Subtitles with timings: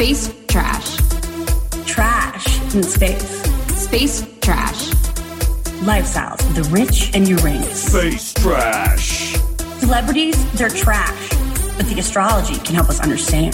[0.00, 0.96] Space trash.
[1.84, 3.42] Trash in space.
[3.76, 4.88] Space trash.
[5.84, 7.82] Lifestyles of the rich and Uranus.
[7.82, 9.34] space trash.
[9.78, 11.28] Celebrities, they're trash.
[11.76, 13.52] But the astrology can help us understand.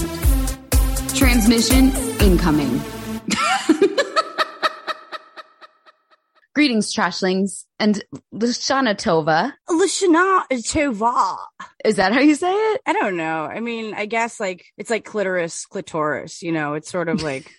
[1.16, 2.80] Transmission incoming.
[6.56, 8.02] Greetings, trashlings, and
[8.32, 9.52] L'Shana Tova.
[9.68, 11.36] L'Shana Tova.
[11.84, 12.80] Is that how you say it?
[12.86, 13.44] I don't know.
[13.44, 17.52] I mean, I guess like it's like clitoris, clitoris, you know, it's sort of like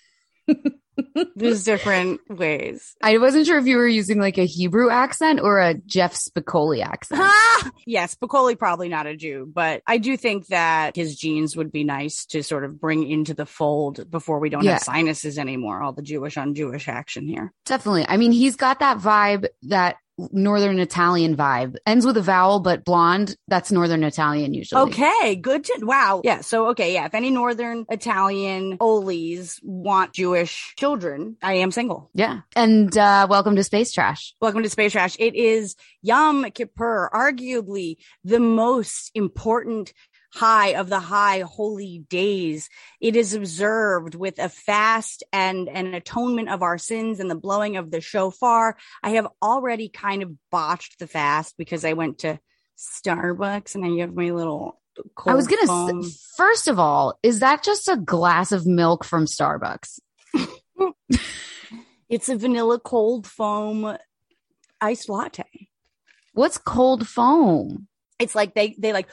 [1.36, 2.96] there's different ways.
[3.02, 6.84] I wasn't sure if you were using like a Hebrew accent or a Jeff Spicoli
[6.84, 7.22] accent.
[7.24, 7.44] Ah!
[7.86, 11.84] Yes, Spicoli probably not a Jew, but I do think that his genes would be
[11.86, 14.74] nice to sort of bring into the fold before we don't Yeah.
[14.74, 15.82] have sinuses anymore.
[15.82, 17.54] All the Jewish on Jewish action here.
[17.66, 18.06] Definitely.
[18.08, 21.76] I mean, he's got that vibe, that Northern Italian vibe.
[21.86, 23.36] Ends with a vowel, but blonde.
[23.48, 24.82] That's Northern Italian usually.
[24.82, 26.22] Okay, good to wow.
[26.24, 27.06] Yeah, so okay, yeah.
[27.06, 32.10] If any northern Italian Olies want Jewish children, I am single.
[32.14, 32.42] Yeah.
[32.56, 34.34] And uh, welcome to Space Trash.
[34.42, 35.16] Welcome to Space Trash.
[35.20, 39.94] It is Yom Kippur, arguably the most important
[40.34, 42.70] high of the high holy days.
[43.00, 47.78] It is observed with a fast and an atonement of our sins and the blowing
[47.78, 48.78] of the shofar.
[49.04, 52.40] I have already kind of botched the fast because I went to
[52.78, 54.80] Starbucks and I have my little
[55.16, 56.04] cold I was going foam.
[56.36, 60.00] first of all, is that just a glass of milk from Starbucks?
[62.10, 63.98] It's a vanilla cold foam
[64.80, 65.44] iced latte.
[66.34, 67.90] What's cold foam?
[68.20, 69.08] it's like they they like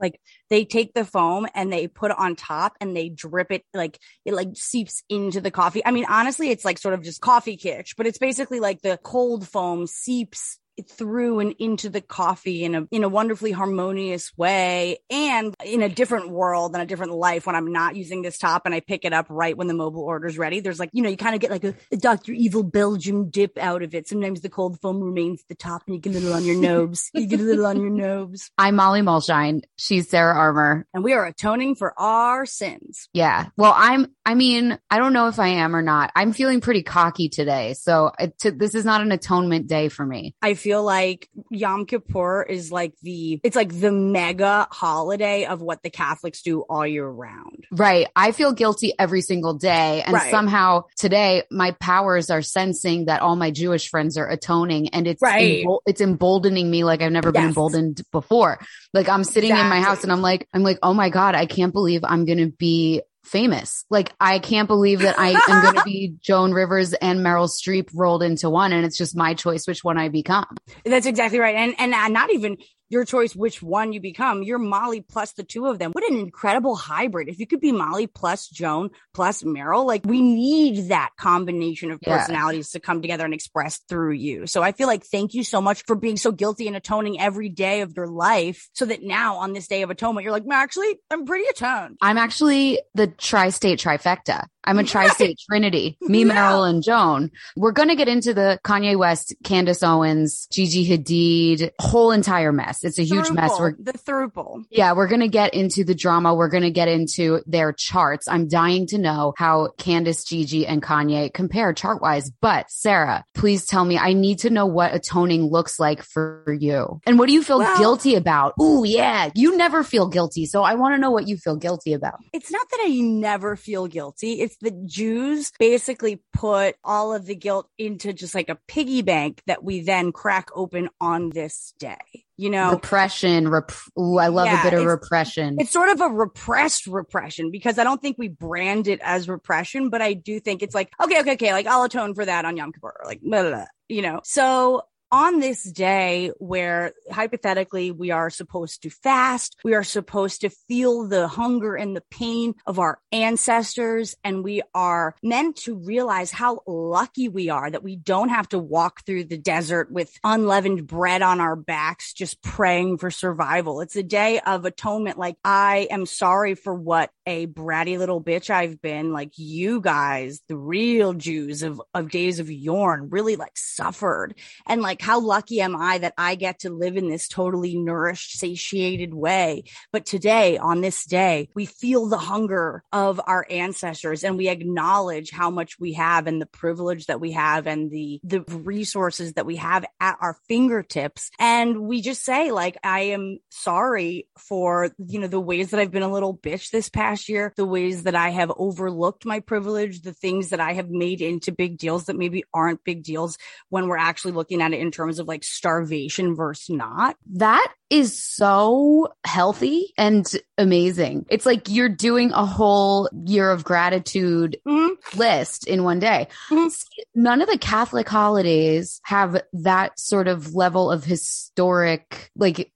[0.00, 0.20] like
[0.50, 3.98] they take the foam and they put it on top and they drip it like
[4.24, 5.84] it like seeps into the coffee.
[5.84, 8.98] I mean, honestly, it's like sort of just coffee kitsch, but it's basically like the
[9.02, 14.98] cold foam seeps through and into the coffee in a in a wonderfully harmonious way
[15.10, 18.62] and in a different world and a different life when I'm not using this top
[18.66, 20.60] and I pick it up right when the mobile order's ready.
[20.60, 22.32] There's like, you know, you kind of get like a, a Dr.
[22.32, 24.08] Evil Belgium dip out of it.
[24.08, 26.60] Sometimes the cold foam remains at the top and you get a little on your
[26.60, 27.10] nose.
[27.14, 28.50] You get a little on your nose.
[28.58, 29.62] I'm Molly Mulshine.
[29.76, 30.86] She's Sara Armour.
[30.92, 33.08] And we are atoning for our sins.
[33.12, 33.46] Yeah.
[33.56, 36.12] Well, I'm, I mean, I don't know if I am or not.
[36.14, 37.74] I'm feeling pretty cocky today.
[37.74, 40.34] So it, to, this is not an atonement day for me.
[40.42, 45.82] I feel like Yom Kippur is like the, it's like the mega holiday of what
[45.82, 47.66] the Catholics do all year round.
[47.70, 48.08] Right.
[48.16, 50.02] I feel guilty every single day.
[50.02, 50.30] And Right.
[50.30, 55.22] somehow today my powers are sensing that all my Jewish friends are atoning and it's,
[55.22, 55.64] Right.
[55.64, 58.58] embol- it's emboldening me like I've never been emboldened before.
[58.92, 61.46] Like I'm sitting in my house and I'm like, I'm like, oh my God, I
[61.46, 63.84] can't believe I'm going to be famous.
[63.90, 67.90] Like I can't believe that I am going to be Joan Rivers and Meryl Streep
[67.94, 68.72] rolled into one.
[68.72, 70.56] And it's just my choice which one I become.
[70.84, 71.56] That's exactly right.
[71.56, 72.56] And, and not even
[72.88, 74.42] your choice which one you become.
[74.42, 75.92] You're Molly plus the two of them.
[75.92, 77.28] What an incredible hybrid.
[77.28, 81.98] If you could be Molly plus Joan plus Meryl, like we need that combination of
[82.02, 82.18] Yeah.
[82.18, 84.46] personalities to come together and express through you.
[84.46, 87.48] So I feel like thank you so much for being so guilty and atoning every
[87.48, 90.98] day of your life so that now on this day of atonement, you're like, actually,
[91.10, 91.96] I'm pretty atoned.
[92.00, 94.46] I'm actually the tri-state trifecta.
[94.66, 95.96] I'm a tri-state trinity.
[96.00, 96.34] Me, Yeah.
[96.34, 97.30] Meryl, and Joan.
[97.56, 102.84] We're going to get into the Kanye West, Candace Owens, Gigi Hadid, whole entire mess.
[102.84, 103.52] It's a huge mess.
[103.58, 104.64] We're the thruple.
[104.70, 106.34] yeah, we're going to get into the drama.
[106.34, 108.26] We're going to get into their charts.
[108.28, 112.30] I'm dying to know how Candace, Gigi, and Kanye compare chart wise.
[112.40, 117.00] But Sara, please tell me, I need to know what atoning looks like for you.
[117.06, 118.54] And what do you feel Well- guilty about?
[118.58, 119.30] Oh, yeah.
[119.34, 120.46] You never feel guilty.
[120.46, 122.18] So I want to know what you feel guilty about.
[122.32, 124.40] It's not that I never feel guilty.
[124.40, 129.42] It's the Jews basically put all of the guilt into just like a piggy bank
[129.46, 131.96] that we then crack open on this day.
[132.38, 133.48] You know, repression.
[133.48, 135.56] Rep- Ooh, I love Yeah, a bit of it's- repression.
[135.58, 139.88] it's sort of a repressed repression because I don't think we brand it as repression,
[139.88, 142.56] but I do think it's like, okay, okay, okay, like I'll atone for that on
[142.58, 144.20] Yom Kippur, like, blah, blah, blah, you know.
[144.24, 150.50] So on this day where hypothetically we are supposed to fast, we are supposed to
[150.50, 156.30] feel the hunger and the pain of our ancestors, and we are meant to realize
[156.30, 160.86] how lucky we are that we don't have to walk through the desert with unleavened
[160.86, 163.80] bread on our backs, just praying for survival.
[163.80, 165.18] It's a day of atonement.
[165.18, 169.12] Like, I am sorry for what a bratty little bitch I've been.
[169.12, 174.34] Like, you guys, the real Jews of, of days of Yorn, really like suffered.
[174.66, 178.38] And like, how lucky am I that I get to live in this totally nourished,
[178.38, 179.64] satiated way?
[179.92, 185.30] But today, on this day, we feel the hunger of our ancestors and we acknowledge
[185.30, 189.46] how much we have and the privilege that we have and the, the resources that
[189.46, 191.30] we have at our fingertips.
[191.38, 195.90] And we just say, like, I am sorry for, you know, the ways that I've
[195.90, 200.02] been a little bitch this past year, the ways that I have overlooked my privilege,
[200.02, 203.38] the things that I have made into big deals that maybe aren't big deals
[203.68, 207.16] when we're actually looking at it in terms of like starvation versus not.
[207.34, 210.26] That is so healthy and
[210.58, 211.26] amazing.
[211.28, 215.18] It's like you're doing a whole year of gratitude Mm-hmm.
[215.18, 216.28] list in one day.
[216.50, 216.70] Mhm.
[216.70, 222.72] See, None of the Catholic holidays have that sort of level of historic, like,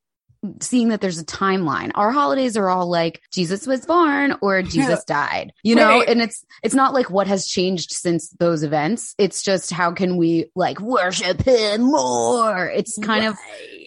[0.60, 1.90] seeing that there's a timeline.
[1.94, 5.52] Our holidays are all like Jesus was born or Jesus died.
[5.62, 6.08] You know, Right.
[6.08, 9.14] and it's it's not like what has changed since those events.
[9.18, 12.68] It's just how can we like worship him more?
[12.68, 13.36] It's kind of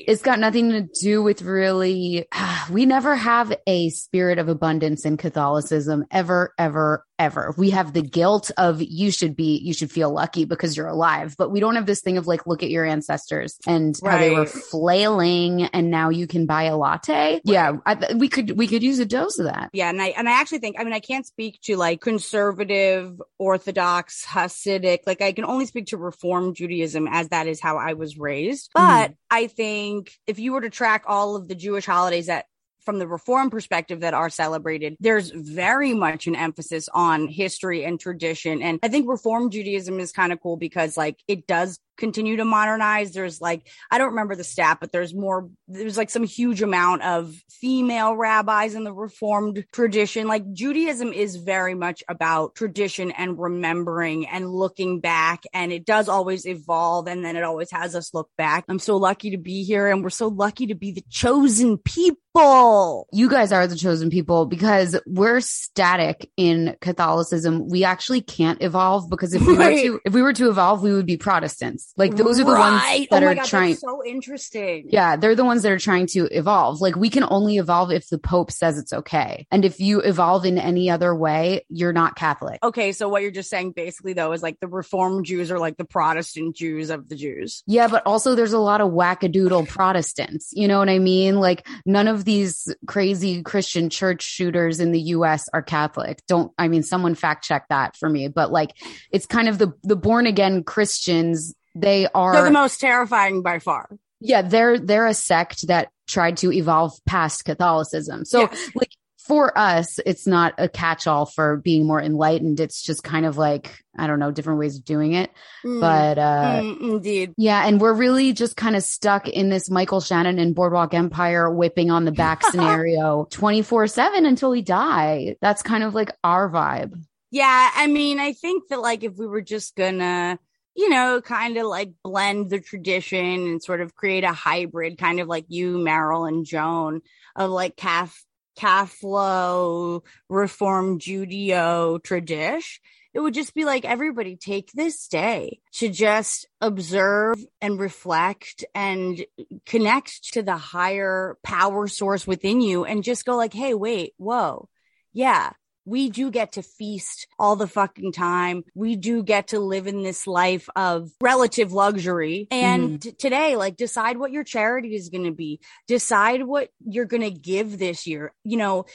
[0.05, 2.25] it's got nothing to do with really
[2.69, 8.01] we never have a spirit of abundance in catholicism ever ever ever we have the
[8.01, 11.75] guilt of you should be you should feel lucky because you're alive but we don't
[11.75, 15.89] have this thing of like look at your ancestors and how they were flailing and
[15.89, 19.39] now you can buy a latte yeah I, we could we could use a dose
[19.39, 21.77] of that Yeah, and I and I actually think I mean I can't speak to
[21.77, 24.99] like conservative, orthodox, Hasidic.
[25.05, 28.71] Like I can only speak to Reform Judaism as that is how I was raised.
[28.75, 28.87] Mm-hmm.
[28.87, 32.45] But I think if you were to track all of the Jewish holidays that
[32.85, 37.99] from the reform perspective that are celebrated, there's very much an emphasis on history and
[37.99, 38.61] tradition.
[38.61, 42.45] And I think reform Judaism is kind of cool because like it does continue to
[42.45, 43.11] modernize.
[43.13, 47.03] There's like, I don't remember the stat, but there's more, there's like some huge amount
[47.03, 50.27] of female rabbis in the reformed tradition.
[50.27, 55.43] Like Judaism is very much about tradition and remembering and looking back.
[55.53, 57.07] And it does always evolve.
[57.07, 58.65] And then it always has us look back.
[58.67, 63.07] I'm so lucky to be here and we're so lucky to be the chosen people.
[63.11, 67.69] you guys are the chosen people because we're static in Catholicism.
[67.69, 69.91] We actually can't evolve because if we Right.
[69.91, 71.82] were to if we were to evolve, we would be Protestants.
[71.97, 73.75] Like those are the ones that oh my are God, trying.
[73.75, 74.87] So interesting.
[74.89, 76.81] Yeah, they're the ones that are trying to evolve.
[76.81, 79.47] Like we can only evolve if the Pope says it's okay.
[79.51, 82.63] And if you evolve in any other way, you're not Catholic.
[82.63, 85.77] Okay, so what you're just saying basically though is like the reformed Jews are like
[85.77, 87.63] the Protestant Jews of the Jews.
[87.67, 90.51] Yeah, but also there's a lot of wackadoodle Protestants.
[90.53, 91.39] You know what I mean?
[91.39, 96.21] Like none of these crazy Christian church shooters in the US are Catholic.
[96.27, 98.71] Don't I mean someone fact check that for me, but like
[99.11, 103.59] it's kind of the the born again Christians, they are They're the most terrifying by
[103.59, 103.89] far.
[104.19, 108.25] yeah, they're they're a sect that tried to evolve past Catholicism.
[108.25, 108.69] So Yes.
[108.75, 108.91] like
[109.25, 112.59] for us, it's not a catch-all for being more enlightened.
[112.59, 115.31] It's just kind of like, I don't know, different ways of doing it.
[115.63, 117.33] Mm, But uh mm, indeed.
[117.37, 121.49] yeah, and we're really just kind of stuck in this Michael Shannon and Boardwalk Empire
[121.49, 125.37] whipping on the back scenario 24 7 until we die.
[125.41, 126.93] That's kind of like our vibe.
[127.31, 130.37] Yeah, I mean, I think that like if we were just gonna,
[130.75, 135.19] you know, kind of like blend the tradition and sort of create a hybrid, kind
[135.19, 137.01] of like you, Meryl and Joan,
[137.35, 138.23] of like Caf
[138.57, 142.81] Cathlo, Reform Judeo tradition.
[143.13, 149.23] It would just be like everybody take this day to just observe and reflect and
[149.67, 154.67] connect to the higher power source within you and just go like, Hey, wait, whoa.
[155.11, 155.51] Yeah,
[155.85, 158.63] we do get to feast all the fucking time.
[158.73, 162.47] We do get to live in this life of relative luxury.
[162.51, 162.95] And mm-hmm.
[162.97, 165.59] t- today, like decide what your charity is going to be.
[165.87, 168.33] Decide what you're going to give this year.
[168.43, 168.85] You know,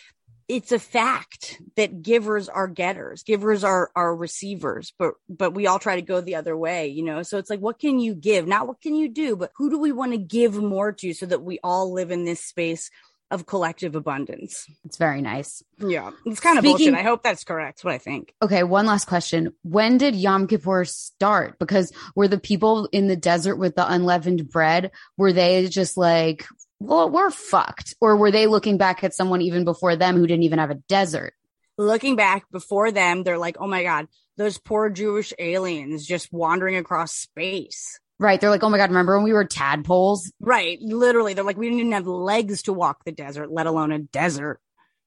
[0.49, 5.78] it's a fact that givers are getters givers are are receivers but but we all
[5.78, 8.47] try to go the other way you know so it's like what can you give
[8.47, 11.26] not what can you do but who do we want to give more to so
[11.26, 12.90] that we all live in this space
[13.31, 15.63] of collective abundance It's very nice.
[15.79, 18.87] yeah it's kind of Speaking- bullshit i hope that's correct what i think Okay, one
[18.87, 19.53] last question.
[19.63, 21.59] When did Yom Kippur start?
[21.59, 26.47] Because were the people in the desert with the unleavened bread, were they just like,
[26.81, 27.95] well, we're fucked?
[28.01, 30.77] Or were they looking back at someone even before them who didn't even have a
[30.89, 31.35] desert?
[31.81, 36.75] looking back before them they're like oh my god those poor jewish aliens just wandering
[36.77, 38.41] across space Right.
[38.41, 40.33] They're like, oh my God, remember when we were tadpoles?
[40.41, 40.79] Right.
[40.81, 44.01] Literally, they're like, we didn't even have legs to walk the desert, let alone a
[44.01, 44.61] desert.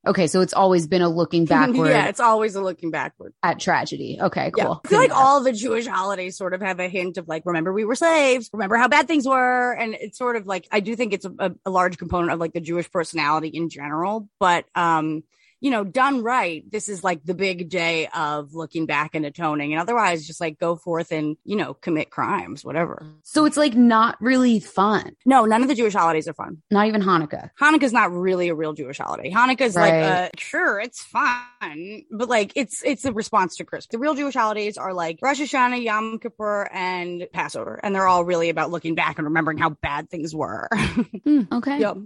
[0.07, 0.27] Okay.
[0.27, 3.33] So it's always been a looking backward yeah, it's always a looking backward.
[3.43, 4.17] at tragedy.
[4.19, 4.63] Okay, Yeah.
[4.63, 4.81] cool.
[4.83, 7.71] I feel like all the Jewish holidays sort of have a hint of like, remember
[7.73, 9.73] we were slaves, remember how bad things were.
[9.73, 12.53] And it's sort of like, I do think it's a, a large component of like
[12.53, 14.27] the Jewish personality in general.
[14.39, 15.23] But, um,
[15.61, 19.71] you know, done right, this is like the big day of looking back and atoning.
[19.71, 23.05] And otherwise, just like go forth and, you know, commit crimes, whatever.
[23.23, 25.15] So it's like not really fun.
[25.25, 26.61] No, none of the Jewish holidays are fun.
[26.71, 27.51] Not even Hanukkah.
[27.61, 29.31] Hanukkah's not really a real Jewish holiday.
[29.31, 30.03] Hanukkah's like, Right.
[30.03, 33.87] uh, sure, it's fun, but like it's it's a response to Christmas.
[33.91, 38.25] The real Jewish holidays are like Rosh Hashanah, Yom Kippur, and Passover, and they're all
[38.25, 40.67] really about looking back and remembering how bad things were.
[41.23, 41.79] Hmm, okay.
[41.79, 41.97] yep.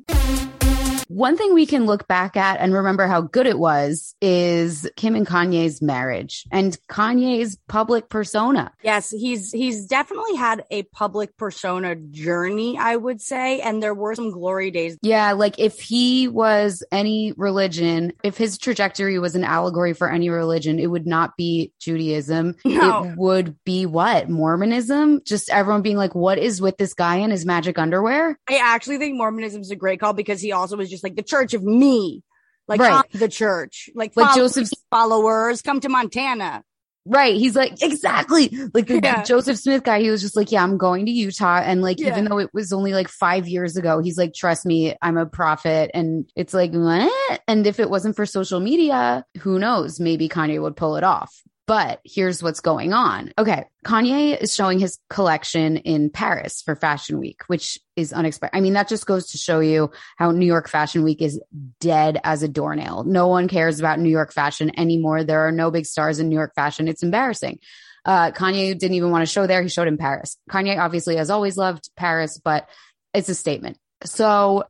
[1.08, 5.16] One thing we can look back at and remember how good it was is Kim
[5.16, 8.72] and Kanye's marriage and Kanye's public persona.
[8.84, 14.16] Yes, he's he's definitely had a public persona journey, I would say, and there were
[14.16, 14.98] some glory days.
[15.02, 20.30] Yeah, like if he was any religion, if his trajectory was an allegory for any
[20.30, 22.56] religion, it would not be Judaism.
[22.66, 23.04] No.
[23.06, 24.30] It would be what?
[24.30, 25.22] Mormonism?
[25.24, 28.38] Just everyone being like, what is with this guy in his magic underwear?
[28.50, 31.54] I actually think Mormonism is a great call because he also was like the church
[31.54, 32.24] of me.
[32.68, 33.04] Like Right.
[33.12, 36.64] The church, like, Like Joseph's- followers come to Montana.
[37.08, 37.36] Right.
[37.36, 38.50] He's like, exactly.
[38.74, 39.22] Like the Yeah.
[39.22, 41.62] Joseph Smith guy, he was just like, yeah, I'm going to Utah.
[41.64, 42.08] And like, Yeah.
[42.08, 45.28] even though it was only like five years ago, he's like, trust me, I'm a
[45.28, 45.92] prophet.
[45.94, 47.42] And it's like, what?
[47.48, 50.00] And if it wasn't for social media, who knows?
[50.00, 51.32] Maybe Kanye would pull it off.
[51.68, 53.34] But here's what's going on.
[53.40, 53.66] Okay.
[53.84, 58.56] Kanye is showing his collection in Paris for Fashion Week, which is unexpected.
[58.56, 61.42] I mean, that just goes to show you how New York Fashion Week is
[61.80, 63.04] dead as a doornail.
[63.06, 65.24] No one cares about New York fashion anymore.
[65.24, 66.88] There are no big stars in New York fashion.
[66.88, 67.60] It's embarrassing.
[68.06, 69.64] Uh, Kanye didn't even want to show there.
[69.64, 70.38] He showed in Paris.
[70.50, 72.70] Kanye obviously has always loved Paris, but
[73.16, 73.80] it's a statement.
[74.04, 74.66] So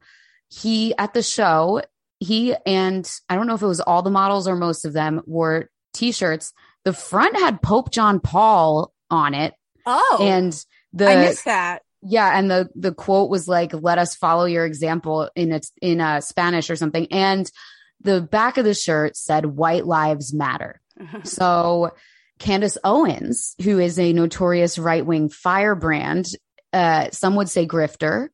[0.48, 1.82] he, at the show,
[2.20, 5.22] he and I don't know if it was all the models or most of them
[5.26, 6.54] wore t-shirts.
[6.86, 9.54] The front had Pope John Paul on it.
[9.86, 10.54] Oh, And
[10.94, 11.82] the, I missed that.
[12.02, 16.00] yeah, and the the quote was like, "Let us follow your example" in it's in
[16.00, 17.08] uh, Spanish or something.
[17.12, 17.52] And
[18.02, 20.80] the back of the shirt said "White Lives Matter."
[21.24, 21.92] so
[22.40, 26.28] Candace Owens, who is a notorious right wing firebrand,
[26.74, 28.30] uh, some would say grifter.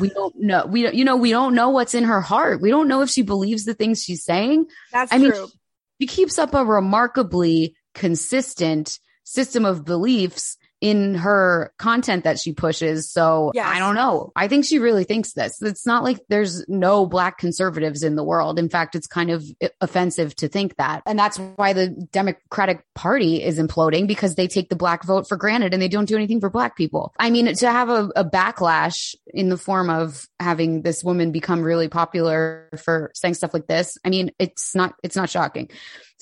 [0.00, 0.66] we don't know.
[0.66, 2.60] We don't, you know, we don't know what's in her heart.
[2.60, 4.66] We don't know if she believes the things she's saying.
[4.92, 5.32] That's I mean,
[6.00, 13.10] she keeps up a remarkably consistent system of beliefs in her content that she pushes.
[13.10, 13.66] So Yes.
[13.68, 14.32] I don't know.
[14.34, 15.60] I think she really thinks this.
[15.60, 18.58] It's not like there's no black conservatives in the world.
[18.58, 19.44] In fact, it's kind of
[19.80, 21.02] offensive to think that.
[21.06, 25.36] And that's why the Democratic Party is imploding because they take the black vote for
[25.36, 27.12] granted and they don't do anything for black people.
[27.18, 31.62] I mean, to have a, a backlash in the form of having this woman become
[31.62, 35.70] really popular for saying stuff like this, I mean, it's not, it's not shocking.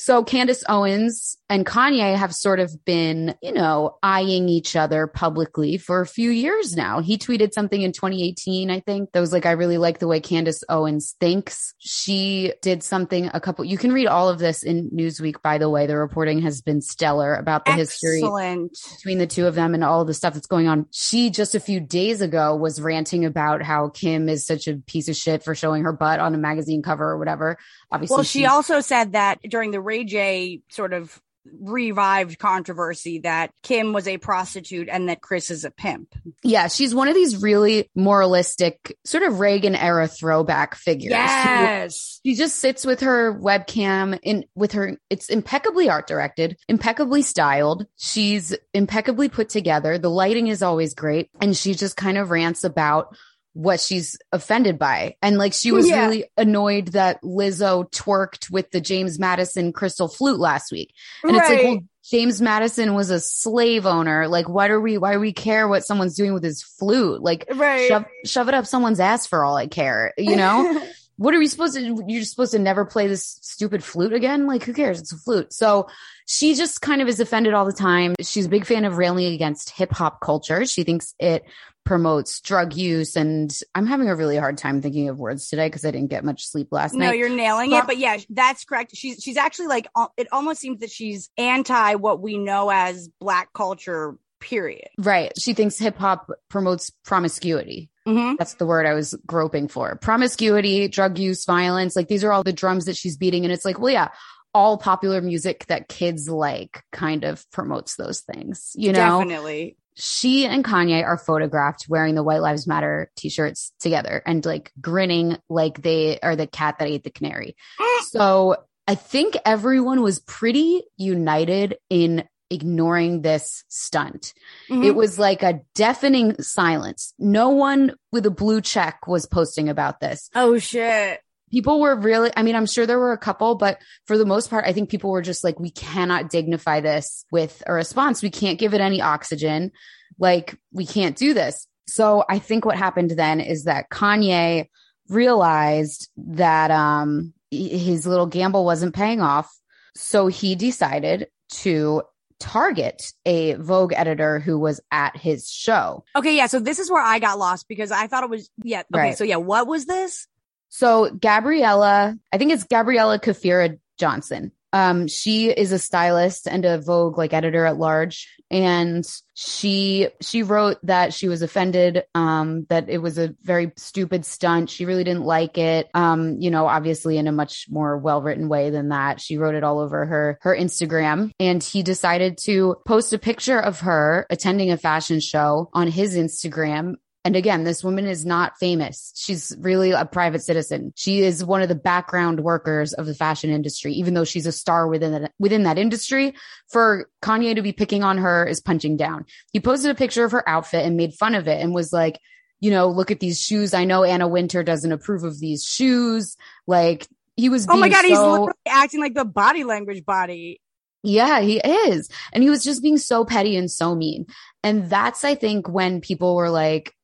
[0.01, 5.77] So Candace Owens and Kanye have sort of been, you know, eyeing each other publicly
[5.77, 7.01] for a few years now.
[7.01, 10.21] He tweeted something in 2018, I think, that was like, I really like the way
[10.21, 11.75] Candace Owens thinks.
[11.79, 15.69] She did something a couple, you can read all of this in Newsweek, by the
[15.69, 15.89] way.
[15.89, 20.05] The reporting has been stellar about the history between the two of them and all
[20.05, 20.87] the stuff that's going on.
[20.93, 25.09] She just a few days ago was ranting about how Kim is such a piece
[25.09, 27.59] of shit for showing her butt on a magazine cover or whatever.
[27.91, 31.19] Obviously, Well, she also said that during the Ray J sort of
[31.63, 36.15] revived controversy that Kim was a prostitute and that Kris is a pimp.
[36.45, 41.11] yeah, she's one of these really moralistic, sort of Reagan era throwback figures.
[41.13, 41.89] who-
[42.27, 47.87] She just sits with her webcam in with her it's impeccably art directed, impeccably styled.
[47.97, 49.97] She's impeccably put together.
[49.97, 53.17] The lighting is always great and she just kind of rants about
[53.59, 55.17] what she's offended by.
[55.21, 56.07] And like she was Yeah.
[56.07, 60.95] really annoyed that Lizzo twerked with the James Madison crystal flute last week.
[61.25, 64.29] And it's like, well, James Madison was a slave owner.
[64.29, 67.21] Like, why do we, why do we care what someone's doing with his flute?
[67.21, 67.89] Like, Right.
[67.89, 70.81] shove, shove it up someone's ass for all I care, you know?
[71.19, 74.63] what are we supposed to you're supposed to never play this stupid flute again like
[74.65, 75.87] who cares it's a flute so
[76.27, 79.35] she just kind of is offended all the time she's a big fan of railing
[79.35, 81.45] against hip hop culture she thinks it
[81.85, 85.85] promotes drug use and i'm having a really hard time thinking of words today because
[85.85, 87.87] i didn't get much sleep last No, night no you're nailing Well- it.
[87.87, 88.95] But yeah, that's correct.
[88.95, 93.09] She's she's actually like uh, it almost seems that she's anti what we know as
[93.21, 94.17] black culture.
[94.41, 94.87] Period.
[94.99, 99.97] right she thinks hip hop promotes promiscuity hmm That's the word I was groping for.
[99.97, 101.95] Promiscuity, drug use, violence.
[101.95, 103.45] Like these are all the drums that she's beating.
[103.45, 104.09] And it's like, well, yeah,
[104.55, 109.19] all popular music that kids like kind of promotes those things, you know?
[109.21, 109.77] Definitely.
[109.95, 115.37] she and Kanye are photographed wearing the White Lives Matter t-shirts together and like grinning
[115.51, 117.57] like they are the cat that ate the canary.
[118.09, 124.33] so I think everyone was pretty united in ignoring this stunt.
[124.71, 124.85] Mhm.
[124.85, 127.13] It was like a deafening silence.
[127.19, 130.31] No one with a blue check was posting about this.
[130.35, 131.21] oh shit.
[131.51, 134.51] People were really, I mean, I'm sure there were a couple, but for the most
[134.51, 138.23] part, I think people were just like, we cannot dignify this with a response.
[138.23, 139.73] We can't give it any oxygen.
[140.19, 141.67] Like, we can't do this.
[141.87, 144.67] So I think what happened then is that Kanye
[145.09, 149.51] realized that um his little gamble wasn't paying off.
[149.95, 151.29] So he decided
[151.63, 152.03] to
[152.41, 156.05] target a Vogue editor who was at his show.
[156.17, 156.47] Okay, yeah.
[156.47, 158.83] So this is where I got lost because I thought it was yeah.
[158.93, 159.19] Okay, Right.
[159.19, 160.27] so yeah, what was this?
[160.69, 164.53] So Gabriella, I think it's Gabriella Kafira Johnson.
[164.73, 168.29] Um, she is a stylist and a Vogue like editor at large.
[168.51, 174.25] And she, she wrote that she was offended, um, that it was a very stupid
[174.25, 174.71] stunt.
[174.71, 175.89] She really didn't like it.
[175.93, 179.21] Um, you know, obviously in a much more well written way than that.
[179.21, 183.59] She wrote it all over her, her Instagram and he decided to post a picture
[183.59, 186.95] of her attending a fashion show on his Instagram
[187.29, 189.13] and again, this woman is not famous.
[189.15, 190.95] She's really a private citizen.
[190.97, 194.51] She is one of the background workers of the fashion industry, even though she's a
[194.51, 196.33] star within that, within that industry.
[196.71, 199.27] For Kanye to be picking on her is punching down.
[199.53, 202.19] He posted a picture of her outfit and made fun of it and was like,
[202.61, 203.75] you know, look at these shoes.
[203.75, 206.35] I know Anna Wintour doesn't approve of these shoes.
[206.67, 207.07] Like
[207.37, 210.63] he was Oh my god, he's literally acting like the body language body.
[211.03, 212.09] yeah, he is.
[212.33, 214.25] And he was just being so petty and so mean.
[214.65, 216.95] And that's, I think, when people were like,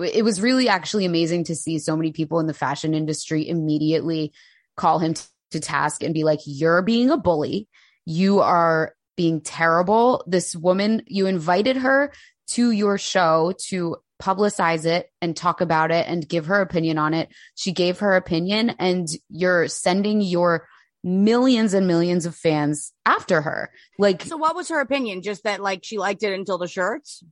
[0.00, 4.32] it was really actually amazing to see so many people in the fashion industry immediately
[4.76, 7.68] call him t- to task and be like, you're being a bully.
[8.04, 10.24] You are being terrible.
[10.26, 12.12] This woman, you invited her
[12.48, 17.14] to your show to publicize it and talk about it and give her opinion on
[17.14, 17.28] it.
[17.54, 20.68] She gave her opinion and you're sending your
[21.04, 23.70] millions and millions of fans after her.
[23.98, 25.22] Like, So what was her opinion?
[25.22, 27.22] Just that like she liked it until the shirts?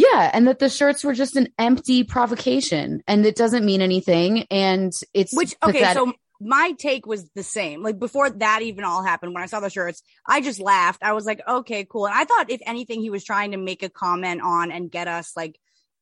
[0.00, 4.46] Yeah, and that the shirts were just an empty provocation and it doesn't mean anything.
[4.50, 5.96] And it's Which okay, pathetic.
[5.96, 7.82] so my take was the same.
[7.82, 11.02] Like before that even all happened, when I saw the shirts, I just laughed.
[11.02, 12.06] I was like, okay, cool.
[12.06, 15.06] And I thought if anything, he was trying to make a comment on and get
[15.06, 15.58] us like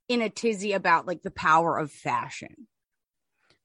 [0.08, 2.68] in a tizzy about like the power of fashion.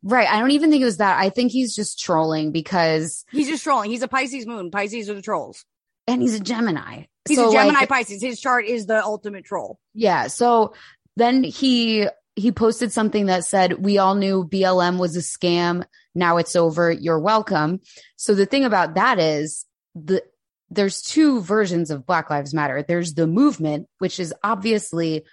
[0.01, 0.27] right.
[0.27, 1.19] I don't even think it was that.
[1.19, 3.91] I think he's just trolling because, He's just trolling.
[3.91, 4.71] He's a Pisces moon.
[4.71, 5.63] Pisces are the trolls.
[6.07, 7.03] And he's a Gemini.
[7.27, 8.21] He's So, a Gemini like, Pisces.
[8.21, 9.79] His chart is the ultimate troll.
[9.93, 10.27] Yeah.
[10.27, 10.73] So
[11.15, 15.85] then he he posted something that said, "We all knew BLM was a scam.
[16.15, 16.91] Now it's over.
[16.91, 17.81] You're welcome."
[18.15, 20.23] So the thing about that is the
[20.69, 22.83] there's two versions of Black Lives Matter.
[22.83, 25.23] There's the movement, which is obviously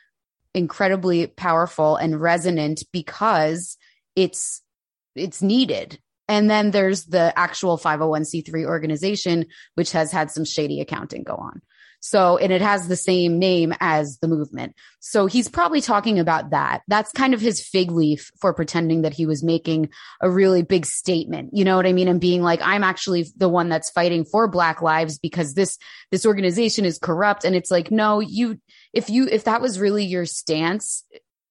[0.54, 3.78] incredibly powerful and resonant because
[4.14, 4.62] it's
[5.14, 5.98] it's needed.
[6.30, 11.60] And then there's the actual 501c3 organization, which has had some shady accounting go on.
[11.98, 14.76] So, and it has the same name as the movement.
[15.00, 16.82] So he's probably talking about that.
[16.86, 19.90] That's kind of his fig leaf for pretending that he was making
[20.20, 21.50] a really big statement.
[21.52, 22.06] You know what I mean?
[22.06, 25.78] And being like, I'm actually the one that's fighting for black lives because this,
[26.12, 27.44] this organization is corrupt.
[27.44, 28.60] And it's like, no, you,
[28.94, 31.04] if you, if that was really your stance,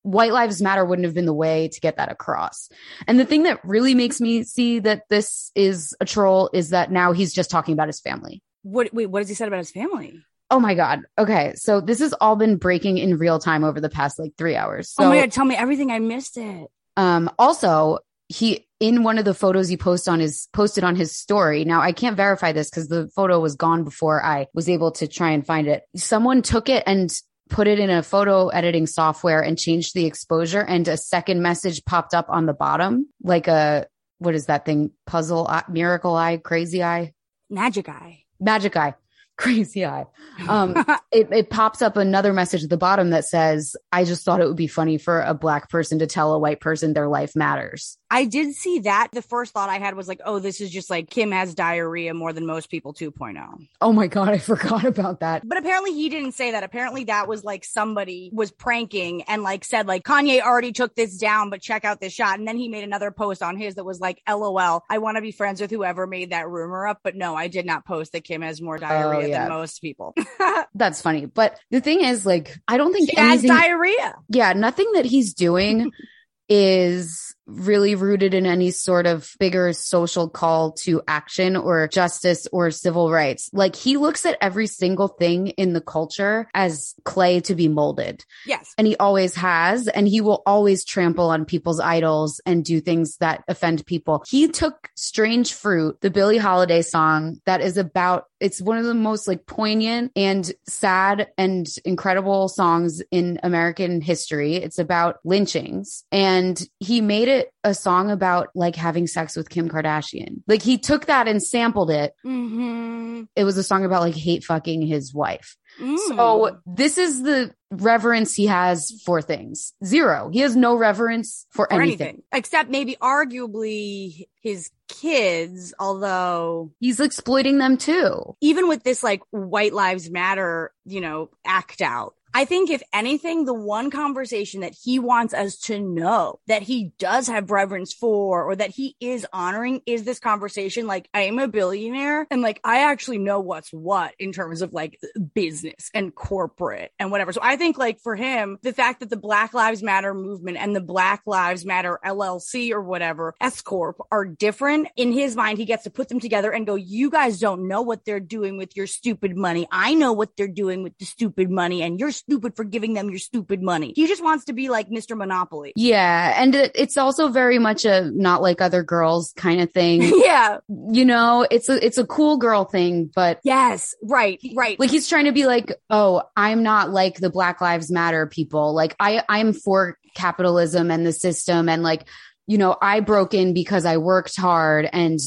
[0.03, 2.69] white lives matter wouldn't have been the way to get that across.
[3.07, 6.91] And the thing that really makes me see that this is a troll is that
[6.91, 8.41] now he's just talking about his family.
[8.63, 10.23] What wait, what has he said about his family?
[10.51, 11.01] Oh my God.
[11.17, 11.53] Okay.
[11.55, 14.89] So this has all been breaking in real time over the past like three hours.
[14.89, 15.91] So, oh my god, tell me everything.
[15.91, 16.67] I missed it.
[16.97, 21.15] um, also he, in one of the photos he posted on his, posted on his
[21.15, 21.65] story.
[21.65, 25.07] Now I can't verify this because the photo was gone before I was able to
[25.07, 25.83] try and find it.
[25.95, 27.11] Someone took it and
[27.49, 31.83] put it in a photo editing software and changed the exposure and a second message
[31.85, 33.87] popped up on the bottom, like a,
[34.19, 34.91] what is that thing?
[35.05, 37.13] Puzzle, eye, miracle eye, crazy eye,
[37.49, 38.23] Magic eye.
[38.39, 38.93] magic eye,
[39.39, 40.05] crazy eye.
[40.47, 40.73] Um,
[41.11, 44.47] it, it pops up another message at the bottom that says, I just thought it
[44.47, 47.97] would be funny for a black person to tell a white person their life matters.
[48.09, 49.09] I did see that.
[49.11, 52.13] The first thought I had was like, oh, this is just like Kim has diarrhea
[52.13, 53.67] more than most people 2.0.
[53.81, 55.47] Oh my God, I forgot about that.
[55.47, 56.63] But apparently he didn't say that.
[56.63, 61.17] Apparently that was like somebody was pranking and like said like Kanye already took this
[61.17, 62.39] down, but check out this shot.
[62.39, 65.21] And then he made another post on his that was like, LOL, I want to
[65.21, 67.01] be friends with whoever made that rumor up.
[67.03, 69.47] But no, I did not post that Kim has more diarrhea Oh, yeah.
[69.47, 70.13] than most people.
[70.75, 71.25] That's funny.
[71.25, 74.15] But the thing is, like, I don't think has anything, diarrhea.
[74.29, 75.91] yeah, nothing that he's doing
[76.49, 82.71] is really rooted in any sort of bigger social call to action or justice or
[82.71, 83.49] civil rights.
[83.53, 88.25] Like he looks at every single thing in the culture as clay to be molded.
[88.45, 88.73] Yes.
[88.77, 89.87] And he always has.
[89.87, 94.23] And he will always trample on people's idols and do things that offend people.
[94.27, 98.93] He took Strange Fruit, the Billie Holiday song that is about it's one of the
[98.93, 104.55] most like poignant and sad and incredible songs in American history.
[104.55, 109.69] It's about lynchings and he made it a song about like having sex with Kim
[109.69, 110.41] Kardashian.
[110.47, 112.13] Like he took that and sampled it.
[112.25, 113.23] Mm-hmm.
[113.35, 115.57] It was a song about like hate fucking his wife.
[115.79, 115.97] Mm.
[115.97, 119.73] So this is the reverence he has for things.
[119.85, 120.29] Zero.
[120.31, 122.07] He has no reverence for or anything.
[122.07, 122.23] anything.
[122.33, 128.35] Except maybe arguably his kids, although He's exploiting them too.
[128.41, 132.15] even with this like white lives matter, you know, act out.
[132.39, 136.93] I think if anything, the one conversation that he wants us to know that he
[136.97, 140.87] does have reverence for or that he is honoring is this conversation.
[140.87, 144.71] Like, I am a billionaire and like, I actually know what's what in terms of
[144.71, 145.01] like
[145.33, 147.33] business and corporate and whatever.
[147.33, 150.73] So I think like for him, the fact that the Black Lives Matter movement and
[150.73, 155.65] the Black Lives Matter LLC or whatever S Corp are different in his mind, he
[155.65, 158.77] gets to put them together and go, you guys don't know what they're doing with
[158.77, 159.67] your stupid money.
[159.73, 163.09] I know what they're doing with the stupid money and you're stupid for giving them
[163.09, 163.91] your stupid money.
[163.95, 165.17] He just wants to be like Mr.
[165.17, 165.73] Monopoly.
[165.75, 166.33] Yeah.
[166.37, 170.03] And it's also very much a not like other girls kind of thing.
[170.23, 170.59] yeah.
[170.91, 173.95] you know, it's a, it's a cool girl thing, but Yes.
[174.03, 174.39] Right.
[174.55, 174.79] Right.
[174.79, 178.75] like he's trying to be like, oh, I'm not like the Black Lives Matter people.
[178.75, 182.07] Like I, I'm for capitalism and the system and like,
[182.45, 185.19] you know, I broke in because I worked hard and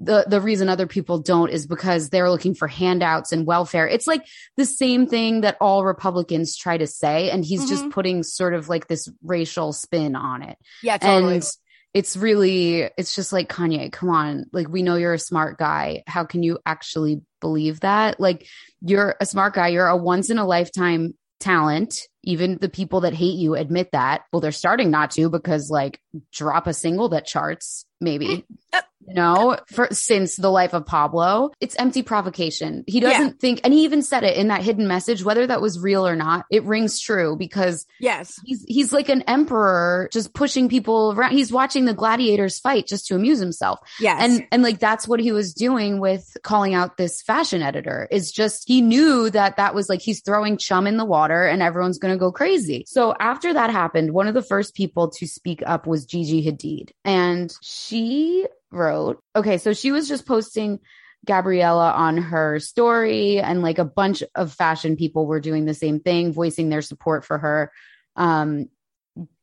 [0.00, 3.86] the, the reason other people don't is because they're looking for handouts and welfare.
[3.86, 7.30] It's like the same thing that all Republicans try to say.
[7.30, 7.90] And he's just Mhm.
[7.92, 10.56] putting sort of like this racial spin on it.
[10.82, 10.96] yeah.
[10.96, 11.34] Totally.
[11.34, 11.50] And
[11.92, 14.46] it's really, it's just like Kanye, come on.
[14.52, 16.04] Like, we know you're a smart guy.
[16.06, 18.20] How can you actually believe that?
[18.20, 18.46] Like,
[18.80, 19.68] you're a smart guy.
[19.68, 22.06] You're a once in a lifetime talent.
[22.22, 24.22] Even the people that hate you admit that.
[24.32, 26.00] Well, they're starting not to because, like,
[26.32, 28.44] drop a single that charts, maybe.
[29.06, 32.84] You know, for since the life of Pablo, it's empty provocation.
[32.86, 35.80] He doesn't think, and he even said it in that hidden message, whether that was
[35.80, 38.38] real or not, it rings true because yes.
[38.44, 43.06] he's he's like an emperor just pushing people around he's watching the gladiators fight just
[43.06, 44.20] to amuse himself Yes.
[44.22, 48.30] and and like that's what he was doing with calling out this fashion editor is
[48.30, 51.98] just he knew that that was like he's throwing chum in the water and everyone's
[51.98, 55.62] going to go crazy so after that happened one of the first people to speak
[55.66, 60.78] up was Gigi Hadid and she wrote okay so she was just posting
[61.26, 66.00] Gabriella on her story and like a bunch of fashion people were doing the same
[66.00, 67.72] thing voicing their support for her
[68.16, 68.68] um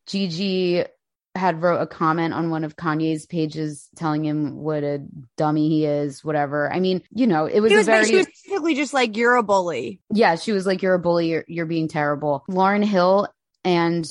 [0.07, 0.85] Gigi
[1.37, 5.05] Hadid wrote a comment on one of Kanye's pages telling him what a
[5.37, 6.71] dummy he is, whatever.
[6.71, 9.35] I mean, you know, it was, was, a very she was basically just like, you're
[9.35, 10.01] a bully.
[10.11, 12.43] yeah, she was like, You're a bully, you're, you're being terrible.
[12.49, 13.27] Lauryn Hill
[13.63, 14.09] and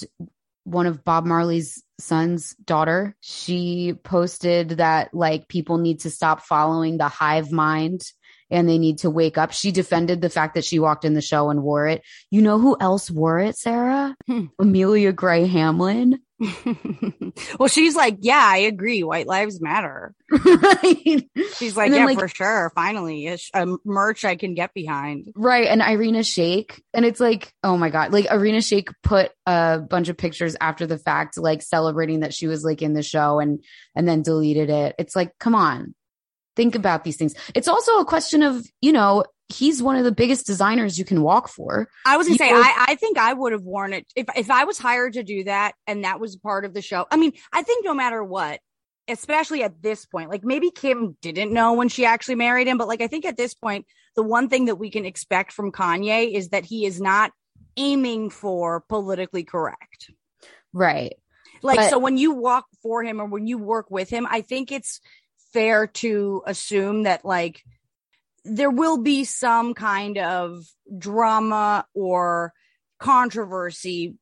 [0.67, 6.99] one of Bob Marley's son's daughter, she posted that like people need to stop following
[6.99, 8.03] the hive mind
[8.51, 9.53] and they need to wake up.
[9.53, 12.03] She defended the fact that she walked in the show and wore it.
[12.31, 14.17] You know who else wore it, Sara?
[14.27, 14.47] Hmm.
[14.59, 16.21] Amelia Gray Hamlin.
[17.59, 19.03] well, she's like, yeah, I agree.
[19.03, 20.15] White lives matter.
[20.31, 21.29] right.
[21.57, 22.71] She's like, then, yeah, like- for sure.
[22.75, 25.33] Finally, it's a merch I can get behind.
[25.35, 25.67] Right.
[25.67, 26.81] And Irina Shayk.
[26.93, 28.13] And it's like, oh my God.
[28.13, 32.47] Like Irina Shayk put a bunch of pictures after the fact, like celebrating that she
[32.47, 33.63] was like in the show and,
[33.95, 34.95] and then deleted it.
[34.99, 35.95] It's like, come on,
[36.55, 37.35] think about these things.
[37.55, 41.23] It's also a question of, you know, he's one of the biggest designers you can
[41.23, 41.89] walk for.
[42.05, 44.65] I was gonna say, I, I think I would have worn it if if I
[44.65, 47.07] was hired to do that and that was part of the show.
[47.11, 48.61] I mean, I think no matter what,
[49.09, 52.89] especially at this point, like maybe Kim didn't know when she actually married him, but
[52.89, 56.35] like I think at this point, the one thing that we can expect from Kanye
[56.35, 57.33] is that he is not
[57.77, 60.11] aiming for politically correct.
[60.73, 61.15] Right.
[61.63, 64.41] Like, But- so when you walk for him or when you work with him, I
[64.41, 65.01] think it's
[65.53, 67.63] fair to assume that like
[68.49, 70.65] there will be some kind of
[70.99, 72.53] drama or
[72.99, 74.15] controversy,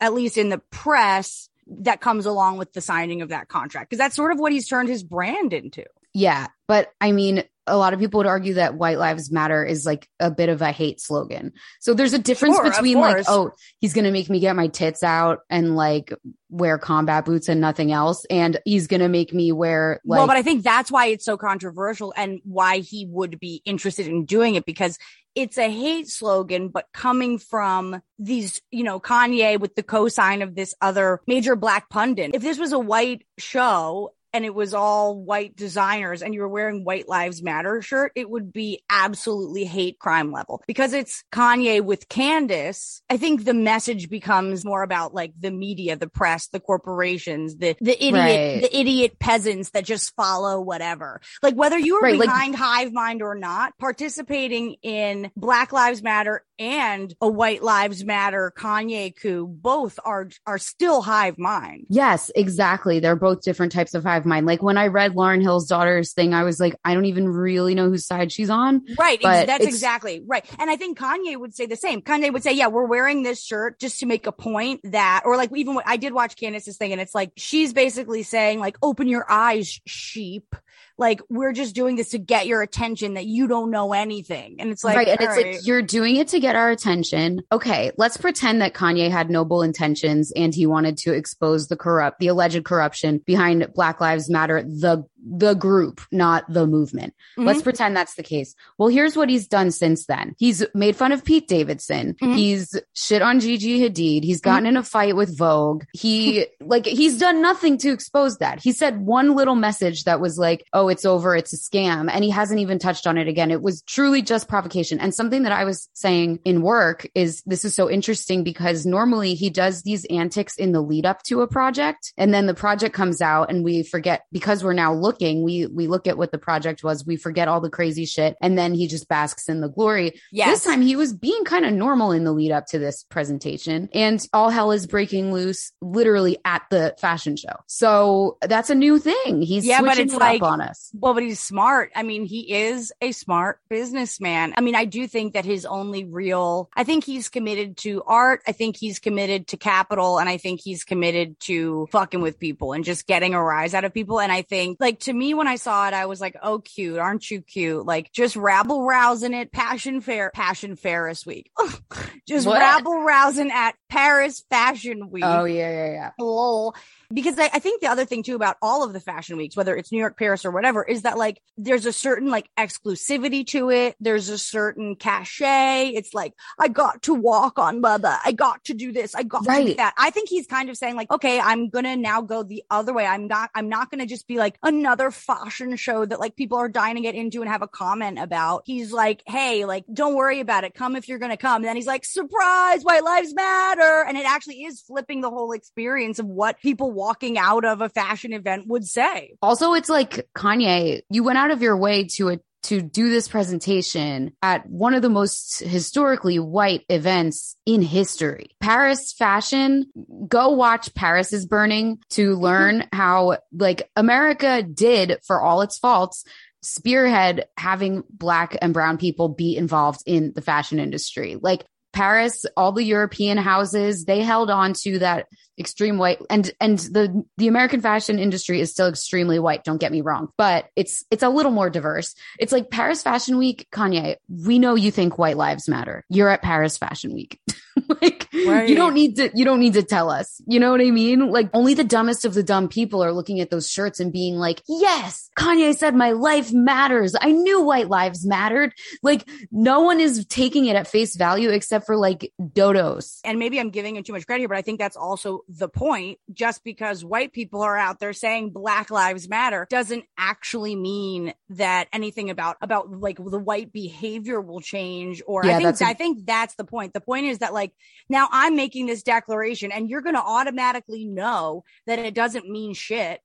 [0.00, 3.90] at least in the press, that comes along with the signing of that contract.
[3.90, 5.84] Cause that's sort of what he's turned his brand into.
[6.14, 6.48] Yeah.
[6.68, 10.08] But I mean, a lot of people would argue that white lives matter is like
[10.18, 11.52] a bit of a hate slogan.
[11.80, 14.66] So there's a difference Sure, between like, oh, he's going to make me get my
[14.66, 16.12] tits out and like
[16.50, 18.24] wear combat boots and nothing else.
[18.28, 21.24] And he's going to make me wear like, well, but I think that's why it's
[21.24, 24.98] so controversial and why he would be interested in doing it because
[25.34, 30.54] it's a hate slogan, but coming from these, you know, Kanye with the cosign of
[30.54, 32.34] this other major black pundit.
[32.34, 36.48] If this was a white show and it was all white designers and you were
[36.48, 41.80] wearing white lives matter shirt, it would be absolutely hate crime level because it's Kanye
[41.82, 43.02] with Candace.
[43.10, 47.76] I think the message becomes more about like the media, the press, the corporations, the,
[47.80, 48.60] the idiot, Right.
[48.62, 51.20] the idiot peasants that just follow whatever.
[51.42, 56.02] Like whether you are Right, like- behind Hive Mind or not, participating in Black Lives
[56.02, 61.86] Matter and a White Lives Matter Kanye coup, both are, are still Hive Mind.
[61.88, 63.00] Yes, exactly.
[63.00, 64.46] They're both different types of hive mind.
[64.46, 67.74] Like when I read Lauryn Hill's daughter's thing, I was like, I don't even really
[67.74, 68.82] know whose side she's on.
[68.98, 69.20] Right.
[69.22, 70.44] That's exactly right.
[70.58, 72.02] And I think Kanye would say the same.
[72.02, 75.36] Kanye would say, yeah, we're wearing this shirt just to make a point that, or
[75.36, 78.76] like even what I did watch Candace's thing and it's like, she's basically saying like,
[78.82, 80.54] open your eyes, sheep.
[80.98, 84.56] Like we're just doing this to get your attention that you don't know anything.
[84.58, 85.08] And it's like, right.
[85.08, 85.54] And it's right.
[85.54, 87.42] like, you're doing it to get our attention.
[87.50, 87.90] Okay.
[87.96, 92.28] Let's pretend that Kanye had noble intentions and he wanted to expose the corrupt, the
[92.28, 97.14] alleged corruption behind Black Lives Matter, the, the group, not the movement.
[97.38, 97.46] Mhm.
[97.46, 98.54] Let's pretend that's the case.
[98.78, 100.34] Well, here's what he's done since then.
[100.38, 102.16] He's made fun of Pete Davidson.
[102.20, 102.34] Mhm.
[102.36, 104.24] He's shit on Gigi Hadid.
[104.24, 105.84] He's gotten in a fight with Vogue.
[105.92, 108.60] He, like, he's done nothing to expose that.
[108.60, 111.36] He said one little message that was like, oh, it's over.
[111.36, 112.10] It's a scam.
[112.12, 113.50] And he hasn't even touched on it again.
[113.50, 114.98] It was truly just provocation.
[114.98, 119.34] And something that I was saying in work is this is so interesting because normally
[119.34, 122.12] he does these antics in the lead up to a project.
[122.16, 125.86] And then the project comes out and we forget because we're now looking, we, we
[125.86, 127.06] look at what the project was.
[127.06, 128.36] We forget all the crazy shit.
[128.40, 130.20] And then he just basks in the glory.
[130.30, 130.48] yes.
[130.50, 133.88] This time he was being kind of normal in the lead up to this presentation
[133.92, 137.54] and all hell is breaking loose literally at the fashion show.
[137.66, 139.42] So that's a new thing.
[139.42, 140.90] He's Yeah, but it's it like- on us.
[140.94, 141.90] Well, but he's smart.
[141.94, 144.54] I mean, he is a smart businessman.
[144.56, 148.42] I mean, I do think that his only real, I think he's committed to art.
[148.46, 152.72] I think he's committed to capital and I think he's committed to fucking with people
[152.72, 154.20] and just getting a rise out of people.
[154.20, 156.98] And I think like to me, when I saw it, I was like, Oh, cute.
[156.98, 157.84] Aren't you cute?
[157.86, 159.52] Like just rabble rousing it.
[159.52, 161.50] Passion fair, passion Ferris week.
[162.28, 162.58] just What?
[162.58, 166.10] rabble rousing at Paris fashion week Oh yeah, yeah, yeah.
[166.18, 166.74] lol.
[167.12, 169.76] Because I, I think the other thing too about all of the fashion weeks, whether
[169.76, 173.70] it's New York, Paris, or whatever, is that like there's a certain like exclusivity to
[173.70, 173.96] it.
[174.00, 175.88] There's a certain cachet.
[175.88, 178.18] It's like, I got to walk on Bubba.
[178.24, 179.14] I got to do this.
[179.14, 179.94] I got to do that.
[179.98, 183.06] I think he's kind of saying like, okay, I'm gonna now go the other way.
[183.06, 186.68] I'm not, I'm not gonna just be like another fashion show that like people are
[186.68, 188.62] dying to get into and have a comment about.
[188.64, 190.74] He's like, hey, like, don't worry about it.
[190.74, 191.56] Come if you're gonna come.
[191.56, 194.04] And then he's like, surprise, white lives matter.
[194.06, 197.88] And it actually is flipping the whole experience of what people walking out of a
[197.88, 199.34] fashion event would say.
[199.42, 203.26] Also, it's like Kanye, you went out of your way to a to do this
[203.26, 208.50] presentation at one of the most historically white events in history.
[208.60, 209.86] Paris fashion,
[210.28, 216.24] go watch Paris is burning to learn how like America did for all its faults
[216.62, 221.36] spearhead having black and brown people be involved in the fashion industry.
[221.40, 225.26] Like Paris, all the European houses, they held on to that
[225.58, 229.92] extreme white and and the the American fashion industry is still extremely white, don't get
[229.92, 232.14] me wrong, but it's it's a little more diverse.
[232.38, 236.04] It's like Paris Fashion Week, Kanye, we know you think white lives matter.
[236.08, 237.38] You're at Paris Fashion Week.
[238.02, 238.68] like Right.
[238.68, 240.40] you don't need to you don't need to tell us.
[240.46, 241.30] You know what I mean?
[241.30, 244.36] Like only the dumbest of the dumb people are looking at those shirts and being
[244.36, 247.14] like, "Yes, Kanye said my life matters.
[247.20, 251.86] I knew white lives mattered." Like no one is taking it at face value except
[251.86, 253.20] for like dodos.
[253.24, 255.68] And maybe I'm giving it too much credit here, but I think that's also the
[255.68, 256.18] point.
[256.32, 261.88] Just because white people are out there saying Black Lives Matter doesn't actually mean that
[261.92, 265.22] anything about about like the white behavior will change.
[265.26, 266.92] Or Yeah, I think a- I think that's the point.
[266.94, 267.61] The point is that like
[268.08, 272.74] now I'm making this declaration, and you're going to automatically know that it doesn't mean
[272.74, 273.20] shit.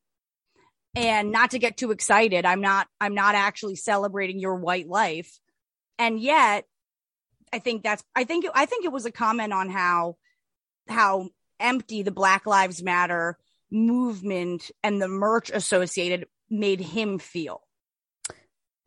[0.95, 2.87] And not to get too excited, I'm not.
[2.99, 5.39] I'm not actually celebrating your white life,
[5.99, 6.65] and yet
[7.53, 10.17] I think that's I think I think it was a comment on how
[10.87, 13.37] how empty the Black Lives Matter
[13.71, 17.61] movement and the merch associated made him feel.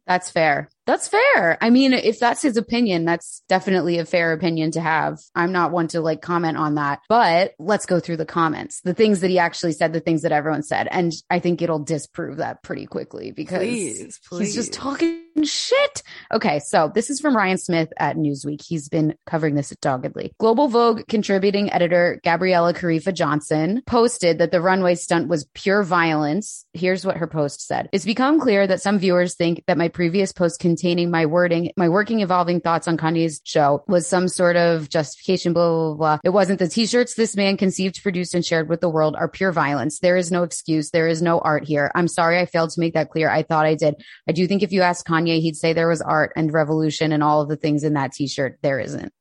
[0.06, 0.68] That's fair.
[0.90, 1.57] That's fair.
[1.61, 5.20] I mean, if that's his opinion, that's definitely a fair opinion to have.
[5.37, 8.92] I'm not one to like comment on that, but let's go through the comments, the
[8.92, 10.88] things that he actually said, the things that everyone said.
[10.90, 16.03] And I think it'll disprove that pretty quickly because Please, he's just talking shit.
[16.35, 16.59] Okay.
[16.59, 18.61] So this is from Ryan Smith at Newsweek.
[18.61, 20.33] He's been covering this doggedly.
[20.40, 26.66] Global Vogue contributing editor Gabriella Karefa Johnson posted that the runway stunt was pure violence.
[26.72, 27.88] Here's what her post said.
[27.92, 31.72] It's become clear that some viewers think that my previous post contained maintaining my wording,
[31.76, 36.18] my working, evolving thoughts on Kanye's show was some sort of justification, blah, blah, blah.
[36.24, 39.52] It wasn't the t-shirts this man conceived, produced, and shared with the world are pure
[39.52, 39.98] violence.
[39.98, 40.90] There is no excuse.
[40.90, 41.90] There is no art here.
[41.94, 43.30] I'm sorry I failed to make that clear.
[43.30, 43.94] I thought I did.
[44.28, 47.22] I do think if you ask Kanye, he'd say there was art and revolution and
[47.22, 48.58] all of the things in that t-shirt.
[48.62, 49.12] There isn't.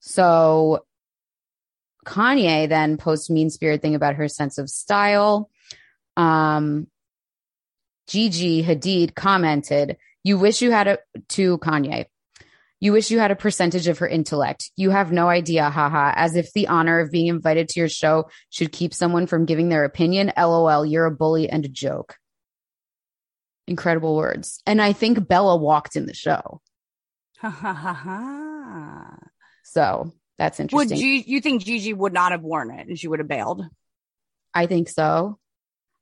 [0.00, 0.84] So
[2.04, 5.50] Kanye then posts mean spirit thing about her sense of style.
[6.16, 6.88] Um,
[8.08, 9.98] Gigi Hadid commented,
[10.28, 10.98] you wish you had a,
[11.30, 12.04] to Kanye.
[12.80, 14.70] You wish you had a percentage of her intellect.
[14.76, 18.28] You have no idea, haha, as if the honor of being invited to your show
[18.50, 20.30] should keep someone from giving their opinion.
[20.36, 22.16] LOL, you're a bully and a joke.
[23.66, 24.62] Incredible words.
[24.66, 26.60] And I think Bella walked in the show.
[27.38, 29.16] Ha ha ha ha.
[29.64, 30.90] So that's interesting.
[30.90, 30.98] Would.
[30.98, 33.64] G- you think Gigi would not have worn it and she would have bailed?
[34.52, 35.38] I think so.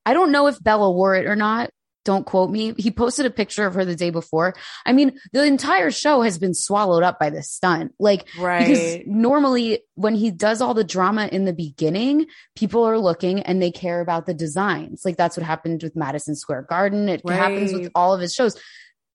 [0.04, 1.70] I don't know if Bella wore it or not.
[2.06, 2.72] Don't quote me.
[2.78, 4.54] He posted a picture of her the day before.
[4.86, 7.92] I mean, the entire show has been swallowed up by this stunt.
[7.98, 8.28] Like,
[8.60, 13.60] because normally when he does all the drama in the beginning, people are looking and
[13.60, 15.02] they care about the designs.
[15.04, 17.08] Like that's what happened with Madison Square Garden.
[17.08, 18.56] It happens with all of his shows.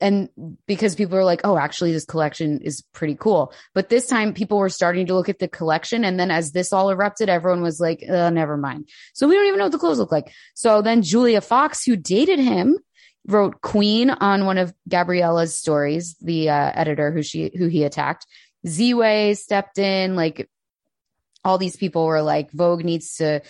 [0.01, 0.29] And
[0.67, 3.53] because people are like, oh, actually, this collection is pretty cool.
[3.73, 6.03] But this time, people were starting to look at the collection.
[6.03, 8.89] And then as this all erupted, everyone was like, uh, never mind.
[9.13, 10.33] So we don't even know what the clothes look like.
[10.55, 12.77] So then Julia Fox, who dated him,
[13.27, 18.25] wrote Queen on one of Gabriella's stories, the uh, editor who she who he attacked.
[18.67, 20.49] Z-Way stepped in, like
[21.43, 23.41] all these people were like, Vogue needs to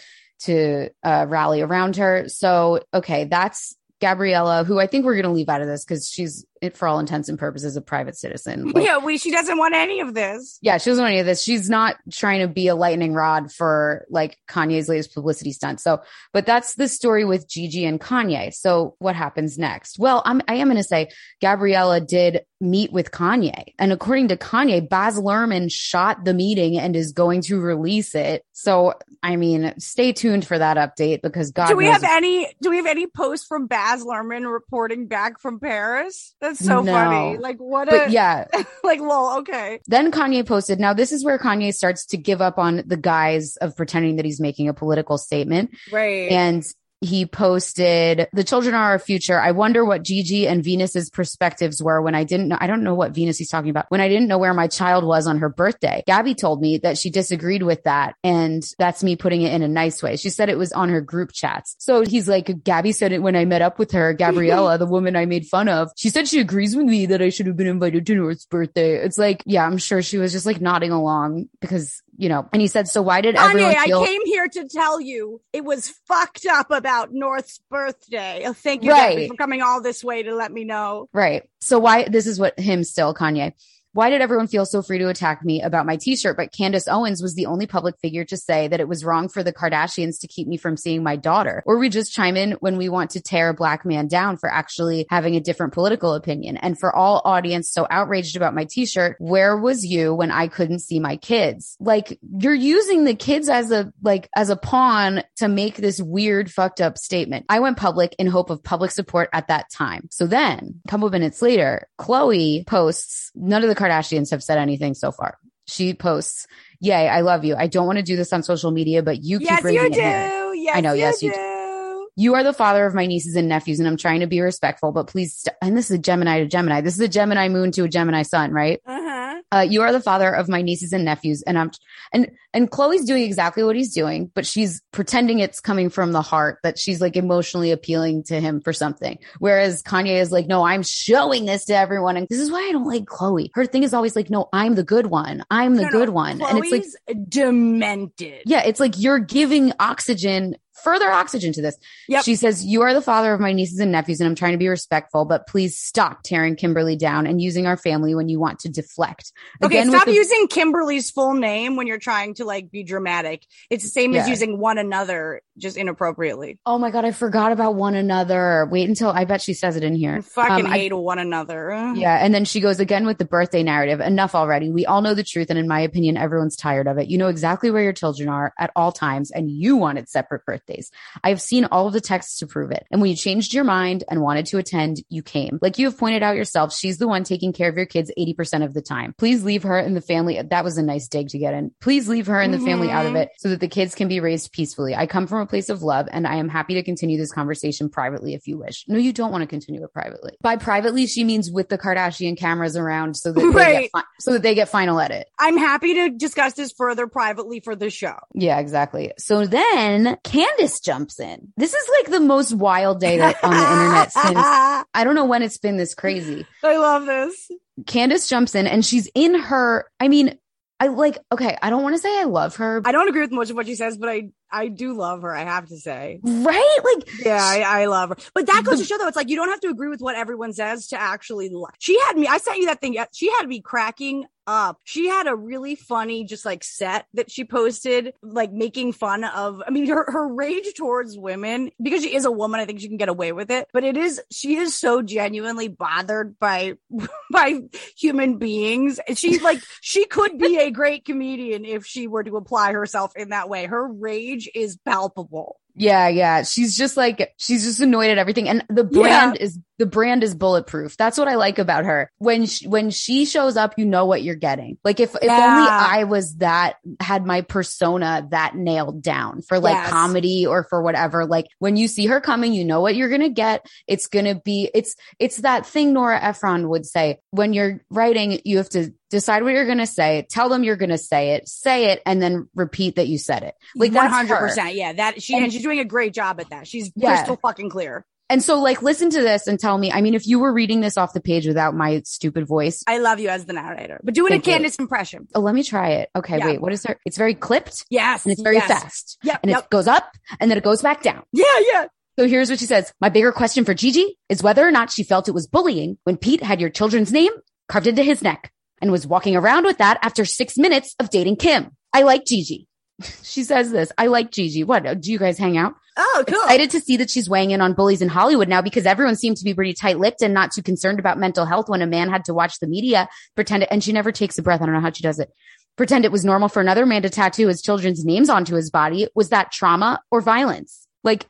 [0.41, 2.27] to uh, rally around her.
[2.27, 6.09] So okay, that's Gabriella, who I think we're going to leave out of this because
[6.09, 8.71] she's, it, for all intents and purposes, a private citizen.
[8.82, 10.58] Like, yeah, we, she doesn't want any of this.
[10.62, 11.43] yeah, she doesn't want any of this.
[11.43, 15.82] She's not trying to be a lightning rod for like Kanye's latest publicity stunt.
[15.82, 18.54] So, but that's the story with Gigi and Kanye.
[18.54, 20.00] So what happens next?
[20.00, 21.10] Well, I'm, I am going to say
[21.41, 23.74] Gabriella did meet with Kanye.
[23.80, 28.45] And according to Kanye, Baz Luhrmann shot the meeting and is going to release it.
[28.54, 28.93] So,
[29.24, 32.54] I mean, stay tuned for that update because God do we knows have any?
[32.62, 36.36] Do we have any posts from Baz Luhrmann reporting back from Paris?
[36.39, 36.91] That's so No.
[36.91, 37.37] funny.
[37.37, 38.45] Like what a yeah,
[38.83, 39.39] like lol.
[39.39, 40.79] Okay, Then Kanye posted.
[40.79, 44.25] Now, this is where Kanye starts to give up on the guise of pretending that
[44.25, 45.71] he's making a political statement.
[45.91, 46.31] right.
[46.31, 46.65] And
[47.01, 49.39] he posted, The children are our future.
[49.39, 52.57] I wonder what Gigi and Venus's perspectives were when I didn't know.
[52.59, 53.87] I don't know what Venus he's talking about.
[53.89, 56.03] When I didn't know where my child was on her birthday.
[56.05, 58.15] Gabby told me that she disagreed with that.
[58.23, 60.15] And that's me putting it in a nice way.
[60.15, 61.75] She said it was on her group chats.
[61.79, 65.15] So he's like, Gabby said it when I met up with her, Gabriella, the woman
[65.15, 65.89] I made fun of.
[65.97, 68.95] She said she agrees with me that I should have been invited to North's birthday.
[69.03, 72.62] It's like, yeah, I'm sure she was just like nodding along because, you know, and
[72.62, 75.65] he said, so why did everyone Kanye, feel I came here to tell you it
[75.65, 78.43] was fucked up about North's birthday.
[78.45, 79.27] Oh, thank you Right.
[79.27, 81.10] For coming all this way to let me know.
[81.13, 81.49] Right.
[81.62, 83.53] So why this is what him still Kanye.
[83.93, 86.38] Why did everyone feel so free to attack me about my t-shirt?
[86.38, 89.43] But Candace Owens was the only public figure to say that it was wrong for
[89.43, 91.62] the Kardashians to keep me from seeing my daughter.
[91.65, 94.49] Or we just chime in when we want to tear a black man down for
[94.49, 96.56] actually having a different political opinion.
[96.56, 100.80] And for all audience so outraged about my t-shirt, where was you when I couldn't
[100.80, 101.75] see my kids?
[101.82, 106.49] Like you're using the kids as a, like, as a pawn to make this weird
[106.49, 107.45] fucked up statement.
[107.49, 110.08] I went public in hope of public support at that time.
[110.12, 114.94] So then a couple minutes later, Khloe posts, none of the Kardashians have said anything
[114.94, 115.38] so far.
[115.67, 116.48] She posts,
[116.80, 117.56] Yay, I love you.
[117.56, 119.88] I don't want to do this on social media, but you keep yes, bringing you
[119.88, 120.00] it do.
[120.02, 120.54] here.
[120.54, 121.36] Yes, I know, You yes, you do.
[121.38, 122.08] do.
[122.17, 124.91] You are the father of my nieces and nephews, and I'm trying to be respectful,
[124.91, 126.82] but please, st- and this is a Gemini to Gemini.
[126.82, 128.82] This is a Gemini moon to a Gemini sun, right?
[128.86, 129.11] Uh-huh.
[129.51, 131.71] Uh, you are the father of my nieces and nephews, and I'm,
[132.13, 136.21] and, and Khloe's doing exactly what he's doing, but she's pretending it's coming from the
[136.21, 139.17] heart, that she's like emotionally appealing to him for something.
[139.39, 142.17] Whereas Kanye is like, no, I'm showing this to everyone.
[142.17, 143.49] And this is why I don't like Khloe.
[143.53, 145.43] Her thing is always like, no, I'm the good one.
[145.51, 146.41] I'm the No, no, good one.
[146.41, 148.43] And it's like, demented.
[148.45, 151.77] yeah, it's like you're giving oxygen, further oxygen to this.
[152.07, 152.23] Yep.
[152.23, 154.57] She says, You are the father of my nieces and nephews, and I'm trying to
[154.57, 158.60] be respectful, but please stop tearing Kimberly down and using our family when you want
[158.60, 159.31] to deflect.
[159.63, 162.84] Okay, Again, with stop the- using Kimberly's full name when you're trying to like be
[162.84, 163.45] dramatic.
[163.69, 166.60] It's the same as using one another just inappropriately.
[166.65, 168.67] Oh my God, I forgot about one another.
[168.71, 170.15] Wait until I bet she says it in here.
[170.17, 171.91] I fucking Um, I- hate one another.
[171.95, 172.17] Yeah.
[172.23, 173.99] And then she goes again with the birthday narrative.
[173.99, 174.69] Enough already.
[174.71, 175.49] We all know the truth.
[175.49, 177.07] And in my opinion, everyone's tired of it.
[177.10, 180.62] You know exactly where your children are at all times, and you wanted separate birthdays.
[180.71, 180.91] Birthdays.
[181.23, 182.86] I have seen all of the texts to prove it.
[182.91, 185.60] And when you changed your mind and wanted to attend, you came.
[185.62, 188.63] Like you have pointed out yourself, she's the one taking care of your kids 80%
[188.63, 189.13] of the time.
[189.17, 190.41] Please leave her and the family.
[190.41, 191.71] That was a nice dig to get in.
[191.79, 193.23] Please leave her and the family out of mm-hmm.
[193.23, 194.96] it so that the kids can be raised peacefully.
[194.96, 197.89] I come from a place of love and I am happy to continue this conversation
[197.89, 198.85] privately if you wish.
[198.87, 200.33] No, you don't want to continue it privately.
[200.41, 203.81] By privately, she means with the Kardashian cameras around so that they Right.
[203.81, 205.27] get fi- so that they get final edit.
[205.39, 208.15] I'm happy to discuss this further privately for the show.
[208.33, 209.12] Yeah, exactly.
[209.17, 210.17] So then
[210.58, 211.54] Candace jumps in.
[211.58, 215.15] This is like the most wild day that on the internet since I I don't
[215.15, 216.45] know when it's been this crazy.
[216.63, 217.49] I love this.
[217.85, 220.37] Candace jumps in and she's in her, I mean,
[220.79, 223.31] I like, okay, I don't want to say I love her, I don't agree with
[223.31, 225.33] much of what she says, but I I do love her.
[225.35, 226.19] I have to say.
[226.23, 226.77] right?
[226.83, 228.15] Like, Yeah, I, I love her.
[228.33, 230.15] But that goes to show though, it's like you don't have to agree with what
[230.15, 231.75] everyone says to actually like.
[231.79, 232.93] She had me, I sent you that thing.
[232.93, 234.79] yet- She had me cracking up.
[234.83, 239.62] She had a really funny, just like set that she posted, like making fun of,
[239.65, 242.87] I mean, her, her rage towards women, because she is a woman, I think she
[242.87, 243.67] can get away with it.
[243.71, 246.73] But it is, she is so genuinely bothered by,
[247.31, 247.60] by
[247.95, 248.99] human beings.
[249.08, 253.13] And she's like, she could be a great comedian if she were to apply herself
[253.15, 253.67] in that way.
[253.67, 255.58] Her rage is palpable.
[255.75, 256.44] yeah, yeah.
[256.44, 258.50] She's just like, she's just annoyed at everything.
[258.50, 260.98] And the brand is, the brand is bulletproof.
[260.98, 262.12] That's what I like about her.
[262.17, 264.77] When she, when she shows up, you know what you're getting.
[264.83, 269.75] Like if, if only I was that, had my persona that nailed down for like
[269.75, 269.89] Yes.
[269.89, 271.25] comedy or for whatever.
[271.25, 273.65] Like when you see her coming, you know what you're going to get.
[273.87, 278.42] It's going to be, it's, it's that thing Nora Ephron would say when you're writing,
[278.44, 281.31] you have to decide what you're going to say, tell them you're going to say
[281.35, 283.53] it, say it, and then repeat that you said it.
[283.75, 284.47] Like One that's hundred her.
[284.47, 284.73] percent.
[284.75, 286.67] Yeah, that she And- and, she's doing a great job at that.
[286.67, 287.15] She's Yeah.
[287.15, 288.05] crystal fucking clear.
[288.29, 290.79] And so like listen to this and tell me, I mean, if you were reading
[290.79, 294.13] this off the page without my stupid voice, I love you as the narrator, but
[294.13, 294.53] doing Thank a you.
[294.55, 295.27] Candace impression.
[295.35, 296.09] oh, let me try it.
[296.15, 296.37] Okay.
[296.37, 296.45] Yeah.
[296.45, 296.97] Wait, what is her?
[297.05, 298.67] It's very clipped Yes, and it's very yes.
[298.69, 299.37] fast Yeah.
[299.43, 299.63] and yep.
[299.65, 301.23] it goes up and then it goes back down.
[301.33, 301.43] Yeah,
[301.73, 301.85] yeah.
[302.17, 302.93] So here's what she says.
[303.01, 306.15] My bigger question for Gigi is whether or not she felt it was bullying when
[306.15, 307.31] Pete had your children's name
[307.67, 308.49] carved into his neck
[308.82, 311.71] and was walking around with that after six minutes of dating Kim.
[311.94, 312.67] I like Gigi.
[313.23, 313.92] she says this.
[313.98, 314.63] I like Gigi.
[314.63, 315.02] What?
[315.02, 315.75] Do you guys hang out?
[315.98, 316.42] Oh, cool.
[316.44, 319.38] Excited to see that she's weighing in on bullies in Hollywood now because everyone seemed
[319.38, 322.10] to be pretty tight lipped and not too concerned about mental health when a man
[322.10, 324.62] had to watch the media pretend it, and she never takes a breath.
[324.62, 325.29] I don't know how she does it.
[325.75, 329.08] Pretend it was normal for another man to tattoo his children's names onto his body.
[329.15, 330.88] Was that trauma or violence?
[331.04, 331.27] Like,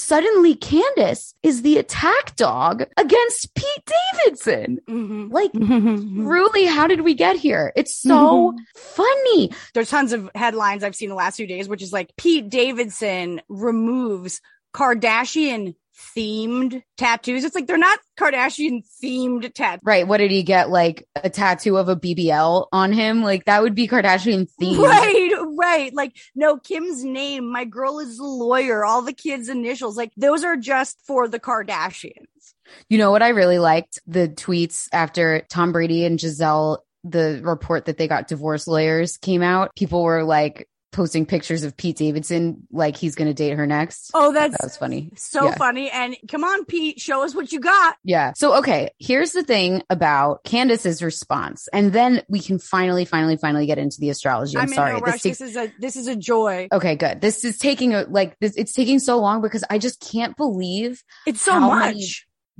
[0.00, 3.90] suddenly Candace is the attack dog against Pete
[4.24, 4.78] Davidson.
[4.88, 5.32] Mhm.
[5.32, 6.24] Like, Mhm.
[6.24, 7.72] truly, how did we get here?
[7.76, 9.52] It's so funny.
[9.74, 13.40] There's tons of headlines I've seen the last few days, which is like Pete Davidson
[13.48, 14.40] removes
[14.74, 15.74] Kardashian
[16.16, 17.44] themed tattoos.
[17.44, 19.82] It's like they're not Kardashian themed tattoos.
[19.84, 20.08] Right.
[20.08, 20.70] What did he get?
[20.70, 23.22] Like a tattoo of a BBL on him?
[23.22, 24.78] Like that would be Kardashian themed.
[24.82, 25.29] Right,
[25.60, 25.94] right.
[25.94, 29.96] Like, no, Kim's name, my girl is a lawyer, all the kids' initials.
[29.96, 32.54] Like, those are just for the Kardashians.
[32.88, 33.98] You know what I really liked?
[34.06, 39.42] The tweets after Tom Brady and Gisele, the report that they got divorce lawyers came
[39.42, 39.74] out.
[39.74, 44.10] People were like posting pictures of Pete Davidson, like he's going to date her next.
[44.14, 45.10] Oh, that's that was funny.
[45.16, 45.54] so Yeah.
[45.56, 45.90] funny.
[45.90, 47.96] And come on, Pete, show us what you got.
[48.04, 48.32] Yeah.
[48.36, 48.90] So, okay.
[48.98, 51.68] Here's the thing about Candace's response.
[51.72, 54.56] And then we can finally, finally, finally get into the astrology.
[54.56, 54.92] I'm, I'm, sorry.
[54.94, 56.68] no This takes- This is a this is a joy.
[56.72, 57.20] okay, good.
[57.20, 61.02] This is taking a, like this, it's taking so long because I just can't believe
[61.26, 61.94] It's so much.
[61.94, 62.06] many-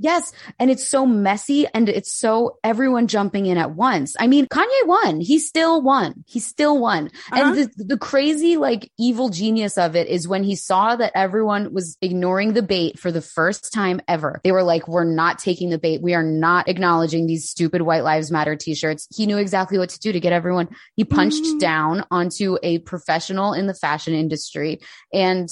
[0.01, 0.33] Yes.
[0.57, 4.15] And it's so messy and it's so everyone jumping in at once.
[4.19, 5.19] I mean, Kanye won.
[5.21, 6.23] He still won.
[6.27, 7.11] He still won.
[7.31, 7.41] Uh-huh.
[7.41, 11.71] And the, the crazy, like evil genius of it is when he saw that everyone
[11.71, 14.41] was ignoring the bait for the first time ever.
[14.43, 16.01] They were like, we're not taking the bait.
[16.01, 19.07] We are not acknowledging these stupid white lives matter t-shirts.
[19.15, 20.69] He knew exactly what to do to get everyone.
[20.95, 21.59] He punched Mhm.
[21.59, 24.79] down onto a professional in the fashion industry
[25.13, 25.47] and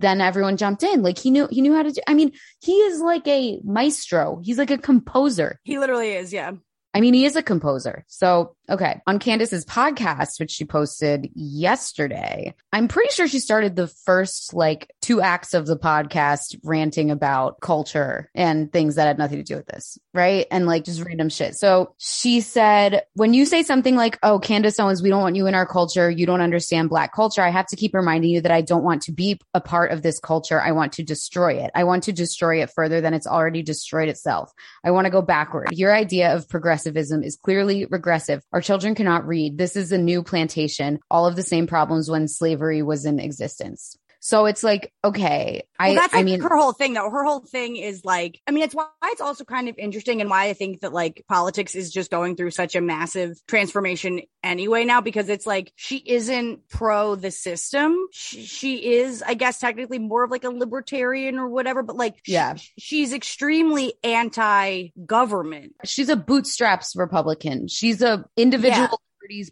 [0.00, 1.02] then everyone jumped in.
[1.02, 4.40] Like he knew, he knew how to do, I mean, he is like a maestro.
[4.42, 5.60] He's like a composer.
[5.64, 6.52] He literally is, yeah.
[6.94, 8.04] I mean, he is a composer.
[8.06, 9.00] So, okay.
[9.08, 14.88] On Candace's podcast, which she posted yesterday, I'm pretty sure she started the first like
[15.04, 19.56] two acts of the podcast ranting about culture and things that had nothing to do
[19.56, 19.98] with this.
[20.14, 20.46] Right.
[20.50, 21.56] And like just random shit.
[21.56, 25.46] So she said, when you say something like, Oh, Candace Owens, we don't want you
[25.46, 26.10] in our culture.
[26.10, 27.42] You don't understand black culture.
[27.42, 30.00] I have to keep reminding you that I don't want to be a part of
[30.00, 30.58] this culture.
[30.58, 31.70] I want to destroy it.
[31.74, 34.52] I want to destroy it further than it's already destroyed itself.
[34.82, 35.68] I want to go backward.
[35.72, 38.42] Your idea of progressivism is clearly regressive.
[38.54, 39.58] Our children cannot read.
[39.58, 41.00] This is a new plantation.
[41.10, 43.98] All of the same problems when slavery was in existence.
[44.26, 47.10] So it's like, okay, I, Well, that's like I mean, her whole thing though.
[47.10, 50.30] Her whole thing is like, I mean, it's why it's also kind of interesting and
[50.30, 54.86] why I think that like politics is just going through such a massive transformation anyway
[54.86, 57.98] now because it's like she isn't pro the system.
[58.12, 62.14] She, she is, I guess, technically more of like a libertarian or whatever, but like,
[62.22, 62.56] she- Yeah.
[62.78, 65.74] she's extremely anti government.
[65.84, 67.68] she's a bootstraps Republican.
[67.68, 68.96] She's a individual Yeah.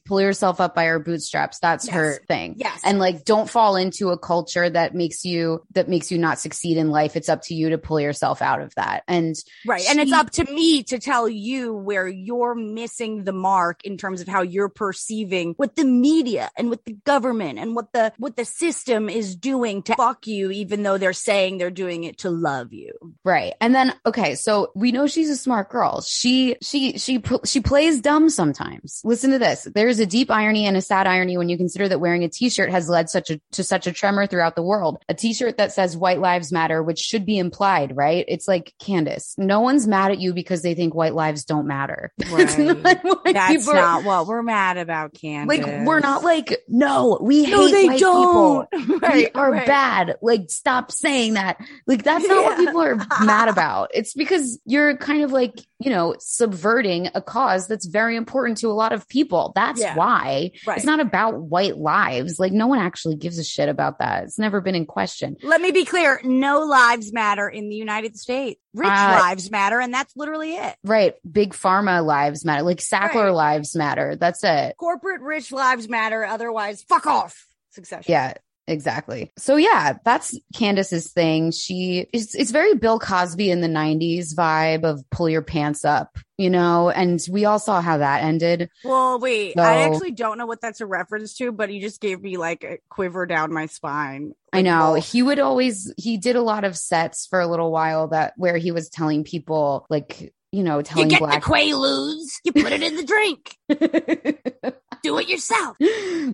[0.04, 1.58] Pull yourself up by her bootstraps.
[1.58, 1.94] That's Yes.
[1.94, 2.54] her thing.
[2.58, 2.80] Yes.
[2.84, 6.76] And like, don't fall into a culture that makes you, that makes you not succeed
[6.76, 7.16] in life.
[7.16, 9.02] It's up to you to pull yourself out of that.
[9.08, 9.34] And
[9.66, 9.84] Right.
[9.88, 14.20] And it's up to me to tell you where you're missing the mark in terms
[14.20, 18.36] of how you're perceiving what the media and what the government and what the what
[18.36, 22.30] the system is doing to fuck you, even though they're saying they're doing it to
[22.30, 22.92] love you.
[23.24, 23.54] Right.
[23.60, 26.00] And then okay, so we know she's a smart girl.
[26.02, 29.00] She she she she plays dumb sometimes.
[29.04, 29.61] Listen to this.
[29.64, 32.70] There's a deep irony and a sad irony when you consider that wearing a t-shirt
[32.70, 35.02] has led such a to such a tremor throughout the world.
[35.08, 38.24] A t-shirt that says white lives matter, which should be implied, right?
[38.28, 42.12] It's like Candace, no one's mad at you because they think white lives don't matter.
[42.42, 42.82] It's not
[43.24, 45.58] That's are- not what we're mad about, Candace.
[45.58, 48.70] like we're not like no, we No, hate they white don't.
[48.70, 48.98] people.
[49.02, 49.66] Right, we are right.
[49.66, 50.16] bad.
[50.22, 51.58] Like stop saying that.
[51.86, 53.90] Like that's not what people are mad about.
[53.94, 58.68] It's because you're kind of like, you know, subverting a cause that's very important to
[58.68, 59.51] a lot of people.
[59.54, 59.94] That's Yeah.
[59.94, 60.52] why.
[60.66, 60.76] Right.
[60.76, 62.38] It's not about white lives.
[62.38, 64.24] Like no one actually gives a shit about that.
[64.24, 65.36] It's never been in question.
[65.42, 66.20] Let me be clear.
[66.24, 68.60] No lives matter in the United States.
[68.74, 70.76] Rich Uh, lives matter, and that's literally it.
[70.82, 71.14] Right.
[71.30, 72.62] Big pharma lives matter.
[72.62, 73.34] Like Sackler Right.
[73.34, 74.16] lives matter.
[74.16, 74.76] That's it.
[74.78, 76.24] Corporate rich lives matter.
[76.24, 77.46] Otherwise, fuck off.
[77.72, 78.10] Succession.
[78.10, 78.34] Yeah,
[78.66, 79.32] exactly.
[79.38, 81.50] So yeah, that's Candace's thing.
[81.50, 86.18] She it's it's very Bill Cosby in the 90s vibe of pull your pants up,
[86.38, 88.70] you know, and we all saw how that ended.
[88.84, 89.58] Well, wait.
[89.58, 92.64] I actually don't know what that's a reference to, but he just gave me like
[92.64, 94.32] a quiver down my spine.
[94.52, 97.70] I know well, he would always he did a lot of sets for a little
[97.70, 102.34] while that where he was telling people like, you know, You get black the Quaaludes,
[102.44, 103.56] you put it in the drink.
[105.02, 105.76] Do it yourself.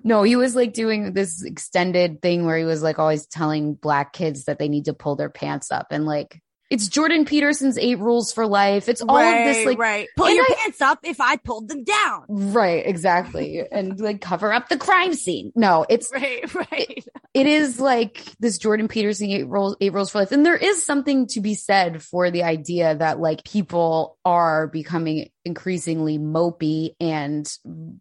[0.05, 4.13] no, he was like doing this extended thing where he was like always telling black
[4.13, 7.99] kids that they need to pull their pants up and like it's Jordan Peterson's eight
[7.99, 8.89] rules for life.
[8.89, 10.09] It's all of this like right.
[10.17, 12.25] Pull your I- pants up if I pulled them down.
[12.29, 13.63] Right, exactly.
[13.71, 15.53] and like cover up the crime scene.
[15.57, 17.05] No, it's Right, right.
[17.35, 20.33] it is like this Jordan Peterson eight rules eight rules for life.
[20.33, 25.31] And there is something to be said for the idea that like people are becoming
[25.49, 27.51] increasingly mopey and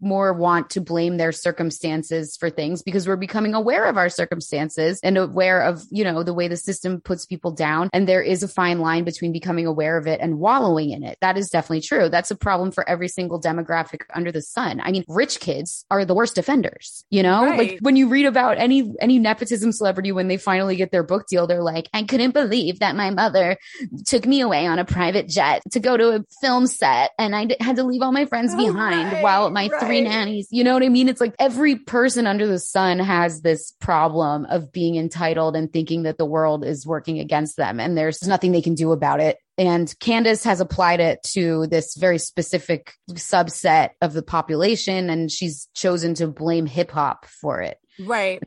[0.02, 5.00] more want to blame their circumstances for things because we're becoming aware of our circumstances
[5.02, 7.90] and aware of, you know, the way the system puts people down.
[7.94, 11.18] And there is a fine line between becoming aware of it and wallowing in it.
[11.22, 12.10] That is definitely true.
[12.10, 14.82] That's a problem for every single demographic under the sun.
[14.84, 17.44] I mean, rich kids are the worst offenders, you know?
[17.58, 21.28] Like when you read about any any nepotism celebrity when they finally get their book
[21.30, 23.58] deal, they're like, I couldn't believe that my mother
[24.06, 27.46] took me away on a private jet to go to a film set and I
[27.46, 30.64] d- had to leave all my friends Oh, behind right, while my three nannies, you
[30.64, 31.08] know what I mean?
[31.08, 36.04] It's like every person under the sun has this problem of being entitled and thinking
[36.04, 39.38] that the world is working against them and there's nothing they can do about it.
[39.58, 45.68] And Candace has applied it to this very specific subset of the population and she's
[45.74, 48.42] chosen to blame hip hop for it Right.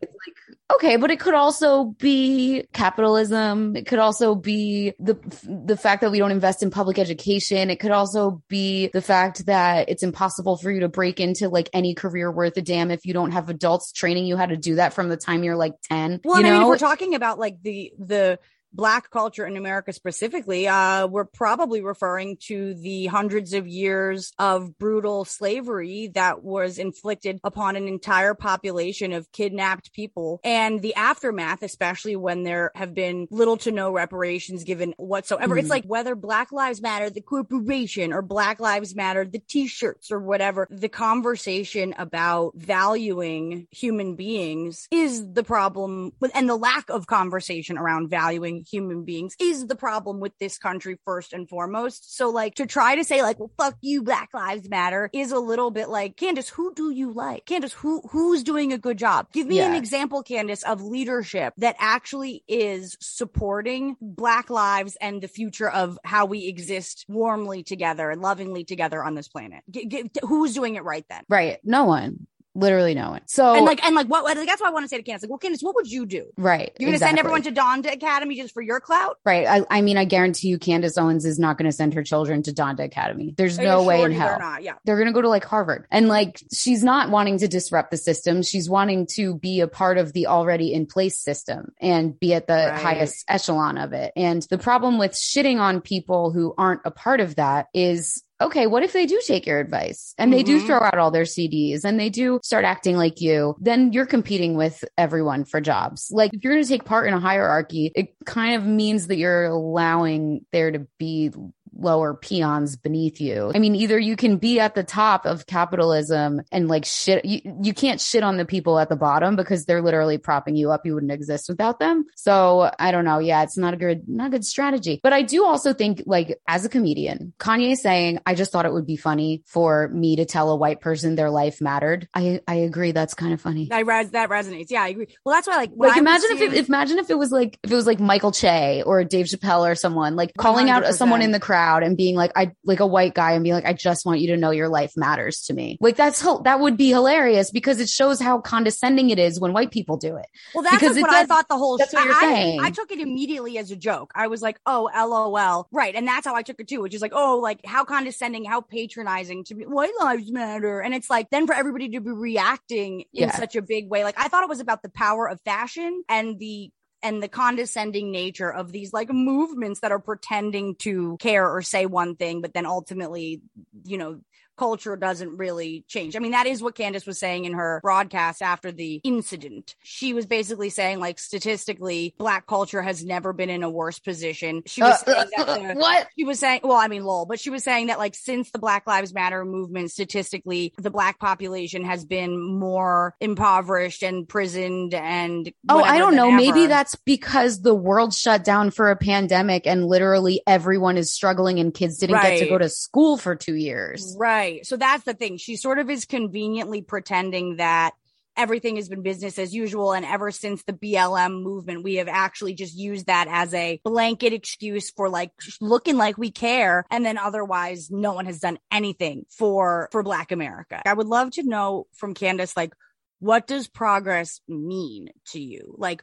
[0.74, 3.76] Okay but it could also be capitalism.
[3.76, 7.70] It could also be the the fact that we don't invest in public education.
[7.70, 11.68] It could also be the fact that it's impossible for you to break into like
[11.72, 14.76] any career worth a damn if you don't have adults training you how to do
[14.76, 16.68] that from the time you're like 10 Well, you and I mean, if know?
[16.68, 18.38] we're talking about like the the
[18.72, 24.78] black culture in America specifically, uh, we're probably referring to the hundreds of years of
[24.78, 31.62] brutal slavery that was inflicted upon an entire population of kidnapped people and the aftermath,
[31.62, 35.56] especially when there have been little to no reparations given whatsoever.
[35.58, 35.70] It's Mhm.
[35.70, 40.66] like whether Black Lives Matter, the corporation, or Black Lives Matter, the t-shirts or whatever,
[40.70, 48.08] the conversation about valuing human beings is the problem and the lack of conversation around
[48.08, 52.16] valuing human beings is the problem with this country first and foremost.
[52.16, 55.38] So like to try to say like, well, fuck you, Black Lives Matter is a
[55.38, 57.46] little bit like, Candace, who do you like?
[57.46, 59.28] Candace, who, who's doing a good job?
[59.32, 65.28] Give me an example, Candace, of leadership that actually is supporting Black lives and the
[65.28, 69.62] future of how we exist warmly together and lovingly together on this planet.
[69.70, 71.22] G- g- who's doing it right then?
[71.28, 73.20] right no one Literally no one.
[73.26, 75.22] So and like and like what like, that's what I want to say to Candace.
[75.22, 76.26] Like, well, Candace, what would you do?
[76.36, 76.72] right.
[76.78, 76.98] You're gonna exactly.
[76.98, 79.18] send everyone to Donda Academy just for your clout?
[79.24, 79.46] Right.
[79.46, 82.42] I, I mean, I guarantee you, Candace Owens is not going to send her children
[82.42, 83.34] to Donda Academy.
[83.36, 84.38] There's Are no way in they're hell.
[84.40, 84.62] not?
[84.62, 84.74] Yeah.
[84.84, 85.86] They're going to go to like Harvard.
[85.90, 88.42] And like, she's not wanting to disrupt the system.
[88.42, 92.46] She's wanting to be a part of the already in place system and be at
[92.46, 92.80] the Right.
[92.80, 94.12] highest echelon of it.
[94.16, 98.66] And the problem with shitting on people who aren't a part of that is okay,
[98.66, 100.66] what if they do take your advice and they do Mhm.
[100.66, 103.54] throw out all their CDs and they do start acting like you?
[103.60, 106.08] Then you're competing with everyone for jobs.
[106.10, 109.16] Like if you're going to take part in a hierarchy, it kind of means that
[109.16, 111.30] you're allowing there to be
[111.76, 113.52] lower peons beneath you.
[113.54, 117.40] I mean, either you can be at the top of capitalism and like shit, you,
[117.62, 120.84] you can't shit on the people at the bottom because they're literally propping you up.
[120.84, 122.04] You wouldn't exist without them.
[122.16, 123.18] So I don't know.
[123.18, 125.00] Yeah, it's not a good, not a good strategy.
[125.02, 128.72] But I do also think like as a comedian, Kanye saying, I just thought it
[128.72, 132.08] would be funny for me to tell a white person their life mattered.
[132.14, 132.92] I, I agree.
[132.92, 133.66] That's kind of funny.
[133.68, 134.66] That res- that resonates.
[134.70, 135.08] Yeah, I agree.
[135.24, 137.74] Well, that's why like Like imagine if, it, imagine if it was like if it
[137.74, 140.92] was like Michael Che or Dave Chappelle or someone like calling out 100%.
[140.94, 143.64] someone in the crowd and being like I like a white guy and being like
[143.66, 145.76] I just want you to know your life matters to me.
[145.80, 149.70] Like that's that would be hilarious because it shows how condescending it is when white
[149.70, 150.26] people do it.
[150.54, 151.76] Well, that's Because it what I thought the whole.
[151.78, 152.60] that's what you're I, I- saying.
[152.60, 154.12] I, took it immediately as a joke.
[154.14, 157.02] I was like, "Oh, lol," right, and that's how I took it too, which is
[157.02, 161.30] like, "Oh, like how condescending, how patronizing to be white lives matter," and it's like
[161.30, 163.36] then for everybody to be reacting in Yeah.
[163.36, 164.04] such a big way.
[164.04, 166.70] Like I thought it was about the power of fashion and the
[167.02, 171.86] and the condescending nature of these like movements that are pretending to care or say
[171.86, 173.40] one thing, but then ultimately,
[173.84, 174.20] you know,
[174.60, 176.14] culture doesn't really change.
[176.16, 179.74] I mean, that is what Candace was saying in her broadcast after the incident.
[179.82, 184.62] She was basically saying, like, statistically, black culture has never been in a worse position.
[184.66, 186.08] She was Uh, saying that the- what?
[186.18, 188.58] she was saying, well, I mean, lol, but she was saying that like since the
[188.58, 195.50] Black Lives Matter movement, statistically, the black population has been more impoverished and prisoned and
[195.70, 196.30] Oh, I don't know.
[196.30, 201.58] Maybe that's because the world shut down for a pandemic and literally everyone is struggling
[201.60, 204.14] and kids didn't get to go to school for 2 years.
[204.18, 204.49] Right.
[204.62, 205.36] So that's the thing.
[205.36, 207.92] She sort of is conveniently pretending that
[208.36, 209.92] everything has been business as usual.
[209.92, 214.32] And ever since the BLM movement, we have actually just used that as a blanket
[214.32, 215.30] excuse for like
[215.60, 216.84] looking like we care.
[216.90, 220.80] And then otherwise no one has done anything for, for Black America.
[220.86, 222.72] I would love to know from Candace, like,
[223.18, 225.74] what does progress mean to you?
[225.76, 226.02] Like,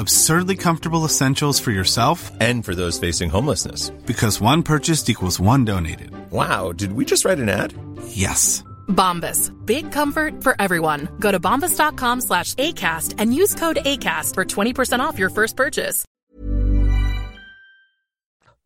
[0.00, 3.90] Absurdly comfortable essentials for yourself And for those facing homelessness.
[4.06, 6.10] because one purchased equals one donated.
[6.30, 7.74] Wow, did we just write an ad?
[8.08, 8.64] Yes.
[8.88, 9.52] Bombas.
[9.66, 11.08] Big comfort for everyone.
[11.20, 16.04] Go to bombas.com slash ACAST and use code ACAST for 20% off your first purchase.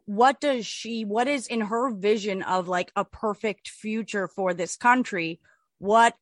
[0.07, 4.77] what does she what is in her vision of like a perfect future for this
[4.77, 5.41] country
[5.79, 6.15] what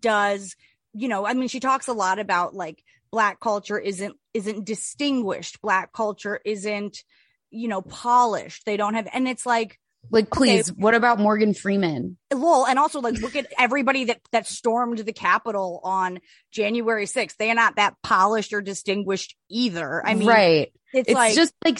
[0.00, 0.56] does
[0.94, 5.60] you know i mean she talks a lot about like black culture isn't isn't distinguished
[5.62, 7.02] black culture isn't
[7.50, 9.78] you know polished they don't have and it's like
[10.10, 12.17] Like please, what about Morgan Freeman?
[12.32, 16.18] Lol and also like look at everybody that that stormed the capitol on
[16.52, 20.72] january 6th they are not that polished or distinguished either i mean right.
[20.92, 21.78] it's, It's like just like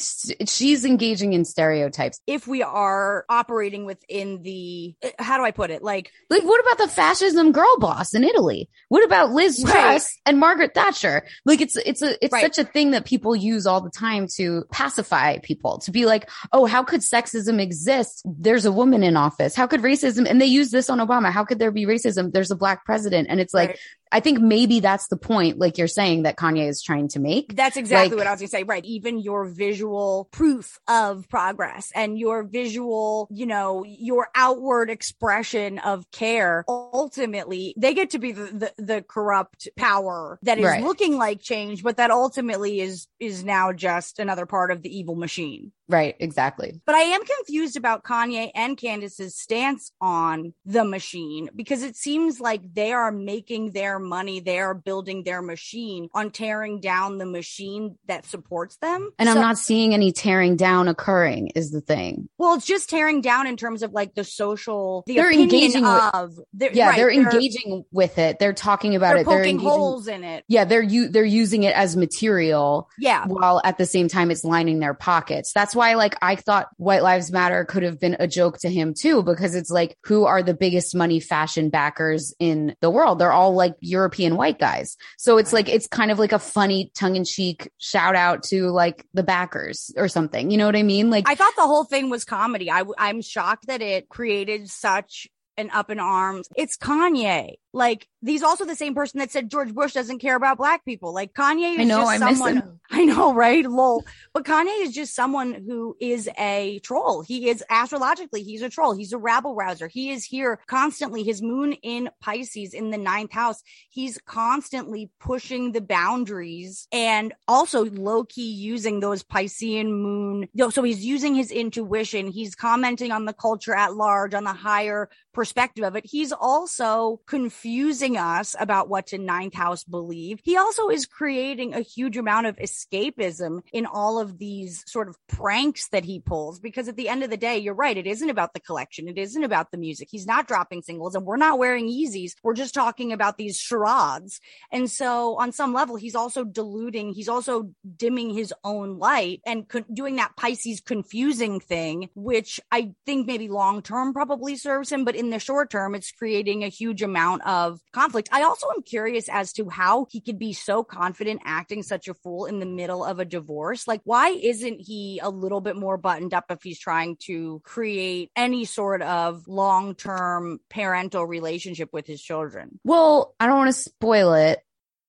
[0.49, 2.20] she's engaging in stereotypes.
[2.26, 5.82] if we are operating within the uh, how do I put it?
[5.82, 8.68] Like Like, what about the fascism girl boss in Italy?
[8.88, 9.72] What about Liz Right.
[9.72, 11.26] Truss and Margaret Thatcher?
[11.46, 12.42] Like, it's it's a it's Right.
[12.42, 15.78] such a thing that people use all the time to pacify people.
[15.80, 18.22] To be like, oh, how could sexism exist?
[18.26, 19.55] There's a woman in office.
[19.55, 20.28] How could racism?
[20.28, 21.30] And they use this on Obama.
[21.30, 22.32] How could there be racism?
[22.32, 23.78] There's a black president, and it's like, Right.
[24.12, 27.54] I think maybe that's the point, like you're saying, that Kanye is trying to make.
[27.56, 28.62] that's exactly Like- what I was gonna say.
[28.62, 28.84] Right.
[28.84, 36.11] Even your visual proof of progress and your visual, you know, your outward expression of
[36.11, 40.82] care ultimately they get to be the, the, the corrupt power that is Right.
[40.82, 45.14] looking like change, but that ultimately is is now just another part of the evil
[45.16, 45.72] machine.
[45.90, 46.80] Right, exactly.
[46.84, 52.40] But I am confused about Kanye and Candace's stance on the machine because it seems
[52.40, 57.26] like they are making their money, they are building their machine on tearing down the
[57.26, 59.11] machine that supports them.
[59.18, 62.28] And I'm not seeing any tearing down occurring is the thing.
[62.38, 66.40] well, it's just tearing down in terms of like the social, the They're engaging with-
[66.53, 68.38] they're, Yeah, right, they're engaging with it.
[68.38, 69.26] They're talking about They're it.
[69.26, 69.68] They're poking engaging.
[69.70, 70.44] holes in it.
[70.49, 73.24] Yeah, they're u- they're using it as material Yeah.
[73.26, 75.53] while at the same time it's lining their pockets.
[75.53, 78.94] That's why like I thought White Lives Matter could have been a joke to him
[78.94, 83.18] too because it's like who are the biggest money fashion backers in the world?
[83.18, 84.97] They're all like European white guys.
[85.16, 88.70] So it's like it's kind of like a funny tongue in cheek shout out to
[88.70, 90.51] like the backers or something.
[90.51, 91.11] You know what I mean?
[91.11, 92.70] Like I thought the whole thing was comedy.
[92.70, 96.49] I, I'm shocked that it created such an up in arms.
[96.57, 97.55] It's Kanye.
[97.72, 101.12] Like he's also the same person that said George Bush doesn't care about black people.
[101.12, 102.80] Like Kanye is I know, just I someone.
[102.90, 103.66] I know, right?
[103.66, 104.02] Lol.
[104.32, 107.20] But Kanye is just someone who is a troll.
[107.20, 108.94] He is astrologically, he's a troll.
[108.94, 109.88] He's a rabble rouser.
[109.88, 111.22] He is here constantly.
[111.22, 113.62] His moon in Pisces in the ninth house.
[113.90, 120.48] He's constantly pushing the boundaries and also low key using those Piscean moon.
[120.70, 122.28] So he's using his intuition.
[122.28, 126.06] He's commenting on the culture at large, on the higher perspective of it.
[126.06, 127.20] He's also
[127.59, 130.38] confusing us about what to ninth house believe.
[130.44, 135.16] He also is creating a huge amount of escapism in all of these sort of
[135.26, 137.96] pranks that he pulls because at the end of the day, you're right.
[137.96, 139.09] It isn't about the collection.
[139.09, 140.09] It isn't about the music.
[140.09, 142.34] He's not dropping singles and we're not wearing Yeezys.
[142.44, 144.40] We're just talking about these charades.
[144.70, 149.64] And so on some level, he's also diluting, he's also dimming his own light and
[149.92, 155.16] doing that Pisces confusing thing, which I think maybe long term probably serves him, but
[155.16, 158.28] in the short term, it's creating a huge amount of conflict.
[158.30, 162.12] I also am curious as to how he could be so confident acting such a
[162.12, 163.88] fool in the middle of a divorce.
[163.88, 168.30] Like, why isn't he a little bit more buttoned up if he's trying to create
[168.36, 172.78] any sort of long term parental relationship with his children?
[172.84, 174.59] Well, I don't want to spoil it,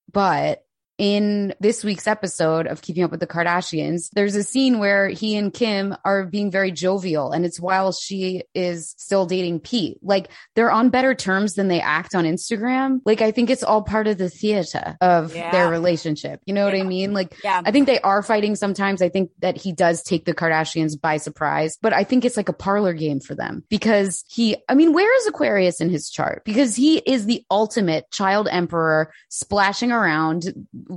[0.09, 0.63] but
[0.99, 5.37] in this week's episode of Keeping Up with the Kardashians, there's a scene where he
[5.37, 9.97] and Kim are being very jovial, and it's while she is still dating Pete.
[10.03, 12.99] Like they're on better terms than they act on Instagram.
[13.05, 15.51] Like I think it's all part of the theater of Yeah.
[15.51, 16.41] their relationship.
[16.45, 17.13] You know what I mean?
[17.13, 17.61] Like Yeah.
[17.65, 19.01] I think they are fighting sometimes.
[19.01, 22.49] I think that he does take the Kardashians by surprise, but I think it's like
[22.49, 26.43] a parlor game for them because he, I mean, where is Aquarius in his chart?
[26.43, 30.53] Because he is the ultimate child emperor splashing around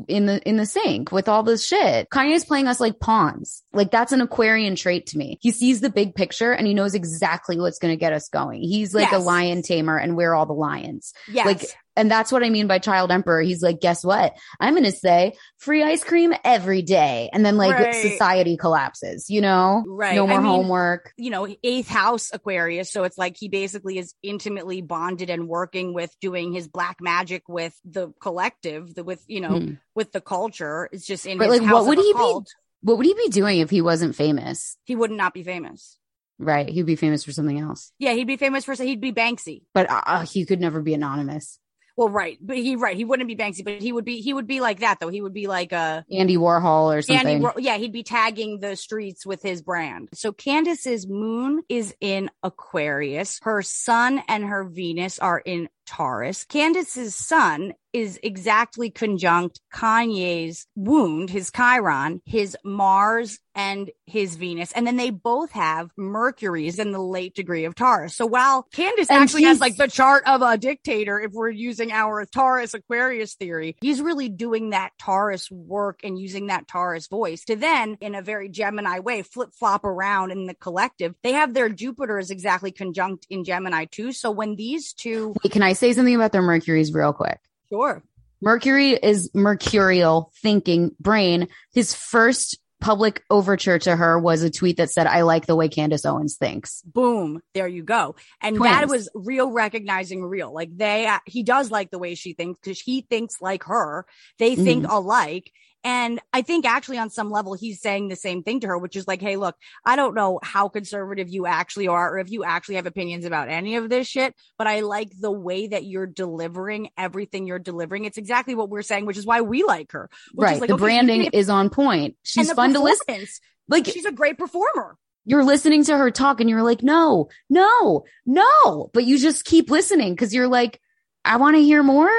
[0.08, 2.08] in the, in the sink with all this shit.
[2.10, 3.62] Kanye's playing us like pawns.
[3.72, 5.38] Like that's an Aquarian trait to me.
[5.40, 8.62] He sees the big picture and he knows exactly what's going to get us going.
[8.62, 11.12] He's like a lion tamer and we're all the lions.
[11.30, 11.46] Yes.
[11.46, 11.64] Like,
[11.96, 13.40] and that's what I mean by child emperor.
[13.40, 14.34] He's like, guess what?
[14.60, 17.30] I'm going to say free ice cream every day.
[17.32, 17.94] And then like Right.
[17.94, 19.82] society collapses, you know?
[19.86, 20.14] Right.
[20.14, 21.12] No I more mean, homework.
[21.16, 22.90] you know, eighth house Aquarius.
[22.90, 27.42] So it's like he basically is intimately bonded and working with doing his black magic
[27.48, 29.72] with the collective, the, with, you know, Hmm.
[29.94, 30.88] with the culture.
[30.92, 32.40] It's just in But his like, house what would he be?
[32.84, 34.76] What would he be doing if he wasn't famous?
[34.84, 35.98] He would not not be famous.
[36.38, 36.68] Right.
[36.68, 39.62] He'd be famous for something else, Yeah, he'd be famous for, he'd be Banksy.
[39.72, 41.60] but uh, he could never be anonymous.
[41.96, 42.38] Well, right.
[42.40, 42.96] But he, right.
[42.96, 45.08] He wouldn't be Banksy, but he would be, he would be like that though.
[45.08, 47.26] He would be like a, Andy Warhol or something.
[47.26, 50.08] Andy, Ro- yeah, he'd be tagging the streets with his brand.
[50.14, 53.38] So Candace's moon is in Aquarius.
[53.42, 56.44] Her sun and her Venus are in Taurus.
[56.44, 64.72] Candace's sun is exactly conjunct Kanye's wound, his Chiron, his Mars and his Venus.
[64.72, 68.14] And then they both have Mercury's in the late degree of Taurus.
[68.14, 71.92] So while Candace And actually has like the chart of a dictator, if we're using
[71.92, 77.44] our Taurus Aquarius theory, he's really doing that Taurus work and using that Taurus voice
[77.44, 81.14] to then, in a very Gemini way, flip flop around in the collective.
[81.22, 84.12] They have their Jupiter is exactly conjunct in Gemini too.
[84.12, 87.38] So when these two, Wait, can I say something about their Mercury's real quick?
[87.72, 88.02] Sure.
[88.40, 91.48] Mercury is mercurial thinking brain.
[91.72, 95.68] His first public overture to her was a tweet that said, I like the way
[95.68, 96.82] Candace Owens thinks.
[96.82, 98.74] boom there you go and Twins.
[98.74, 102.58] that was real recognizing real like they uh, he does like the way she thinks
[102.60, 104.04] because he thinks like her
[104.38, 105.52] they think alike
[105.84, 108.96] and i think actually on some level he's saying the same thing to her which
[108.96, 112.44] is like hey look i don't know how conservative you actually are or if you
[112.44, 116.06] actually have opinions about any of this shit but i like the way that you're
[116.06, 120.08] delivering everything you're delivering it's exactly what we're saying which is why we like her
[120.32, 120.54] which right.
[120.54, 122.16] is like, the okay, branding if- is on point.
[122.22, 123.26] She's fun to listen.
[123.68, 128.04] Like she's a great performer you're listening to her talk and you're like, no, no,
[128.26, 130.80] no, but you just keep listening because you're like,
[131.24, 132.10] I want to hear more,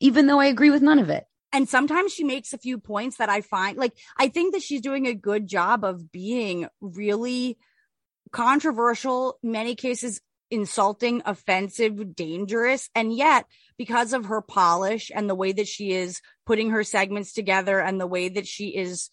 [0.00, 1.24] even though I agree with none of it.
[1.52, 4.80] And sometimes she makes a few points that I find like, I think that she's
[4.80, 7.58] doing a good job of being really
[8.32, 12.90] controversial, many cases insulting, offensive, dangerous.
[12.94, 13.46] And yet,
[13.78, 18.00] because of her polish and the way that she is putting her segments together and
[18.00, 19.08] the way that she is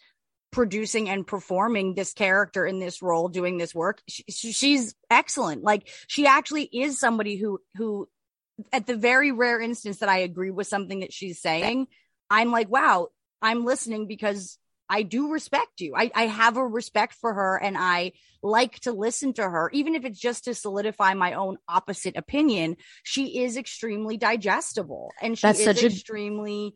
[0.51, 5.63] producing and performing this character in this role, doing this work, she, she's excellent.
[5.63, 8.09] Like she actually is somebody who, who
[8.73, 11.87] at the very rare instance that I agree with something that she's saying,
[12.29, 13.09] I'm like, wow,
[13.41, 14.57] I'm listening because
[14.89, 15.93] I do respect you.
[15.95, 19.93] I, I have a respect for her and I like to listen to her, even
[19.93, 22.77] if it's just to solidify my own opposite opinion.
[23.03, 26.73] She is extremely digestible and she That's is such extremely,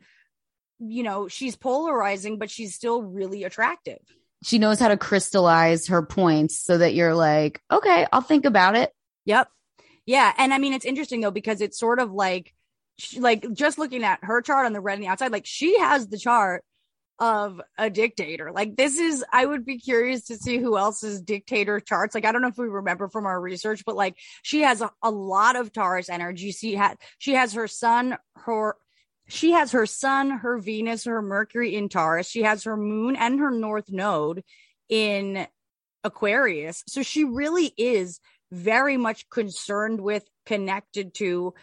[0.80, 0.86] a...
[0.86, 4.00] you know, she's polarizing, but she's still really attractive.
[4.44, 8.76] She knows how to crystallize her points so that you're like, okay, I'll think about
[8.76, 8.92] it.
[9.26, 9.50] Yep.
[10.06, 10.34] Yeah.
[10.38, 12.54] And I mean, it's interesting though, because it's sort of like,
[13.18, 16.08] like just looking at her chart on the red and the outside, like she has
[16.08, 16.64] the chart
[17.20, 18.52] of a dictator.
[18.54, 22.16] Like this is, I would be curious to see who else's dictator charts.
[22.16, 24.92] Like I don't know if we remember from our research, but like she has a,
[25.02, 26.52] a lot of Taurus energy.
[26.52, 28.76] She had, she has her sun, her,
[29.28, 32.28] she has her sun, her Venus, her Mercury in Taurus.
[32.28, 34.44] She has her moon and her north node
[34.90, 35.48] in
[36.04, 36.84] Aquarius.
[36.88, 38.20] So she really is
[38.52, 41.54] very much concerned with, connected to,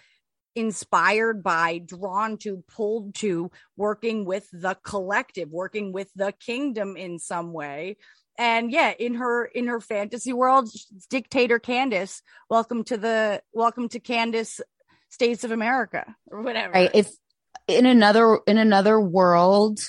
[0.54, 7.18] inspired by, drawn to, pulled to working with the collective, working with the kingdom in
[7.18, 7.96] some way.
[8.38, 10.70] And yeah, in her in her fantasy world,
[11.10, 14.62] dictator Candace, welcome to the welcome to Candace
[15.10, 16.72] States of America or whatever.
[16.72, 16.90] Right.
[16.94, 17.10] If
[17.68, 19.80] in another in another world,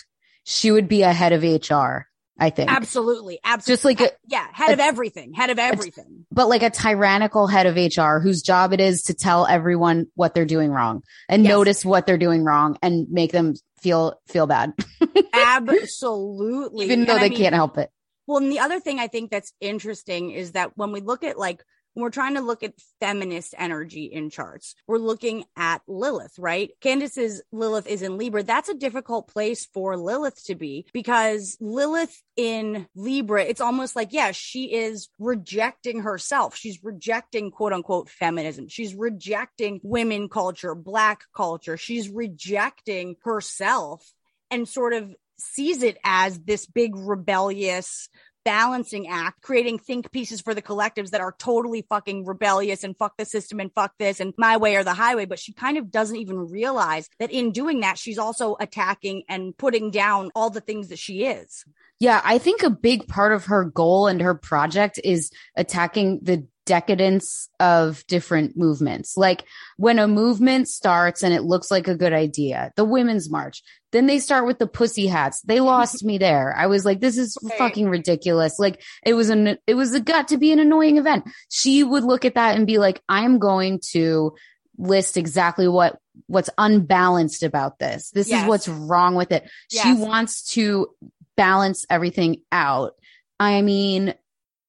[0.43, 2.10] she would be ahead of HR.
[2.41, 2.71] I think.
[2.71, 3.39] Absolutely.
[3.43, 3.73] Absolutely.
[3.73, 6.25] Just like a, yeah, head a, of everything, head of everything.
[6.31, 10.33] But like a tyrannical head of HR whose job it is to tell everyone what
[10.33, 11.49] they're doing wrong and yes.
[11.51, 14.73] notice what they're doing wrong and make them feel feel bad.
[15.33, 16.85] Absolutely.
[16.85, 17.91] Even though and they I mean, can't help it.
[18.25, 21.37] Well, and the other thing I think that's interesting is that when we look at
[21.37, 21.63] like
[21.93, 26.71] when we're trying to look at feminist energy in charts, we're looking at Lilith, right?
[26.81, 28.43] Candace's Lilith is in Libra.
[28.43, 34.13] That's a difficult place for Lilith to be because Lilith in Libra, it's almost like,
[34.13, 36.55] yeah, she is rejecting herself.
[36.55, 38.67] She's rejecting quote unquote feminism.
[38.67, 41.77] She's rejecting women culture, black culture.
[41.77, 44.05] She's rejecting herself
[44.49, 48.09] and sort of sees it as this big rebellious
[48.43, 53.17] balancing act, creating think pieces for the collectives that are totally fucking rebellious and fuck
[53.17, 55.25] the system and fuck this and my way or the highway.
[55.25, 59.57] But she kind of doesn't even realize that in doing that, she's also attacking and
[59.57, 61.65] putting down all the things that she is.
[61.99, 66.47] Yeah, I think a big part of her goal and her project is attacking the
[66.65, 69.17] decadence of different movements.
[69.17, 69.45] Like
[69.77, 74.05] when a movement starts and it looks like a good idea, the women's march, then
[74.05, 75.41] they start with the pussy hats.
[75.41, 76.55] They lost me there.
[76.55, 78.59] I was like, this is fucking ridiculous.
[78.59, 81.25] Like it was an, it was a got to be an annoying event.
[81.49, 84.35] She would look at that and be like, I'm going to
[84.77, 85.97] list exactly what
[86.27, 88.11] what's unbalanced about this.
[88.11, 88.43] This yes.
[88.43, 89.49] is what's wrong with it.
[89.69, 89.83] Yes.
[89.83, 90.87] She wants to
[91.35, 92.93] balance everything out.
[93.39, 94.13] I mean,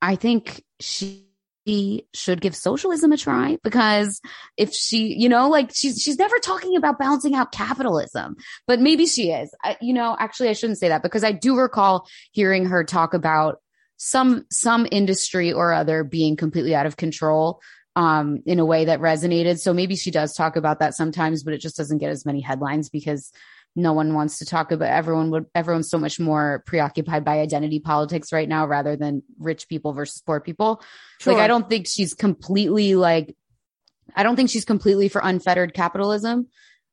[0.00, 1.26] I think she
[1.66, 4.20] she should give socialism a try because
[4.56, 8.36] if she, you know, like she's she's never talking about balancing out capitalism,
[8.66, 9.54] but maybe she is.
[9.62, 13.14] I, you know, actually, I shouldn't say that because I do recall hearing her talk
[13.14, 13.60] about
[13.96, 17.60] some some industry or other being completely out of control
[17.94, 19.58] um in a way that resonated.
[19.58, 22.40] So maybe she does talk about that sometimes, but it just doesn't get as many
[22.40, 23.30] headlines because
[23.74, 27.80] no one wants to talk about everyone would everyone's so much more preoccupied by identity
[27.80, 30.82] politics right now rather than rich people versus poor people.
[31.20, 31.34] Sure.
[31.34, 33.36] like i don't think she's completely like
[34.14, 36.48] i don't think she's completely for unfettered capitalism.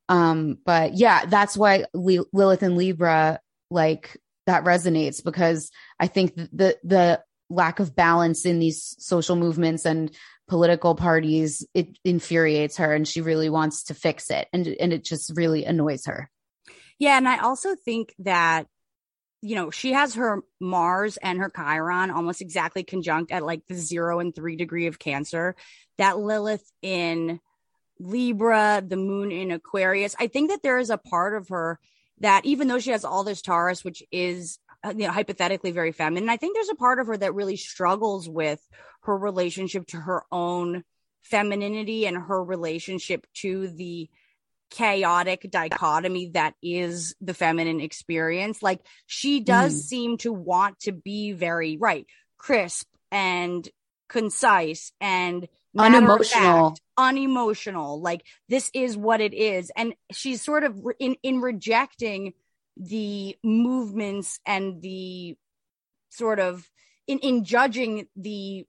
[0.08, 4.18] Um but yeah that's why lilith and libra like
[4.48, 5.70] that resonates because
[6.00, 7.22] i think the the
[7.52, 10.16] lack of balance in these social movements and
[10.48, 14.48] political parties it infuriates her and she really wants to fix it.
[14.52, 16.30] And and it just really annoys her
[17.00, 17.18] yeah.
[17.18, 18.68] And I also think that,
[19.42, 23.76] you know, she has her Mars and her Chiron almost exactly conjunct at like the
[23.76, 25.56] zero and three degree of Cancer.
[25.98, 27.40] That Lilith in
[28.00, 30.16] Libra, the moon in Aquarius.
[30.20, 31.80] I think that there is a part of her
[32.20, 35.92] that even though she has all this Taurus, which is uh, you know hypothetically very
[35.92, 38.62] feminine, I think there's a part of her that really struggles with
[39.04, 40.84] her relationship to her own
[41.24, 44.10] femininity and her relationship to the
[44.70, 48.62] chaotic dichotomy that is the feminine experience.
[48.62, 49.84] Like she does mm.
[49.84, 52.06] seem to want to be very right,
[52.38, 53.68] crisp, and
[54.08, 55.48] concise and
[55.78, 56.70] Unemotional.
[56.70, 58.02] fact, unemotional.
[58.02, 59.72] Like this is what it is.
[59.76, 62.34] And she's sort of re- in, in rejecting
[62.76, 65.38] the movements and the
[66.10, 66.68] sort of
[67.08, 68.66] in, in judging the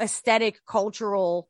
[0.00, 1.48] aesthetic cultural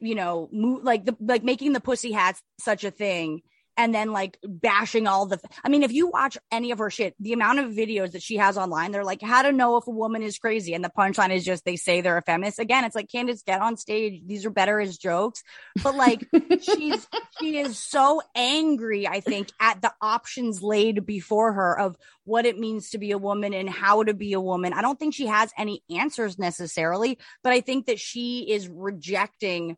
[0.00, 3.42] you know like the like making the pussy hats such a thing
[3.76, 7.14] and then like bashing all the i mean if you watch any of her shit
[7.20, 9.90] the amount of videos that she has online they're like how to know if a
[9.90, 12.58] woman is crazy and the punchline is just they say they're a feminist.
[12.58, 14.22] Again it's like candace get on stage.
[14.26, 15.42] These are better as jokes.
[15.82, 16.26] But like
[16.60, 17.06] she's
[17.38, 22.58] she is so angry i think at the options laid before her of what it
[22.58, 24.72] means to be a woman and how to be a woman.
[24.72, 29.76] I don't think she has any answers necessarily but i think that she is rejecting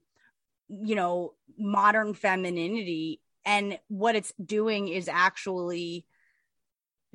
[0.68, 6.06] you know modern femininity and what it's doing is actually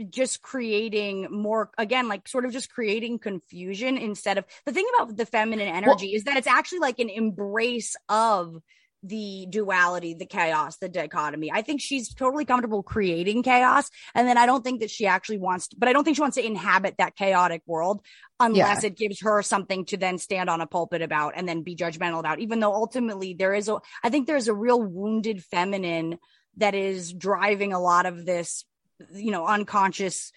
[0.10, 5.18] just creating more again like sort of just creating confusion instead of the thing about
[5.18, 8.62] the feminine energy is that it's actually like an embrace of
[9.08, 14.38] the duality the chaos the dichotomy i think she's totally comfortable creating chaos and then
[14.38, 16.46] i don't think that she actually wants to, but i don't think she wants to
[16.46, 18.02] inhabit that chaotic world
[18.40, 18.88] unless Yeah.
[18.88, 22.20] it gives her something to then stand on a pulpit about and then be judgmental
[22.20, 26.20] about even though ultimately there is a i think there's a real wounded feminine
[26.58, 28.66] that is driving a lot of this
[29.14, 30.32] you know unconscious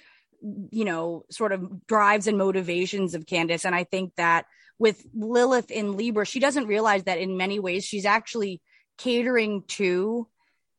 [0.70, 4.46] you know sort of drives and motivations of candace and i think that
[4.80, 8.60] with lilith in libra she doesn't realize that in many ways she's actually
[8.98, 10.26] catering to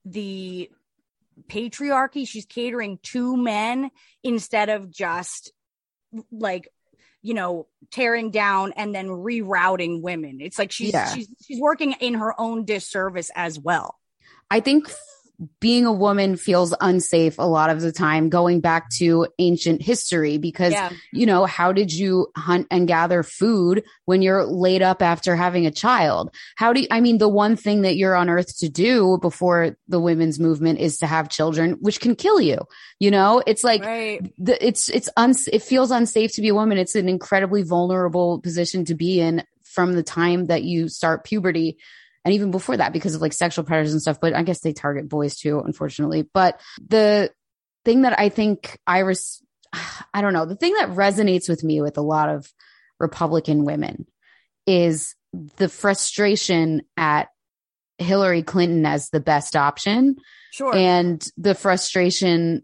[0.05, 0.69] the
[1.49, 2.27] patriarchy.
[2.27, 3.89] She's catering to men
[4.23, 5.51] instead of just
[6.31, 6.67] like
[7.21, 10.39] you know tearing down and then rerouting women.
[10.41, 11.13] It's like she's Yeah.
[11.13, 13.97] she's she's working in her own disservice as well.
[14.49, 14.91] I think
[15.59, 20.37] being a woman feels unsafe a lot of the time going back to ancient history
[20.37, 20.91] because Yeah.
[21.11, 25.65] you know how did you hunt and gather food when you're laid up after having
[25.65, 26.33] a child?
[26.55, 29.77] How do you, i mean the one thing that you're on earth to do before
[29.87, 32.59] the women's movement is to have children which can kill you
[33.01, 33.41] you know?
[33.47, 34.21] It's like right.
[34.37, 36.77] the, it's it's uns it feels unsafe to be a woman.
[36.77, 41.77] It's an incredibly vulnerable position to be in from the time that you start puberty
[42.23, 44.73] and even before that because of like sexual predators and stuff but i guess they
[44.73, 46.27] target boys too unfortunately.
[46.33, 47.31] But the
[47.83, 49.41] thing that i think iris
[50.13, 52.51] i don't know the thing that resonates with me with a lot of
[52.99, 54.05] republican women
[54.67, 55.15] is
[55.57, 57.29] the frustration at
[57.97, 60.15] hillary clinton as the best option
[60.51, 60.75] sure.
[60.75, 62.63] and the frustration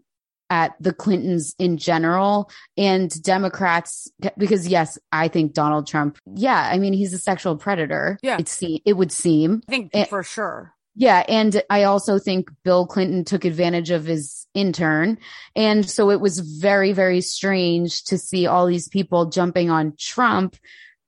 [0.50, 6.78] at the Clintons in general and Democrats because yes, I think Donald Trump, yeah, I
[6.78, 8.18] mean he's a sexual predator.
[8.22, 8.38] Yeah.
[8.38, 9.62] It se- it would seem.
[9.68, 14.04] i think Eh, for sure Yeah, and I also think Bill Clinton took advantage of
[14.06, 15.18] his intern.
[15.54, 20.56] And so it was very very strange to see all these people jumping on Trump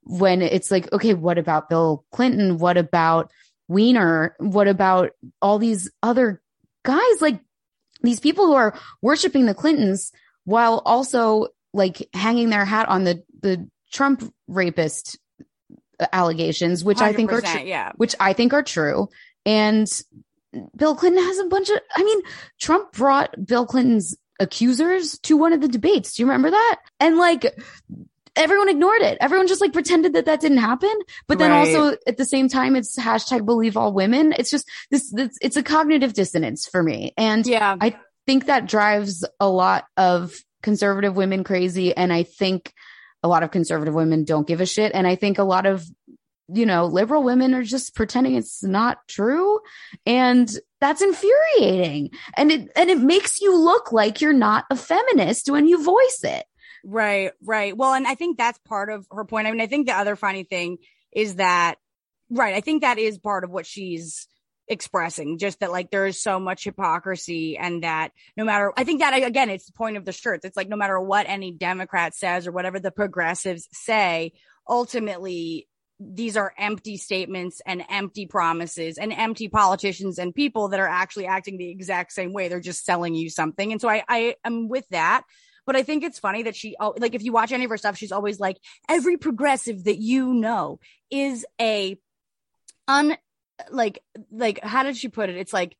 [0.03, 2.57] when it's like, okay, what about Bill Clinton?
[2.57, 3.31] What about
[3.67, 4.35] Weiner?
[4.39, 5.11] What about
[5.41, 6.41] all these other
[6.83, 7.21] guys?
[7.21, 7.39] Like
[8.01, 10.11] these people who are worshiping the Clintons
[10.45, 15.19] while also like hanging their hat on the, the Trump rapist
[16.11, 17.91] allegations, which I think are 100%, true, yeah.
[17.95, 19.09] which I think are true.
[19.45, 19.87] And
[20.75, 22.21] Bill Clinton has a bunch of, I mean,
[22.59, 26.15] Trump brought Bill Clinton's accusers to one of the debates.
[26.15, 26.79] Do you remember that?
[26.99, 27.45] And like,
[28.35, 29.17] everyone ignored it.
[29.21, 30.93] Everyone just like pretended that that didn't happen.
[31.27, 31.75] But then Right.
[31.75, 34.33] also at the same time, it's hashtag believe all women.
[34.37, 37.13] It's just this, this it's a cognitive dissonance for me.
[37.17, 41.95] And yeah I think that drives a lot of conservative women crazy.
[41.95, 42.73] And I think
[43.23, 44.91] a lot of conservative women don't give a shit.
[44.93, 45.85] And I think a lot of,
[46.47, 49.59] you know, liberal women are just pretending it's not true.
[50.05, 52.11] And that's infuriating.
[52.35, 56.21] And it, and it makes you look like you're not a feminist when you voice
[56.23, 56.45] it.
[56.83, 57.75] Right, right.
[57.75, 59.47] Well, and I think that's part of her point.
[59.47, 60.77] I mean, I think the other funny thing
[61.11, 61.75] is that,
[62.29, 64.27] right, I think that is part of what she's
[64.67, 69.01] expressing, just that like there is so much hypocrisy and that no matter, I think
[69.01, 70.45] that again, it's the point of the shirts.
[70.45, 74.31] It's like no matter what any Democrat says or whatever the progressives say,
[74.67, 75.67] ultimately,
[75.99, 81.27] these are empty statements and empty promises and empty politicians and people that are actually
[81.27, 82.47] acting the exact same way.
[82.47, 83.71] They're just selling you something.
[83.71, 85.23] And so I, I am with that.
[85.65, 87.97] But I think it's funny that she, like, if you watch any of her stuff,
[87.97, 88.57] she's always like,
[88.89, 91.97] every progressive that you know is a
[92.87, 93.15] un,
[93.69, 95.37] like, like, how did she put it?
[95.37, 95.77] It's like,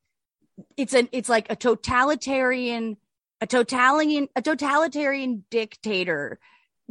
[0.77, 2.97] it's an, it's like a totalitarian,
[3.41, 6.39] a totalitarian, a totalitarian dictator,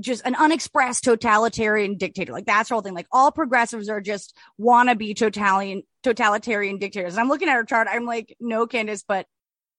[0.01, 2.33] just an unexpressed totalitarian dictator.
[2.33, 2.95] Like that's the whole thing.
[2.95, 7.15] Like all progressives are just wannabe totalitarian, totalitarian dictators.
[7.15, 7.87] And I'm looking at her chart.
[7.91, 9.27] I'm like, no, Candace, but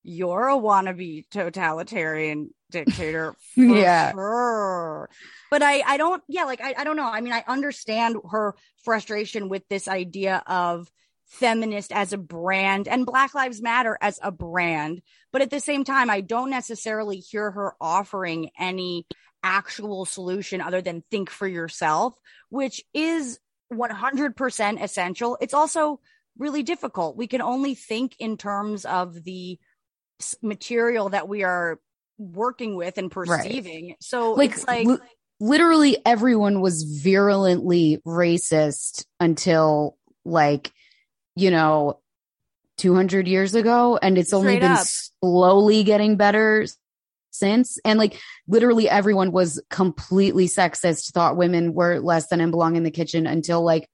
[0.03, 3.35] you're a wannabe totalitarian dictator.
[3.55, 4.11] Yeah.
[4.11, 5.09] Sure.
[5.49, 7.05] But I, I don't, yeah, like, I, I don't know.
[7.05, 10.89] I mean, I understand her frustration with this idea of
[11.27, 15.01] feminist as a brand and Black Lives Matter as a brand.
[15.31, 19.05] But at the same time, I don't necessarily hear her offering any
[19.43, 22.15] actual solution other than think for yourself,
[22.49, 23.39] which is
[23.73, 25.37] 100% essential.
[25.41, 25.99] It's also
[26.37, 27.17] really difficult.
[27.17, 29.57] We can only think in terms of the
[30.41, 31.79] material that we are
[32.21, 33.95] working with and perceiving.
[33.99, 34.97] So like, it's like, li-
[35.39, 40.71] literally everyone was virulently racist until like
[41.35, 41.99] you know
[42.77, 44.85] 200 years ago and it's only been up.
[44.85, 46.65] slowly getting better
[47.31, 47.79] since.
[47.85, 52.83] And like literally everyone was completely sexist thought women were less than and belong in
[52.83, 53.89] the kitchen until like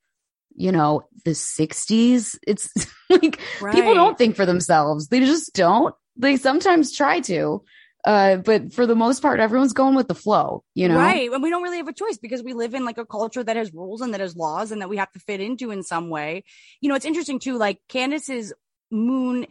[0.55, 2.69] you know the 60s it's
[3.09, 3.39] like
[3.71, 5.07] people don't think for themselves.
[5.07, 5.95] They just don't.
[6.15, 7.63] They sometimes try to
[8.07, 11.31] uh but for the most part everyone's going with the flow you know Right.
[11.31, 13.55] And we don't really have a choice because we live in like a culture that
[13.55, 16.09] has rules and that has laws and that we have to fit into in some
[16.09, 16.43] way.
[16.81, 18.53] You know, it's interesting too, like Candace's
[18.91, 19.47] moon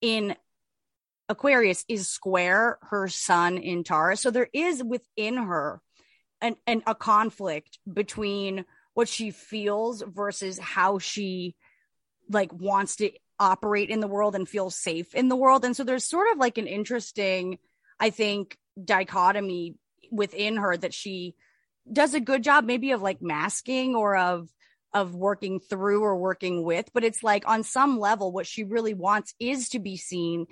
[0.00, 0.36] in
[1.28, 4.20] Aquarius is square her sun in Taurus.
[4.20, 5.80] So there is within her
[6.40, 11.54] an, an a conflict between what she feels versus how she
[12.30, 15.64] like wants to operate in the world and feel safe in the world.
[15.64, 17.58] And so there's sort of like an interesting,
[18.00, 19.74] I think, dichotomy
[20.10, 21.34] within her that she
[21.92, 24.48] does a good job maybe of like masking or of
[24.94, 28.94] of working through or working with but it's like on some level what she really
[28.94, 30.46] wants is to be seen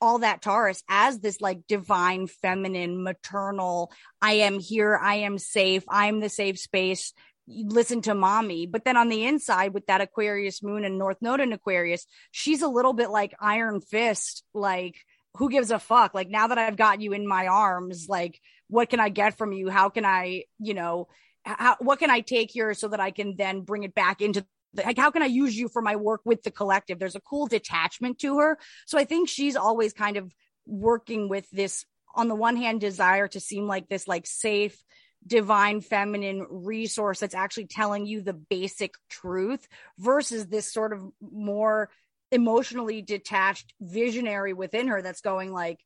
[0.00, 5.84] all that Taurus as this like divine feminine maternal I am here I am safe
[5.88, 7.12] I'm the safe space
[7.50, 8.66] listen to mommy.
[8.66, 12.62] But then on the inside with that Aquarius moon and North Node in Aquarius she's
[12.62, 14.96] a little bit like iron fist like
[15.38, 18.90] who gives a fuck like now that I've got you in my arms like what
[18.90, 21.08] can I get from you how can I you know
[21.44, 24.44] how, what can I take here so that I can then bring it back into
[24.74, 26.98] the, like how can I use you for my work with the collective?
[26.98, 28.58] There's a cool detachment to her.
[28.86, 30.32] So I think she's always kind of
[30.66, 31.84] working with this
[32.14, 34.76] on the one hand desire to seem like this like safe
[35.26, 39.66] divine feminine resource that's actually telling you the basic truth
[39.98, 41.90] versus this sort of more
[42.30, 45.80] emotionally detached visionary within her that's going like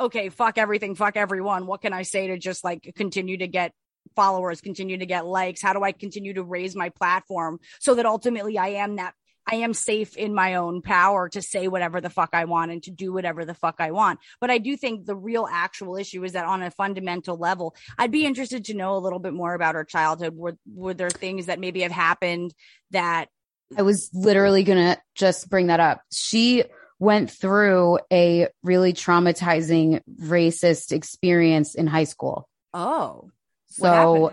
[0.00, 1.66] okay fuck everything fuck everyone.
[1.66, 3.72] What can i say to just like continue to get
[4.16, 5.62] followers continue to get likes?
[5.62, 9.14] How do i continue to raise my platform so that ultimately i am that
[9.50, 12.82] i am safe in my own power to say whatever the fuck i want and
[12.82, 14.18] to do whatever the fuck i want?
[14.40, 18.12] But i do think the real actual issue is that on a fundamental level i'd
[18.12, 20.34] be interested to know a little bit more about her childhood.
[20.36, 22.54] Were, were there things that maybe have happened
[22.90, 23.28] that
[23.76, 26.00] I was literally going to just bring that up.
[26.12, 26.64] She
[26.98, 32.48] went through a really traumatizing racist experience in high school.
[32.74, 33.30] oh
[33.68, 34.32] So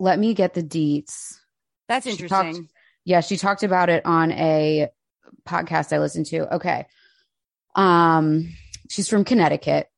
[0.00, 1.34] let me get the deets.
[1.88, 2.72] that's She interesting talked-
[3.04, 4.88] yeah, she talked about it on a
[5.46, 6.56] podcast I listened to.
[6.56, 6.86] Okay.
[7.76, 8.52] Um,
[8.90, 9.88] she's from Connecticut.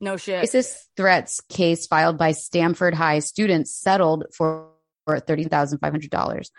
[0.00, 4.70] no shit Racist threats case filed by Stamford High students settled for
[5.08, 6.50] $30,500.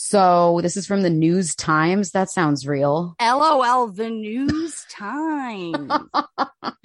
[0.00, 2.12] So this is from the News Times.
[2.12, 3.16] That sounds real.
[3.20, 5.90] lol the news time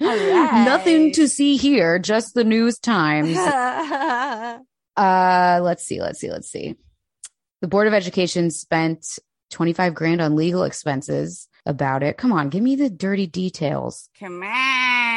[0.00, 0.64] right.
[0.64, 3.36] Nothing to see here, just the News Times.
[4.96, 6.76] Uh, let's see, let's see, let's see.
[7.60, 9.18] The Board of Education spent
[9.50, 12.16] 25 grand on legal expenses about it.
[12.16, 14.08] Come on, give me the dirty details.
[14.20, 15.13] Come on.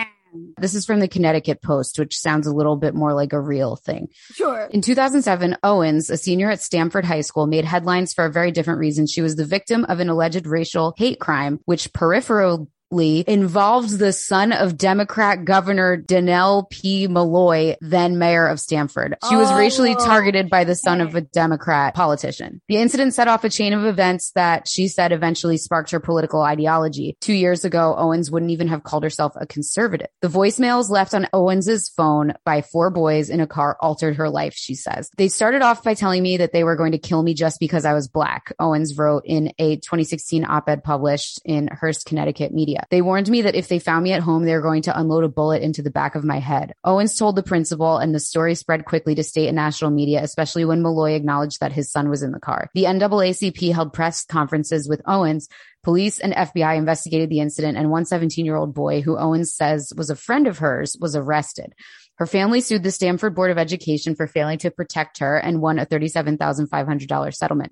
[0.59, 3.75] This is from the Connecticut Post, which sounds a little bit more like a real
[3.75, 4.09] thing.
[4.33, 4.67] Sure.
[4.71, 8.79] In 2007, Owens, a senior at Stamford High School, made headlines for a very different
[8.79, 9.07] reason.
[9.07, 14.51] She was the victim of an alleged racial hate crime, which peripherally involved the son
[14.51, 17.07] of Democrat Governor Dannel P.
[17.07, 19.15] Malloy, then mayor of Stamford.
[19.29, 22.61] She was Oh, racially targeted by the son of a Democrat politician.
[22.67, 26.41] The incident set off a chain of events that she said eventually sparked her political
[26.41, 27.17] ideology.
[27.21, 30.07] Two years ago, Owens wouldn't even have called herself a conservative.
[30.21, 34.53] The voicemails left on Owens's phone by four boys in a car altered her life,
[34.53, 35.09] she says.
[35.17, 37.85] They started off by telling me that they were going to kill me just because
[37.85, 42.76] I was black, Owens wrote in a 2016 op-ed published in Hearst, Connecticut media.
[42.89, 45.23] They warned me that if they found me at home, they were going to unload
[45.23, 46.73] a bullet into the back of my head.
[46.83, 50.65] Owens told the principal and the story spread quickly to state and national media, especially
[50.65, 52.69] when Malloy acknowledged that his son was in the car.
[52.73, 55.47] The NAACP held press conferences with Owens
[55.87, 59.93] Police and FBI investigated the incident and one 17 year old boy who Owens says
[59.95, 61.73] was a friend of hers was arrested.
[62.15, 65.79] Her family sued the Stamford Board of Education for failing to protect her and won
[65.79, 67.71] a $37,500 settlement.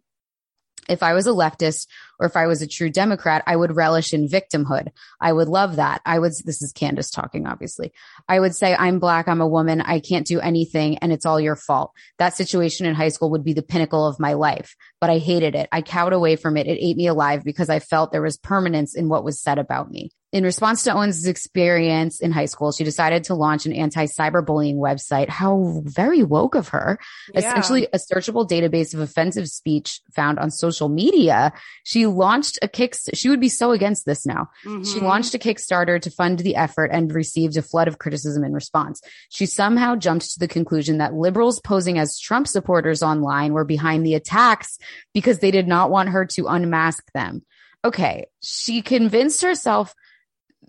[0.88, 1.88] if I was a leftist
[2.20, 4.90] or if I was a true Democrat, I would relish in victimhood.
[5.20, 6.02] I would love that.
[6.06, 7.94] I would, this is Candace talking, obviously.
[8.28, 9.28] I would say, I'm black.
[9.28, 9.82] I'm a woman.
[9.82, 11.92] I can't do anything and it's all your fault.
[12.18, 15.56] That situation in high school would be the pinnacle of my life, but I hated
[15.56, 15.70] it.
[15.72, 16.68] I cowed away from it.
[16.68, 19.92] It ate me alive because I felt there was permanence in what was said about
[19.92, 20.12] me.
[20.32, 25.30] In response to Owens' experience in high school, she decided to launch an anti-cyberbullying website.
[25.30, 27.00] How very woke of her.
[27.34, 27.40] Yeah.
[27.40, 31.54] Essentially a searchable database of offensive speech found on social media.
[31.86, 32.96] She launched a kick.
[33.14, 34.50] She would be so against this now.
[34.64, 34.70] She
[35.00, 35.02] Mhm.
[35.04, 39.02] launched a Kickstarter to fund the effort and received a flood of criticism in response.
[39.30, 44.06] She somehow jumped to the conclusion that liberals posing as Trump supporters online were behind
[44.06, 44.78] the attacks
[45.14, 47.44] because they did not want her to unmask them.
[47.84, 48.26] Okay.
[48.42, 49.94] She convinced herself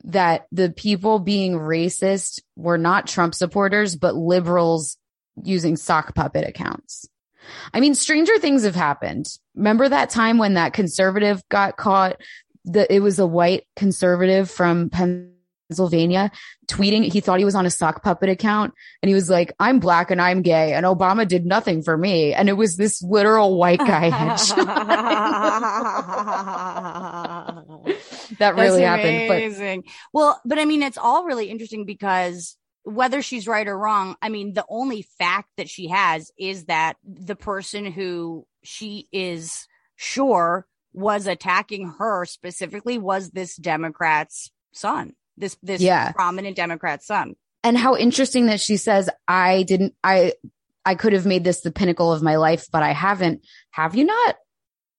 [0.05, 4.99] that the people being racist were not Trump supporters, but liberals
[5.43, 7.07] using sock puppet accounts.
[7.73, 9.27] I mean, stranger things have happened.
[9.55, 12.21] Remember that time when that conservative got caught?
[12.65, 16.33] The, it was a white conservative from Pennsylvania
[16.67, 17.13] tweeting.
[17.13, 20.11] He thought he was on a sock puppet account and he was like, I'm black
[20.11, 22.35] and I'm gay and Obama did nothing for me.
[22.35, 24.57] And it was this literal white guy headshot.
[28.39, 29.29] that really happened.
[29.29, 29.85] But Amazing.
[30.13, 32.57] well, but I mean, it's all really interesting because
[32.87, 36.97] whether she's right or wrong, I mean, the only fact that she has is that
[37.05, 45.15] the person who she is sure was attacking her specifically was this Democrat's son.
[45.37, 46.13] This this Yeah.
[46.13, 47.35] prominent Democrat son.
[47.65, 50.35] and how interesting that she says, I didn't, I,
[50.85, 53.45] I could have made this the pinnacle of my life, but I haven't.
[53.73, 54.37] Have you not?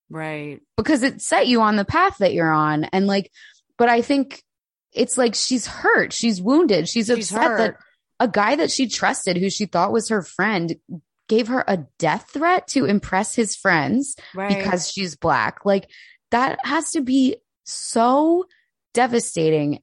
[0.10, 0.60] Right.
[0.76, 2.84] Because it set you on the path that you're on.
[2.86, 3.32] And like,
[3.78, 4.44] but I think
[4.94, 6.14] it's like she's hurt.
[6.14, 6.88] She's wounded.
[6.88, 7.76] She's, She's upset that
[8.20, 10.76] a guy that she trusted, who she thought was her friend,
[11.30, 14.58] gave her a death threat to impress his friends Right.
[14.58, 15.66] because she's black.
[15.66, 15.90] Like
[16.32, 17.36] that has to be
[17.66, 18.46] so
[18.94, 19.82] devastating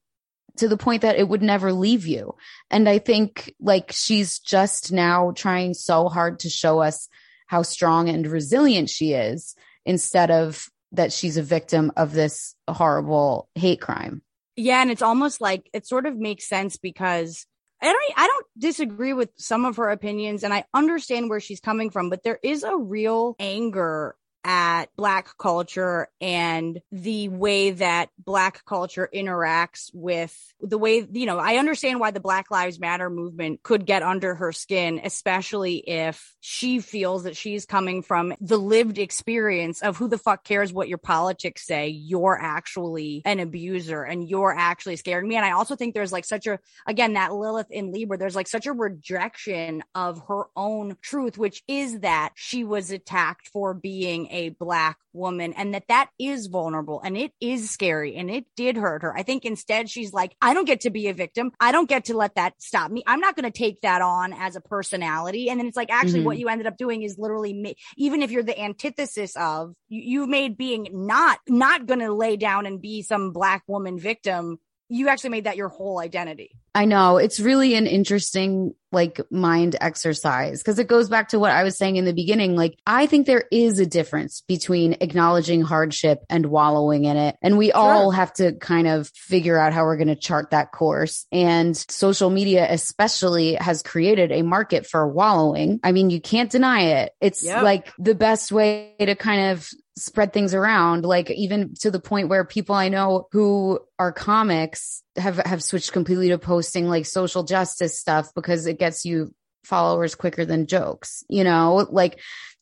[0.57, 2.35] to the point that it would never leave you.
[2.71, 7.09] And I think like she's just now trying so hard to show us
[7.47, 9.55] how strong and resilient she is
[9.85, 14.23] instead of that she's a victim of this horrible hate crime.
[14.57, 17.47] Yeah, and it's almost like it sort of makes sense because
[17.83, 21.61] I don't I don't disagree with some of her opinions and I understand where she's
[21.61, 28.11] coming from, but there is a real anger at black culture and the way that
[28.19, 33.11] black culture interacts with the way you know I understand why the Black Lives Matter
[33.11, 38.59] movement could get under her skin especially if she feels that she's coming from the
[38.59, 44.03] lived experience of who the fuck cares what your politics say you're actually an abuser
[44.03, 45.37] and you're actually scaring me.
[45.37, 48.49] And I also think there's like such a again that Lilith in Libra there's like
[48.49, 54.27] such a rejection of her own truth which is that she was attacked for being
[54.35, 58.77] a black woman and that that is vulnerable and it is scary and it did
[58.77, 59.17] hurt her.
[59.17, 61.53] I think instead she's like, I don't get to be a victim.
[61.61, 63.03] I don't get to let that stop me.
[63.07, 65.49] I'm not going to take that on as a personality.
[65.49, 66.25] And then it's like, actually Mhm.
[66.25, 70.03] what you ended up doing is literally, ma- even if you're the antithesis of you,
[70.03, 74.59] you've made being not, not going to lay down and be some black woman victim.
[74.89, 76.59] You actually made that your whole identity.
[76.75, 81.51] I know it's really an interesting like mind exercise because it goes back to what
[81.51, 82.57] I was saying in the beginning.
[82.57, 87.37] Like, I think there is a difference between acknowledging hardship and wallowing in it.
[87.43, 90.73] And we all have to kind of figure out how we're going to chart that
[90.73, 91.27] course.
[91.31, 95.81] And social media, especially, has created a market for wallowing.
[95.83, 97.13] I mean, you can't deny it.
[97.21, 97.63] It's Yep.
[97.63, 102.29] like the best way to kind of spread things around like even to the point
[102.29, 107.45] where people i know who are comics have have switched completely to posting like social
[107.45, 109.35] justice stuff because it gets you
[109.65, 111.87] followers quicker than jokes you know?
[111.91, 112.21] Like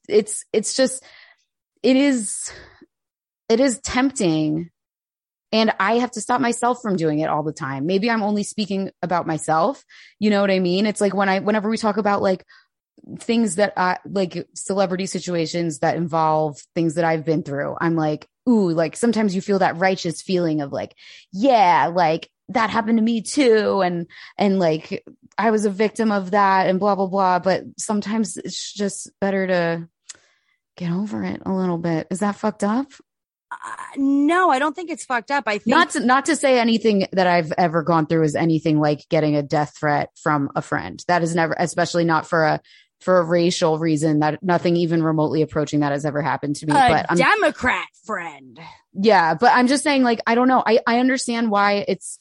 [0.08, 1.02] it's it's just
[1.82, 2.52] it is
[3.48, 4.70] it is tempting.
[5.54, 7.86] And i have to stop myself from doing it all the time.
[7.86, 9.84] Maybe i'm only speaking about myself.
[10.18, 10.86] You know what i mean?
[10.86, 12.44] It's like when i whenever we talk about like
[13.18, 17.76] things that I like celebrity situations that involve things that I've been through.
[17.80, 20.94] I'm like, ooh, like sometimes you feel that righteous feeling of like,
[21.32, 23.80] yeah, like that happened to me too.
[23.82, 24.06] And,
[24.38, 25.04] and like
[25.36, 27.38] I was a victim of that and blah, blah, blah.
[27.38, 29.88] But sometimes it's just better to
[30.76, 32.06] get over it a little bit.
[32.10, 32.86] Is that fucked up?
[33.50, 33.56] Uh,
[33.96, 35.44] no, I don't think it's fucked up.
[35.46, 38.80] I think Not to, not to say anything that I've ever gone through is anything
[38.80, 41.04] like getting a death threat from a friend.
[41.06, 42.60] That is never, especially not for a,
[43.00, 46.72] for a racial reason that nothing even remotely approaching that has ever happened to me.
[46.72, 48.58] a but I'm, Democrat friend.
[48.94, 50.62] yeah, but I'm just saying, like, I don't know.
[50.64, 52.18] I, I understand why it's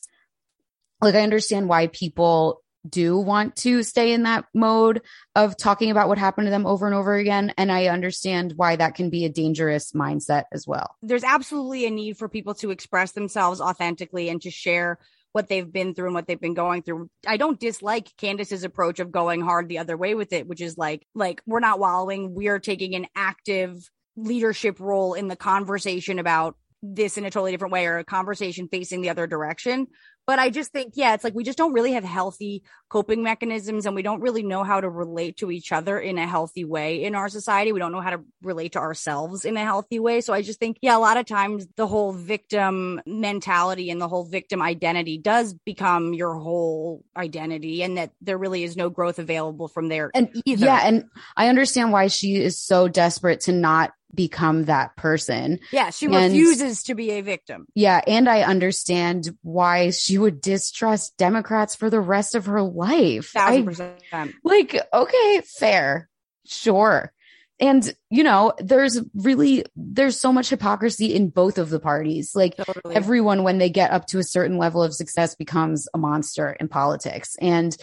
[1.01, 5.01] like, I understand why people do want to stay in that mode
[5.35, 7.53] of talking about what happened to them over and over again.
[7.57, 10.95] And I understand why that can be a dangerous mindset as well.
[11.01, 14.97] There's absolutely a need for people to express themselves authentically and to share
[15.33, 17.09] what they've been through and what they've been going through.
[17.25, 20.77] I don't dislike Candace's approach of going hard the other way with it, which is
[20.77, 22.33] like, like we're not wallowing.
[22.33, 23.77] We're taking an active
[24.17, 28.67] leadership role in the conversation about this in a totally different way or a conversation
[28.67, 29.87] facing the other direction.
[30.27, 33.85] But I just think, yeah, it's like we just don't really have healthy coping mechanisms
[33.85, 37.03] and we don't really know how to relate to each other in a healthy way
[37.03, 37.72] in our society.
[37.72, 40.22] We don't know how to relate to ourselves in a healthy way.
[40.22, 44.07] So I just think, yeah, a lot of times the whole victim mentality and the
[44.07, 49.19] whole victim identity does become your whole identity and that there really is no growth
[49.19, 50.65] available from there And either.
[50.65, 55.59] yeah, and I understand why she is so desperate to not become that person.
[55.71, 57.65] yeah, she and- refuses to be a victim.
[57.75, 63.31] Yeah, and I understand why she would distrust Democrats for the rest of her life.
[63.31, 64.35] Thousand I- percent.
[64.43, 66.09] like, okay, fair.
[66.45, 67.11] Sure.
[67.59, 72.31] And, you know, there's really, there's so much hypocrisy in both of the parties.
[72.35, 72.95] Like Totally.
[72.95, 76.69] everyone, when they get up to a certain level of success becomes a monster in
[76.69, 77.35] politics.
[77.39, 77.77] And,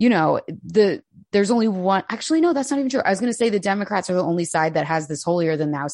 [0.00, 3.02] you know, the, there's only one, actually, no, that's not even true.
[3.04, 5.58] I was going to say the Democrats are the only side that has this holier
[5.58, 5.88] than thou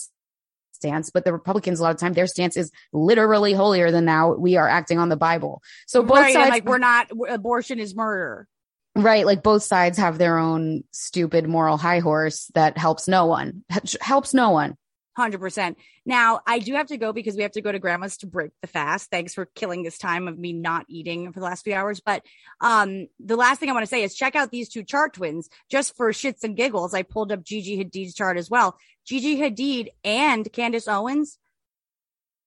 [0.72, 4.34] stance, but the Republicans, a lot of time, their stance is literally holier than thou.
[4.34, 5.60] We are acting on the Bible.
[5.88, 8.46] So both right, sides, like we're not abortion is murder.
[8.94, 9.26] Right.
[9.26, 13.64] Like both sides have their own stupid moral high horse that helps no one,
[14.00, 14.76] helps no one.
[15.16, 15.78] Hundred percent.
[16.04, 18.50] Now I do have to go because we have to go to grandma's to break
[18.60, 19.10] the fast.
[19.10, 22.00] Thanks for killing this time of me not eating for the last few hours.
[22.00, 22.22] But
[22.60, 25.48] um, the last thing I want to say is check out these two chart twins
[25.70, 26.92] just for shits and giggles.
[26.92, 28.76] I pulled up Gigi Hadid's chart as well.
[29.06, 31.38] Gigi Hadid and Candace Owens,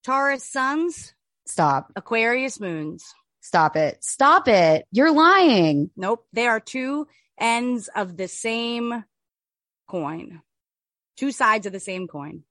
[0.04, 1.16] Taurus suns,
[1.48, 1.92] Stop.
[1.96, 3.16] Aquarius moons.
[3.42, 4.04] Stop it.
[4.04, 4.86] Stop it.
[4.92, 5.90] You're lying.
[5.98, 7.08] Nope, they are two
[7.40, 9.04] ends of the same
[9.88, 10.44] coin,
[11.18, 12.44] two sides of the same coin.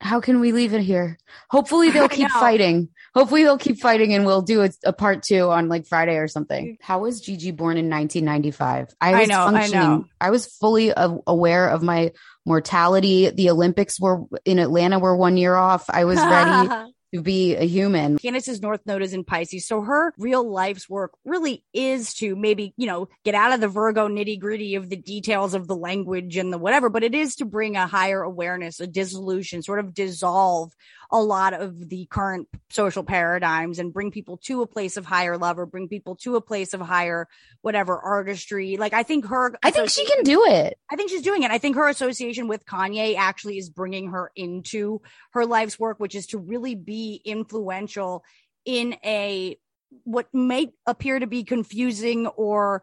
[0.00, 1.18] How can we leave it here?
[1.50, 2.88] Hopefully they'll keep fighting.
[3.14, 6.26] Hopefully they'll keep fighting and we'll do a, a part two on like Friday or
[6.26, 6.78] something.
[6.80, 8.94] How was Gigi born in 1995?
[9.00, 9.80] I I was know, I functioning.
[9.88, 10.04] know.
[10.20, 12.12] I was fully aware of my
[12.46, 13.30] mortality.
[13.30, 15.84] The Olympics were in Atlanta were one year off.
[15.90, 16.68] I was ready
[17.14, 18.18] to be a human.
[18.18, 19.66] Candace's North Node is in Pisces.
[19.66, 23.68] So her real life's work really is to maybe, you know, get out of the
[23.68, 27.36] Virgo nitty gritty of the details of the language and the whatever, but it is
[27.36, 30.72] to bring a higher awareness, a dissolution, sort of dissolve
[31.12, 35.36] a lot of the current social paradigms and bring people to a place of higher
[35.36, 37.26] love or bring people to a place of higher
[37.62, 38.76] whatever artistry.
[38.76, 40.78] Like I think her, I think she can do it.
[40.90, 41.50] I think she's doing it.
[41.50, 46.14] I think her association with Kanye actually is bringing her into her life's work, which
[46.14, 48.24] is to really be influential
[48.64, 49.56] in a
[50.04, 52.82] what may appear to be confusing or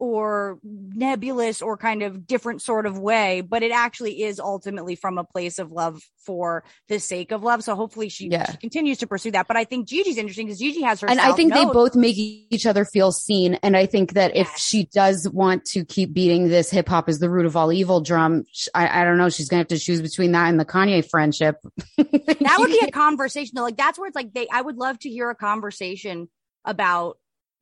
[0.00, 5.18] or nebulous or kind of different sort of way, but it actually is ultimately from
[5.18, 7.62] a place of love for the sake of love.
[7.62, 8.50] So hopefully she, Yeah.
[8.50, 9.46] she continues to pursue that.
[9.46, 12.16] But I think Gigi's interesting because Gigi has her and I think they both make
[12.18, 13.54] each other feel seen.
[13.62, 17.20] And I think that if she does want to keep beating this hip hop is
[17.20, 18.44] the root of all evil drum,
[18.74, 19.28] I, I don't know.
[19.28, 21.56] She's going to have to choose between that and the Kanye friendship.
[21.96, 23.62] that would be a conversation though.
[23.62, 26.28] Like that's where it's like they I would love to hear a conversation
[26.64, 27.18] about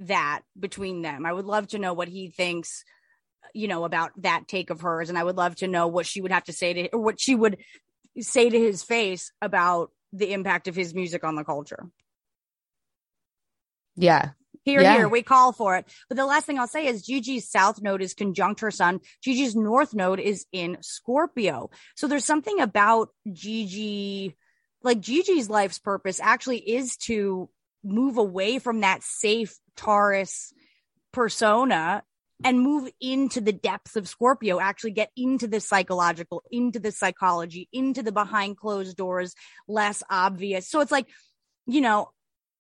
[0.07, 1.27] that between them.
[1.27, 2.85] I would love to know what he thinks,
[3.55, 5.09] you know, about that take of hers.
[5.09, 7.21] And I would love to know what she would have to say to or what
[7.21, 7.59] she would
[8.21, 11.89] say to his face about the impact of his music on the culture.
[13.97, 14.31] yeah.
[14.65, 14.95] Here, Yeah.
[14.97, 15.93] here, we call for it.
[16.09, 19.01] But the last thing I'll say is Gigi's south node is conjunct her sun.
[19.21, 21.71] Gigi's north node is in Scorpio.
[21.97, 24.37] So there's something about Gigi,
[24.83, 27.51] like Gigi's life's purpose actually is to
[27.85, 30.53] move away from that safe Taurus
[31.13, 32.03] persona
[32.45, 37.69] and move into the depths of Scorpio, actually get into the psychological, into the psychology,
[37.73, 39.35] into the behind closed doors,
[39.69, 40.69] less obvious.
[40.69, 41.07] So it's like,
[41.67, 42.11] you know,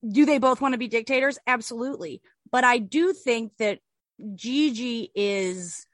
[0.09, 1.39] do they both want to be dictators?
[1.47, 2.23] Absolutely.
[2.51, 3.78] But I do think that
[4.35, 5.86] Gigi is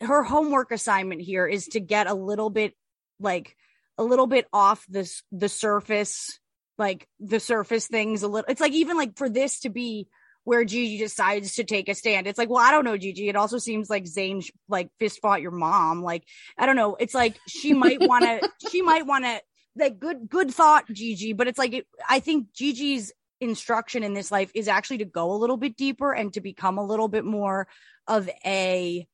[0.00, 2.74] her homework assignment here is to get a little bit
[3.20, 3.56] like
[3.98, 6.39] a little bit off this the surface,
[6.80, 8.50] like the surface things a little.
[8.50, 10.08] It's like even like for this to be
[10.44, 12.26] where Gigi decides to take a stand.
[12.26, 13.28] It's like, well, I don't know, Gigi.
[13.28, 16.02] It also seems like Zayn like fist fought your mom.
[16.02, 16.24] Like,
[16.58, 16.96] I don't know.
[16.96, 19.40] It's like she might want to, she might want to,
[19.76, 21.34] like, good, good thought, Gigi.
[21.34, 25.32] But it's like, it, I think Gigi's instruction in this life is actually to go
[25.32, 27.68] a little bit deeper and to become a little bit more
[28.08, 29.06] of a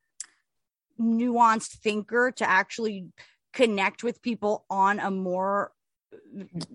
[1.01, 3.09] nuanced thinker to actually
[3.53, 5.73] connect with people on a more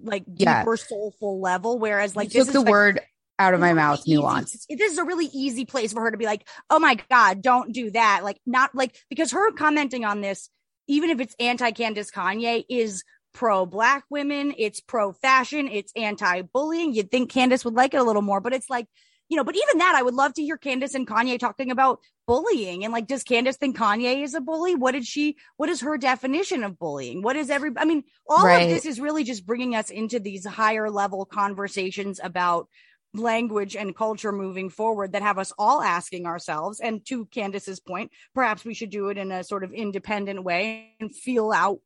[0.04, 0.60] like Yeah.
[0.62, 3.02] deeper soulful level whereas like you this took the like- word
[3.40, 4.66] out of my really mouth easy- nuance.
[4.70, 7.74] This is a really easy place for her to be like, "Oh my god, don't
[7.74, 10.50] do that!" Like, not like because her commenting on this,
[10.88, 16.42] even if it's anti Candace Kanye, is pro black women, it's pro fashion, it's anti
[16.44, 16.94] bullying.
[16.94, 18.86] You'd think Candace would like it a little more, but it's like,
[19.32, 22.02] you know, but even that, I would love to hear Candace and Kanye talking about
[22.28, 24.76] bullying and like, does Candace think Kanye is a bully?
[24.76, 25.38] What did she?
[25.56, 27.22] What is her definition of bullying?
[27.22, 27.72] What is every?
[27.78, 28.64] I mean, all Right.
[28.64, 32.68] of this is really just bringing us into these higher level conversations about
[33.14, 38.10] language and culture moving forward that have us all asking ourselves and to candace's point
[38.34, 41.80] perhaps we should do it in a sort of independent way and feel out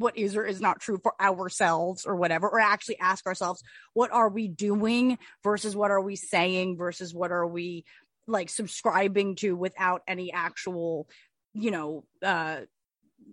[0.00, 3.62] what is or is not true for ourselves or whatever or actually ask ourselves
[3.94, 7.84] what are we doing versus what are we saying versus what are we
[8.26, 11.08] like subscribing to without any actual
[11.52, 12.60] you know uh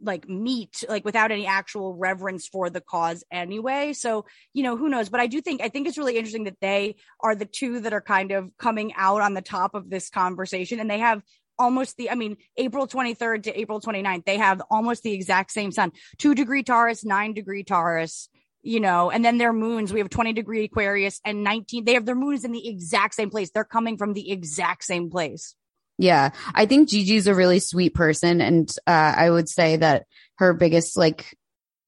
[0.03, 3.93] like meat like without any actual reverence for the cause anyway.
[3.93, 5.09] So you know who knows?
[5.09, 7.93] But i do think i think it's really interesting that they are the two that
[7.93, 11.21] are kind of coming out on the top of this conversation and they have
[11.59, 15.71] almost the i mean april 23rd to april 29th they have almost the exact same
[15.71, 18.29] sun 2 degree taurus 9 degree taurus
[18.61, 22.05] you know and then their moons we have 20 degree aquarius and 19 they have
[22.05, 25.55] their moons in the exact same place they're coming from the exact same place
[25.97, 26.29] Yeah.
[26.53, 28.39] I think Gigi's a really sweet person.
[28.39, 30.05] And uh, I would say that
[30.35, 31.35] her biggest, like,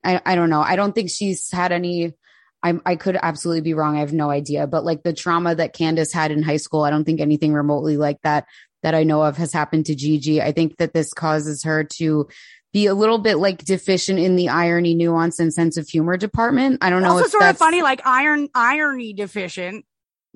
[0.03, 0.61] I, I don't know.
[0.61, 2.13] I don't think she's had any.
[2.61, 3.95] I, I could absolutely be wrong.
[3.95, 4.67] I have no idea.
[4.67, 7.95] But like the trauma that Candace had in high school, I don't think anything remotely
[7.95, 8.45] like that
[8.83, 10.41] that I know of has happened to Gigi.
[10.41, 12.27] I think that this causes her to
[12.71, 16.79] be a little bit like deficient in the irony, nuance, and sense of humor department.
[16.83, 17.09] I don't know.
[17.11, 19.85] also if sort of funny like iron irony deficient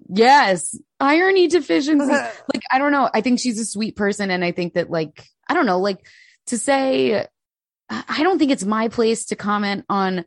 [0.09, 0.77] Yes.
[0.99, 2.05] Irony deficiency.
[2.11, 3.09] like, I don't know.
[3.13, 4.31] I think she's a sweet person.
[4.31, 6.05] And I think that, like, I don't know, like
[6.47, 7.25] to say,
[7.89, 10.25] I don't think it's my place to comment on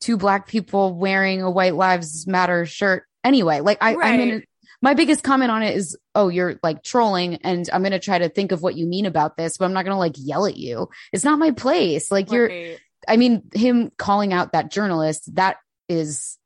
[0.00, 3.60] two black people wearing a white lives matter shirt anyway.
[3.60, 4.16] Like, I, I'm Right.
[4.16, 4.46] going to,
[4.80, 7.36] my biggest comment on it is, oh, you're like trolling.
[7.36, 9.72] And I'm going to try to think of what you mean about this, but I'm
[9.72, 10.88] not going to like yell at you.
[11.12, 12.10] It's not my place.
[12.10, 12.78] Like, you're, Right.
[13.06, 15.56] I mean, him calling out that journalist, that
[15.88, 16.36] is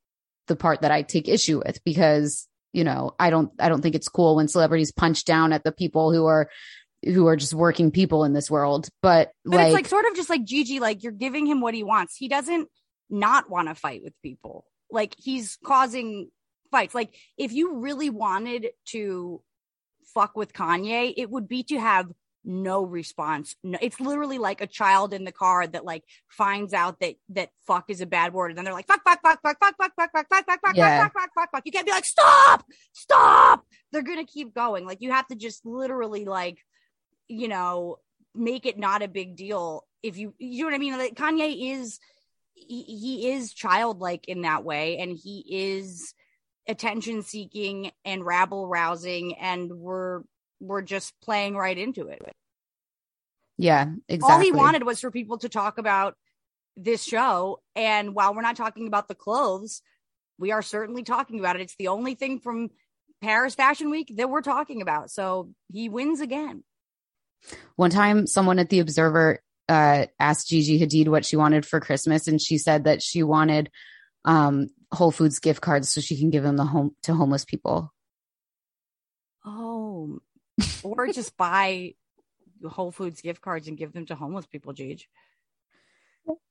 [0.46, 3.94] the part that I take issue with because, you know, I don't, I don't think
[3.94, 6.50] it's cool when celebrities punch down at the people who are,
[7.04, 8.88] who are just working people in this world.
[9.00, 11.74] But, But like, it's like sort of just like Gigi, like you're giving him what
[11.74, 12.16] he wants.
[12.16, 12.68] He doesn't
[13.10, 14.64] not want to fight with people.
[14.90, 16.30] Like he's causing
[16.72, 16.94] fights.
[16.94, 19.40] Like if you really wanted to
[20.12, 22.10] fuck with Kanye, it would be to have
[22.44, 23.54] no response.
[23.62, 27.50] No, it's literally like a child in the car that like finds out that that
[27.68, 29.92] fuck is a bad word, and then they're like fuck, fuck, fuck, fuck, fuck, fuck,
[29.96, 31.02] fuck, fuck, fuck, fuck, fuck, Yeah.
[31.04, 31.62] fuck, fuck, fuck, fuck.
[31.64, 33.64] You can't be like stop, stop.
[33.92, 34.84] They're gonna keep going.
[34.86, 36.58] Like you have to just literally like
[37.28, 37.98] you know
[38.34, 40.98] make it not a big deal if you you know what I mean.
[40.98, 42.00] Like Kanye is
[42.54, 46.12] he, he is childlike in that way, and he is
[46.68, 50.22] attention seeking and rabble rousing, and we're
[50.60, 52.22] we're just playing right into it.
[53.58, 54.34] yeah, exactly.
[54.34, 56.16] All he wanted was for people to talk about
[56.76, 59.82] this show, and while we're not talking about the clothes,
[60.38, 61.62] we are certainly talking about it.
[61.62, 62.70] It's the only thing from
[63.20, 65.10] Paris Fashion Week that we're talking about.
[65.10, 66.64] So he wins again.
[67.76, 72.28] One time, someone at the Observer uh, asked Gigi Hadid what she wanted for Christmas,
[72.28, 73.70] and she said that she wanted
[74.24, 77.92] um, Whole Foods gift cards so she can give them the home to homeless people.
[79.44, 80.20] Oh,
[80.82, 81.94] or just buy
[82.66, 85.08] Whole Foods gift cards and give them to homeless people, Gage.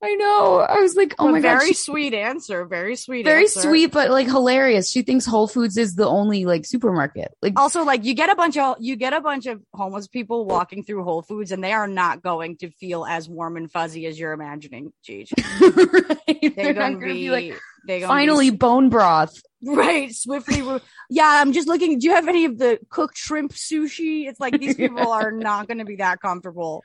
[0.04, 0.60] I know.
[0.60, 2.66] I was like, oh my god, very sweet answer.
[2.66, 3.20] Very sweet.
[3.20, 3.30] Answer.
[3.30, 3.62] Very answer.
[3.62, 4.92] sweet, but like hilarious.
[4.92, 7.34] She thinks Whole Foods is the only like supermarket.
[7.42, 10.46] Like, Also, like you get a bunch of you get a bunch of homeless people
[10.46, 14.06] walking through Whole Foods, and they are not going to feel as warm and fuzzy
[14.08, 15.32] as you're imagining, Gage.
[15.62, 16.18] right?
[16.28, 19.41] They're, They're gonna be, be like, they're finally be, bone broth.
[19.64, 20.62] right swiftly.
[21.10, 21.99] yeah, I'm just looking.
[21.99, 24.28] Do you have any of the cooked shrimp sushi?
[24.28, 26.84] It's like these people are not going to be that comfortable.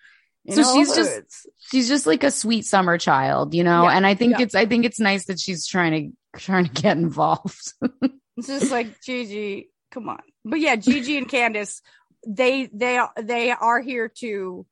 [0.48, 3.84] So she's just- She's just like a sweet summer child, you know.
[3.84, 4.42] Yeah, and I think yeah.
[4.42, 7.72] it's I think it's nice that she's trying to trying to get involved.
[8.38, 10.20] It's just like Gigi, come on.
[10.44, 11.80] But yeah, Gigi and Candace,
[12.26, 14.66] they they they are here to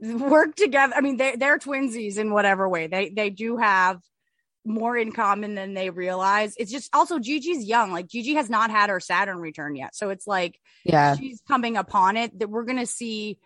[0.00, 0.94] work together.
[0.96, 2.86] I mean, they they're twinsies in whatever way.
[2.86, 4.00] They they do have
[4.66, 6.54] more in common than they realize.
[6.58, 7.92] It's just also Gigi's young.
[7.92, 9.94] Like Gigi has not had her Saturn return yet.
[9.94, 13.38] So it's like yeah, she's coming upon it that we're gonna see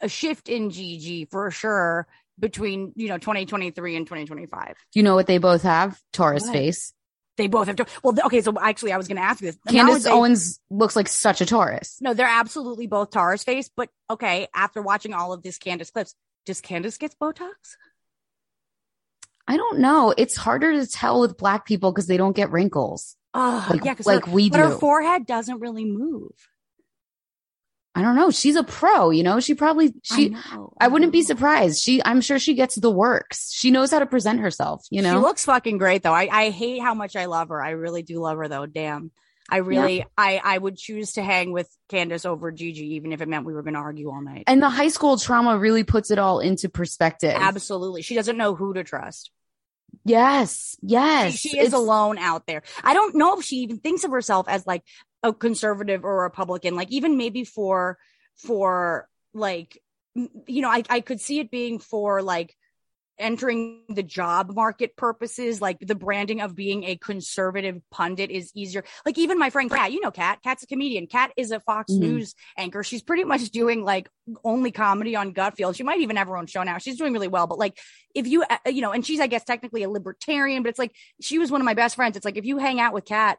[0.00, 2.06] a shift in Gigi for sure
[2.38, 4.76] between you know 2023 and 2025.
[4.94, 6.00] you know what they both have?
[6.12, 6.52] Taurus What?
[6.52, 6.92] face.
[7.36, 7.86] They both have to.
[8.02, 8.40] Well, okay.
[8.40, 9.58] So actually, I was going to ask you this.
[9.68, 11.96] Candace Owens looks like such a Taurus.
[12.00, 13.70] No, they're absolutely both Taurus face.
[13.76, 17.52] But okay, after watching all of this Candace clips, does Candace get Botox?
[19.48, 20.14] I don't know.
[20.16, 23.16] It's harder to tell with black people because they don't get wrinkles.
[23.34, 26.30] Oh, Like- yeah, like her, we but her forehead doesn't really move.
[27.94, 28.30] I don't know.
[28.30, 29.40] She's a pro, you know.
[29.40, 30.26] She probably she.
[30.26, 30.72] I know.
[30.80, 31.82] I wouldn't be surprised.
[31.82, 33.50] She, I'm sure she gets the works.
[33.52, 34.84] She knows how to present herself.
[34.90, 35.14] You know.
[35.14, 36.12] She looks fucking great though.
[36.12, 37.60] I, I hate how much I love her.
[37.60, 38.66] I really do love her though.
[38.66, 39.10] Damn.
[39.50, 43.28] I really I I would choose to hang with Candace over Gigi even if it
[43.28, 44.44] meant we were going to argue all night.
[44.46, 47.32] and the high school trauma really puts it all into perspective.
[47.34, 48.02] Absolutely.
[48.02, 49.30] She doesn't know who to trust.
[50.08, 50.76] Yes.
[50.82, 51.34] Yes.
[51.34, 52.62] She, she is alone out there.
[52.82, 54.82] I don't know if she even thinks of herself as like
[55.22, 56.74] a conservative or a Republican.
[56.74, 57.98] Like even maybe for
[58.36, 59.80] for like
[60.14, 62.56] you know, I I could see it being for like
[63.18, 68.84] entering the job market purposes, like the branding of being a conservative pundit is easier.
[69.04, 71.06] Like even my friend Kat, you know Kat, Kat's a comedian.
[71.06, 71.98] Kat is a Fox Mhm.
[72.00, 72.82] News anchor.
[72.82, 74.08] She's pretty much doing like
[74.44, 75.76] only comedy on Gutfeld.
[75.76, 76.78] She might even have her own show now.
[76.78, 77.46] She's doing really well.
[77.46, 77.78] But like
[78.14, 80.94] if you, uh, you know, and she's I guess technically a libertarian, but it's like
[81.20, 82.16] she was one of my best friends.
[82.16, 83.38] It's like if you hang out with Kat,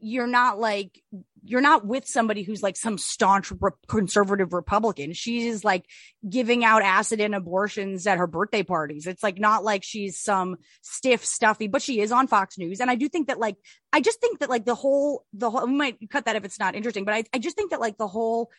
[0.00, 1.02] you're not like
[1.48, 5.12] you're not with somebody who's like some staunch re- conservative Republican.
[5.14, 5.86] She's like
[6.28, 9.06] giving out acid and abortions at her birthday parties.
[9.06, 12.80] It's like not like she's some stiff, stuffy, but she is on Fox News.
[12.80, 13.56] And I do think that like
[13.92, 16.60] I just think that like the whole the whole we might cut that if it's
[16.60, 18.50] not interesting, but I, I just think that like the whole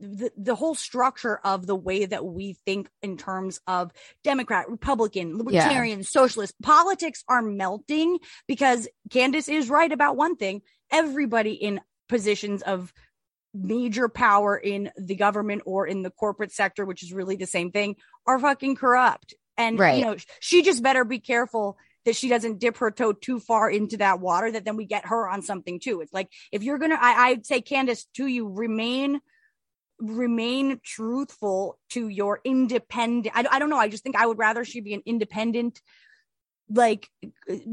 [0.00, 3.92] the, the whole structure of the way that we think in terms of
[4.24, 10.62] Democrat, Republican, Libertarian, Socialist politics are melting because Candace is right about one thing.
[10.90, 12.92] Everybody in positions of
[13.54, 17.70] major power in the government or in the corporate sector, which is really the same
[17.70, 19.34] thing, are fucking corrupt.
[19.56, 19.98] And, Right.
[19.98, 23.70] you know, she just better be careful that she doesn't dip her toe too far
[23.70, 26.00] into that water that then we get her on something too.
[26.00, 29.20] It's like, if you're going to, I'd say, Candace, to you, remain
[30.00, 34.64] remain truthful to your independent I, I don't know i just think i would rather
[34.64, 35.82] she be an independent
[36.70, 37.08] like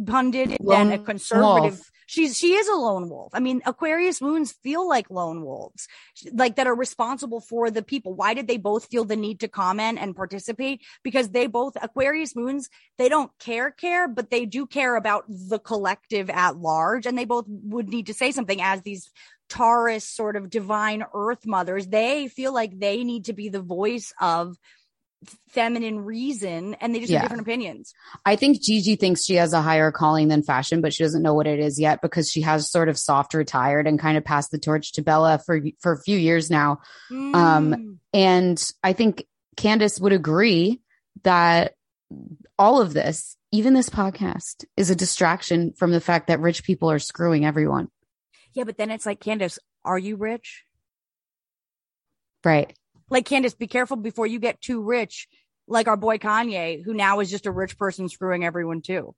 [0.08, 1.92] pundit than a conservative wolf.
[2.06, 3.32] She's she is a lone wolf.
[3.34, 5.88] I mean aquarius moons feel like lone wolves
[6.32, 8.14] like that are responsible for the people.
[8.14, 10.82] Why did they both feel the need to comment and participate?
[11.04, 15.60] Because they both aquarius moons they don't care care but they do care about the
[15.60, 17.06] collective at large.
[17.06, 19.10] And they both would need to say something as these
[19.48, 24.14] Taurus sort of divine earth mothers, they feel like they need to be the voice
[24.20, 24.58] of
[25.50, 27.20] feminine reason and they just Yeah.
[27.20, 27.94] have different opinions.
[28.26, 31.34] I think Gigi thinks she has a higher calling than fashion, but she doesn't know
[31.34, 34.52] what it is yet because she has sort of soft retired and kind of passed
[34.52, 36.80] the torch to Bella for for a few years now.
[37.12, 37.98] Um, Mm.
[38.14, 39.26] And I think
[39.58, 40.82] Candace would agree
[41.24, 41.74] that
[42.58, 46.90] all of this, even this podcast, is a distraction from the fact that rich people
[46.92, 47.90] are screwing everyone.
[48.54, 50.64] yeah, but then it's like, Candace, are you rich?
[52.44, 52.78] Right.
[53.10, 55.28] Like, Candace, be careful before you get too rich,
[55.68, 59.16] like our boy Kanye, who now is just a rich person screwing everyone too.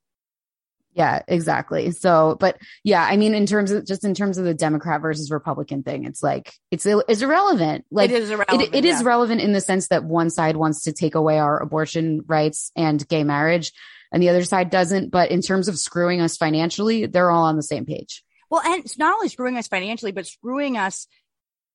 [0.97, 1.91] Yeah, exactly.
[1.91, 5.29] So, but yeah, I mean, in terms of just in terms of the Democrat versus
[5.29, 7.85] Republican thing, it's like it's it's irrelevant.
[7.91, 8.73] Like it is irrelevant.
[8.73, 9.07] it, it is yeah.
[9.07, 13.07] relevant in the sense that one side wants to take away our abortion rights and
[13.07, 13.73] gay marriage,
[14.11, 15.11] and the other side doesn't.
[15.11, 18.23] But in terms of screwing us financially, they're all on the same page.
[18.49, 21.05] Well, and it's not only screwing us financially, but screwing us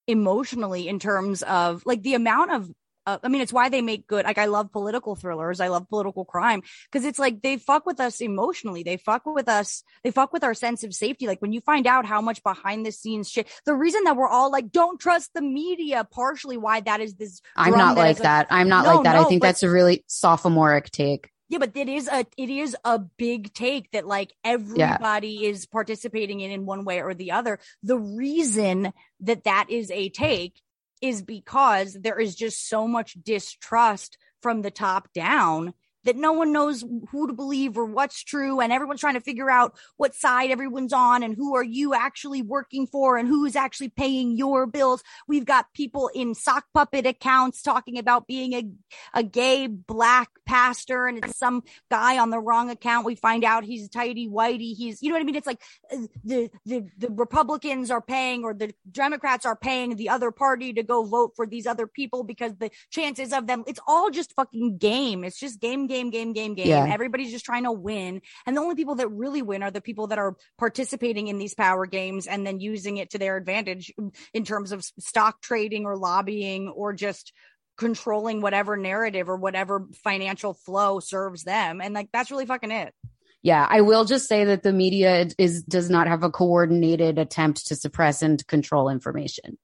[0.07, 2.71] emotionally in terms of like the amount of.
[3.05, 4.25] Uh, I mean, it's why they make good.
[4.25, 5.59] Like, I love political thrillers.
[5.59, 8.85] I love political crime because it's like they fuck with us emotionally.
[8.85, 9.83] They fuck with us.
[10.05, 11.27] They fuck with our sense of safety.
[11.27, 13.49] Like when you find out how much behind the scenes shit.
[13.67, 16.07] The reason that we're all like, don't trust the media.
[16.13, 17.41] Partially why that is this.
[17.57, 18.47] I'm not that like that.
[18.51, 19.15] I'm not No, like that.
[19.17, 21.29] no, I think that's a really sophomoric take.
[21.53, 26.41] Yeah, but it is a it is a big take that like everybody is participating
[26.41, 27.59] in in one way or the other.
[27.83, 30.63] The reason that that is a take
[31.03, 35.75] is because there is just so much distrust from the top down
[36.05, 39.51] that no one knows who to believe or what's true and everyone's trying to figure
[39.51, 43.89] out what side everyone's on and who are you actually working for and who's actually
[43.89, 45.03] paying your bills.
[45.27, 48.71] We've got people in sock puppet accounts talking about being a
[49.15, 53.07] a gay black pastor and it's some guy on the wrong account.
[53.07, 54.75] We find out he's tidy whitey.
[54.75, 55.37] He's, you know what I mean?
[55.37, 55.61] It's like
[55.93, 60.73] uh, the, the, the Republicans are paying or the Democrats are paying the other party
[60.75, 64.35] to go vote for these other people because the chances of them, it's all just
[64.35, 65.25] fucking game.
[65.25, 66.69] It's just game, game, game, game, game.
[66.69, 66.87] Yeah.
[66.89, 68.23] Everybody's just trying to win.
[68.47, 71.55] And the only people that really win are the people that are participating in these
[71.55, 73.93] power games and then using it to their advantage
[74.33, 77.33] in terms of stock trading or lobbying or just
[77.77, 81.81] controlling whatever narrative or whatever financial flow serves them.
[81.81, 82.95] And like, that's really fucking it.
[83.43, 87.67] Yeah, I will just say that the media is does not have a coordinated attempt
[87.67, 89.59] to suppress and control information.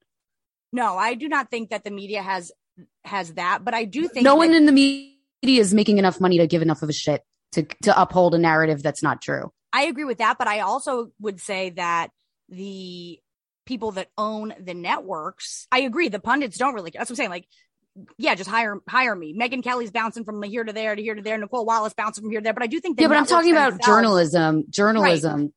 [0.73, 2.51] No, I do not think that the media has,
[3.05, 5.13] has that, but I do think no that- one in the media
[5.43, 7.23] is making enough money to give enough of a shit.
[7.53, 9.51] to to uphold a narrative that's not true.
[9.71, 12.09] I agree with that, but I also would say that
[12.49, 13.19] the
[13.65, 16.09] people that own the networks, I agree.
[16.09, 16.91] The pundits don't really.
[16.91, 17.29] That's what I'm saying.
[17.29, 17.47] Like,
[18.17, 19.37] yeah, just hire hire me.
[19.37, 21.37] Megyn Kelly's bouncing from here to there to here to there.
[21.37, 22.53] Nicolle Wallace bouncing from here to there.
[22.53, 25.41] But I do think that yeah, but I'm talking about journalism, journalism.
[25.41, 25.51] Right.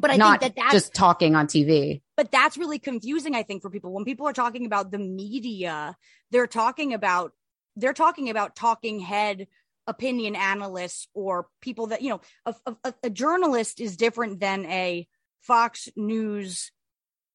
[0.00, 2.02] But I not think that that's just talking on TV.
[2.16, 3.92] But that's really confusing, I think, for people.
[3.92, 5.96] When people are talking about the media,
[6.30, 7.32] they're talking about
[7.78, 9.46] they're talking about talking head
[9.86, 15.06] opinion analysts or people that you know a, a, a journalist is different than a
[15.42, 16.70] Fox News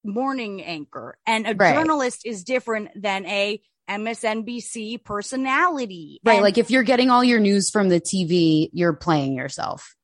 [0.03, 1.73] morning anchor, and a Right.
[1.73, 6.19] journalist is different than a MSNBC personality.
[6.23, 6.33] Right.
[6.35, 9.95] And- like if you're getting all your news from the TV, you're playing yourself.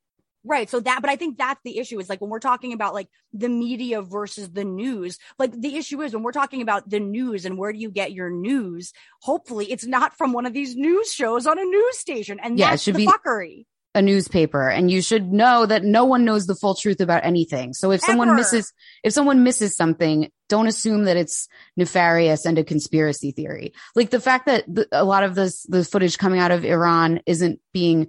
[0.46, 0.70] Right.
[0.70, 3.08] So that, but I think that's the issue is like when we're talking about like
[3.34, 7.46] the media versus the news, like the issue is when we're talking about the news
[7.46, 11.12] and where do you get your news, hopefully it's not from one of these news
[11.12, 12.40] shows on a news station.
[12.42, 13.66] And Yeah, it should the be- fuckery.
[13.96, 17.74] a newspaper and you should know that no one knows the full truth about anything.
[17.74, 18.72] So if someone misses,
[19.04, 23.74] if someone misses something, don't assume that it's nefarious and a conspiracy theory.
[23.96, 27.20] Like the fact that the, a lot of this, the footage coming out of Iran
[27.26, 28.08] isn't being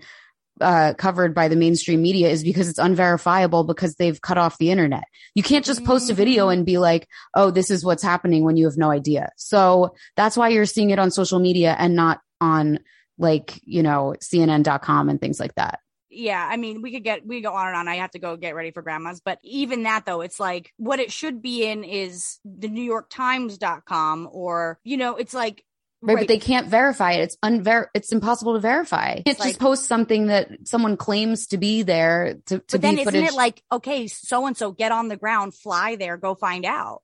[0.61, 4.71] uh, covered by the mainstream media is because it's unverifiable because they've cut off the
[4.71, 5.05] internet.
[5.35, 8.57] You can't just post a video and be like, Oh, this is what's happening when
[8.57, 9.31] you have no idea.
[9.37, 12.81] So that's why you're seeing it on social media and not on
[13.19, 15.81] like, you know, CNN.com and things like that.
[16.13, 17.89] Yeah, I mean, we could get we go on and on.
[17.89, 20.99] I have to go get ready for grandma's, but even that though, it's like what
[20.99, 25.65] it should be in is the New York Times.com or you know, it's like
[26.03, 27.21] Right, but they can't verify it.
[27.23, 29.17] It's unver it's impossible to verify.
[29.19, 32.81] You can't like- just post something that someone claims to be there to, to but
[32.81, 33.29] then isn't footage.
[33.29, 37.03] it like okay, so and so get on the ground, fly there, go find out.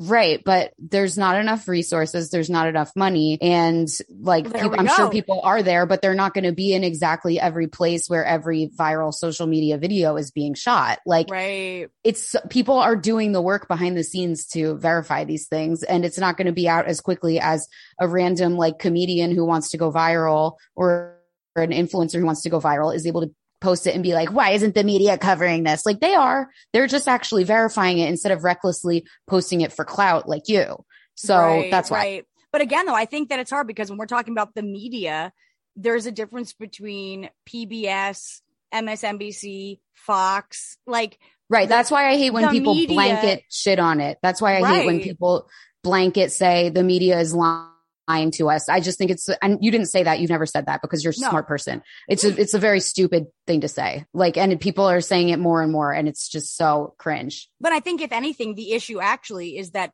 [0.00, 4.78] Right, but there's not enough resources, there's not enough money, and like There peop- we
[4.78, 8.08] I'm sure people are there, but they're not going to be in exactly every place
[8.08, 11.00] where every viral social media video is being shot.
[11.04, 11.88] Like Right.
[12.02, 16.18] it's people are doing the work behind the scenes to verify these things and it's
[16.18, 17.68] not going to be out as quickly as
[18.00, 21.16] a random like comedian who wants to go viral or
[21.56, 24.32] an influencer who wants to go viral is able to post it and be like
[24.32, 28.32] why isn't the media covering this like they are they're just actually verifying it instead
[28.32, 30.82] of recklessly posting it for clout like you
[31.14, 32.24] so Right, that's why Right.
[32.52, 35.32] But again, though, I think that it's hard because when we're talking about the media,
[35.76, 38.40] there's a difference between PBS,
[38.74, 41.18] MSNBC, Fox, like
[41.48, 41.68] Right.
[41.68, 44.18] That's why I hate when people media- blanket shit on it.
[44.22, 45.48] That's why I hate when people
[45.82, 47.69] blanket say the media is lying
[48.32, 48.68] to us.
[48.68, 50.20] I just think it's, and you didn't say that.
[50.20, 51.28] You've never said that because you're a No.
[51.30, 51.82] smart person.
[52.08, 54.04] It's a, it's a very stupid thing to say.
[54.12, 57.48] Like, and people are saying it more and more and it's just so cringe.
[57.60, 59.92] But I think if anything, the issue actually is that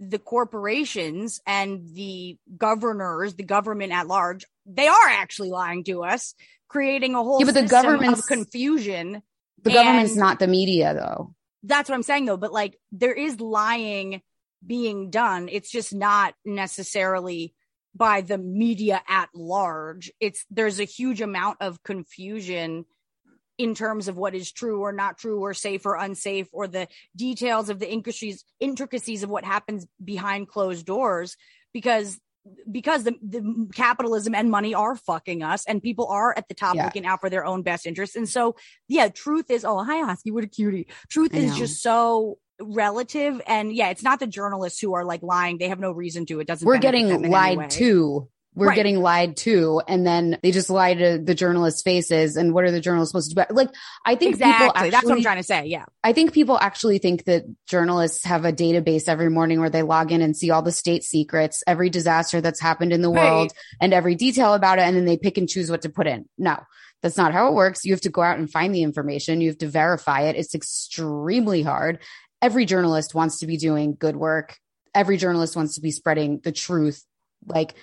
[0.00, 6.34] the corporations and the governors, the government at large, they are actually lying to us,
[6.68, 9.22] creating a whole Yeah, but the government's- of confusion.
[9.62, 11.34] The government's not the media though.
[11.62, 12.36] That's what I'm saying though.
[12.36, 14.20] But like there is lying
[14.66, 15.48] being done.
[15.50, 17.54] It's just not necessarily
[17.94, 20.10] by the media at large.
[20.20, 22.86] It's there's a huge amount of confusion
[23.56, 26.88] in terms of what is true or not true or safe or unsafe or the
[27.14, 31.36] details of the intricacies intricacies of what happens behind closed doors
[31.72, 32.18] because
[32.70, 36.74] because the, the capitalism and money are fucking us and people are at the top
[36.74, 36.84] Yeah.
[36.86, 38.56] looking out for their own best interests and so
[38.88, 43.72] yeah truth is oh hi Husky what a cutie truth is just so relative and
[43.74, 46.46] yeah it's not the journalists who are like lying they have no reason to it
[46.46, 48.28] doesn't We're getting them in any lied to.
[48.56, 48.76] We're Right.
[48.76, 49.82] getting lied to.
[49.88, 52.36] And then they just lie to the journalists' faces.
[52.36, 53.52] And what are the journalists supposed to do?
[53.52, 53.70] Like,
[54.06, 56.56] I think people exactly actually, that's what i'm trying to say yeah I think people
[56.56, 60.50] actually think that journalists have a database every morning where they log in and see
[60.52, 63.32] all the state secrets, every disaster that's happened in the Right.
[63.32, 66.06] world, and every detail about it, and then they pick and choose what to put
[66.06, 66.26] in.
[66.38, 66.56] No,
[67.02, 67.84] that's not how it works.
[67.84, 69.40] You have to go out and find the information.
[69.40, 70.36] You have to verify it.
[70.36, 71.98] It's extremely hard.
[72.44, 74.58] Every journalist wants to be doing good work.
[74.94, 77.02] Every journalist wants to be spreading the truth.
[77.46, 77.74] Like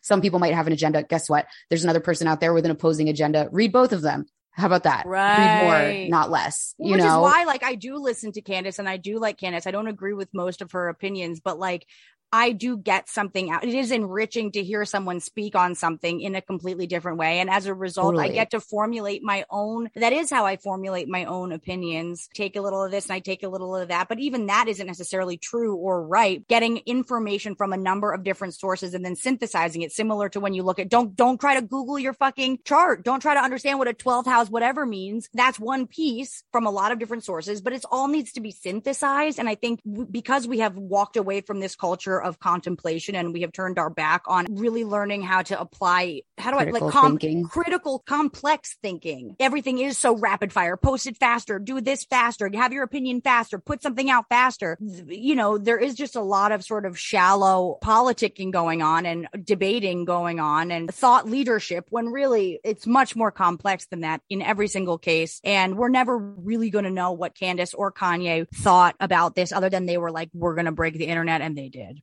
[0.00, 1.04] some people might have an agenda.
[1.04, 1.46] Guess what?
[1.68, 3.48] There's another person out there with an opposing agenda.
[3.52, 4.26] Read both of them.
[4.50, 5.06] How about that?
[5.06, 6.00] Read Right.
[6.00, 6.74] more, not less.
[6.78, 9.38] Which you know, is why, like, I do listen to Candace and I do like
[9.38, 9.68] Candace.
[9.68, 11.86] I don't agree with most of her opinions, but like,
[12.32, 13.64] I do get something out.
[13.64, 17.38] It is enriching to hear someone speak on something in a completely different way.
[17.38, 19.90] And as a result, I get to formulate my own.
[19.94, 22.28] That is how I formulate my own opinions.
[22.34, 24.08] Take a little of this and I take a little of that.
[24.08, 26.46] But even that isn't necessarily true or right.
[26.48, 30.54] Getting information from a number of different sources and then synthesizing it similar to when
[30.54, 33.04] you look at, don't, don't try to Google your fucking chart.
[33.04, 35.28] Don't try to understand what a 12th house, whatever means.
[35.32, 38.50] That's one piece from a lot of different sources, but it's all needs to be
[38.50, 39.38] synthesized.
[39.38, 39.80] And I think
[40.10, 43.78] because we have walked away from this culture culture of contemplation and we have turned
[43.78, 47.44] our back on really learning how to apply how do Critical I like com- thinking.
[47.44, 49.36] critical complex thinking.
[49.40, 50.76] Everything is so rapid fire.
[50.76, 54.78] Post it faster, do this faster, have your opinion faster, put something out faster.
[54.80, 59.28] You know, there is just a lot of sort of shallow politicking going on and
[59.42, 64.42] debating going on and thought leadership when really it's much more complex than that in
[64.42, 65.40] every single case.
[65.44, 69.70] And we're never really going to know what Candace or Kanye thought about this other
[69.70, 72.00] than they were like, we're going to break the internet and they did.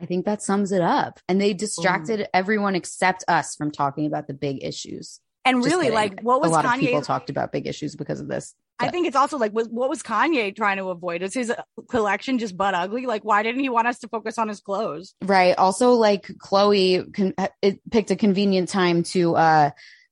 [0.00, 1.20] I think that sums it up.
[1.28, 5.20] And they distracted everyone except us from talking about the big issues.
[5.44, 5.94] And Just really, kidding.
[5.94, 8.54] like, what was a lot of people talked about big issues because of this.
[8.78, 11.22] I think it's also like, was, what was Kanye trying to avoid?
[11.22, 11.52] Is his
[11.88, 13.06] collection just butt ugly?
[13.06, 15.14] Like, why didn't he want us to focus on his clothes?
[15.22, 15.56] Right.
[15.56, 19.70] Also, like Khloe con- it picked a convenient time to uh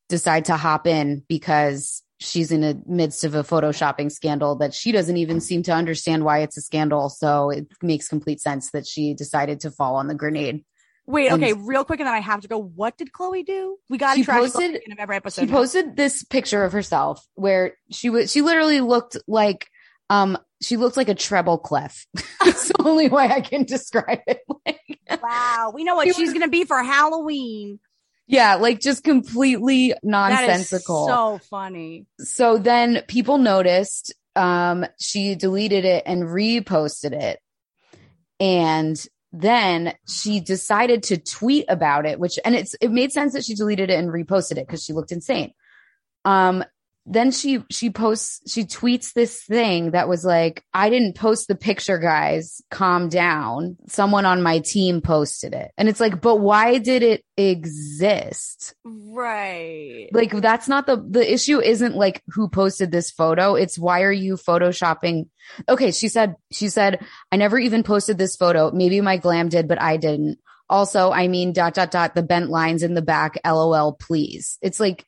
[0.09, 4.93] decide to hop in because she's in the midst of a photoshopping scandal that she
[4.93, 7.09] doesn't even seem to understand why it's a scandal.
[7.11, 10.65] So it makes complete sense that she decided to fall on the grenade.
[11.07, 12.57] Wait, And- okay, real quick, and then I have to go.
[12.59, 13.77] What did Khloe do?
[13.91, 15.43] We got to trash posted- at the end of every episode.
[15.43, 19.67] She posted this picture of herself where she was she literally looked like
[20.09, 22.07] um she looked like a treble clef.
[22.45, 24.41] That's the only way I can describe it.
[24.67, 27.79] Like, wow, we know what She she's was- gonna be for Halloween.
[28.27, 31.07] Yeah, like just completely nonsensical.
[31.07, 32.07] so funny.
[32.19, 37.39] so then people noticed um she deleted it and reposted it
[38.41, 43.45] and then she decided to tweet about it which and it's it made sense that
[43.45, 45.53] she deleted it and reposted it because she looked insane
[46.25, 46.65] um
[47.07, 51.55] then she she posts she tweets this thing that was like i didn't post the
[51.55, 52.63] picture guys.
[52.71, 53.77] Calm down.
[53.89, 55.71] Someone on my team posted it.
[55.77, 58.75] And it's like but why did it exist?
[58.85, 60.09] Right.
[60.13, 63.55] like that's not the the issue isn't like who posted this photo.
[63.55, 65.29] It's why are you photoshopping?
[65.69, 68.71] Okay she said she said i never even posted this photo.
[68.71, 70.39] Maybe my glam did but i didn't.
[70.71, 74.59] Also i mean dot dot dot the bent lines in the back lol please.
[74.63, 75.05] It's like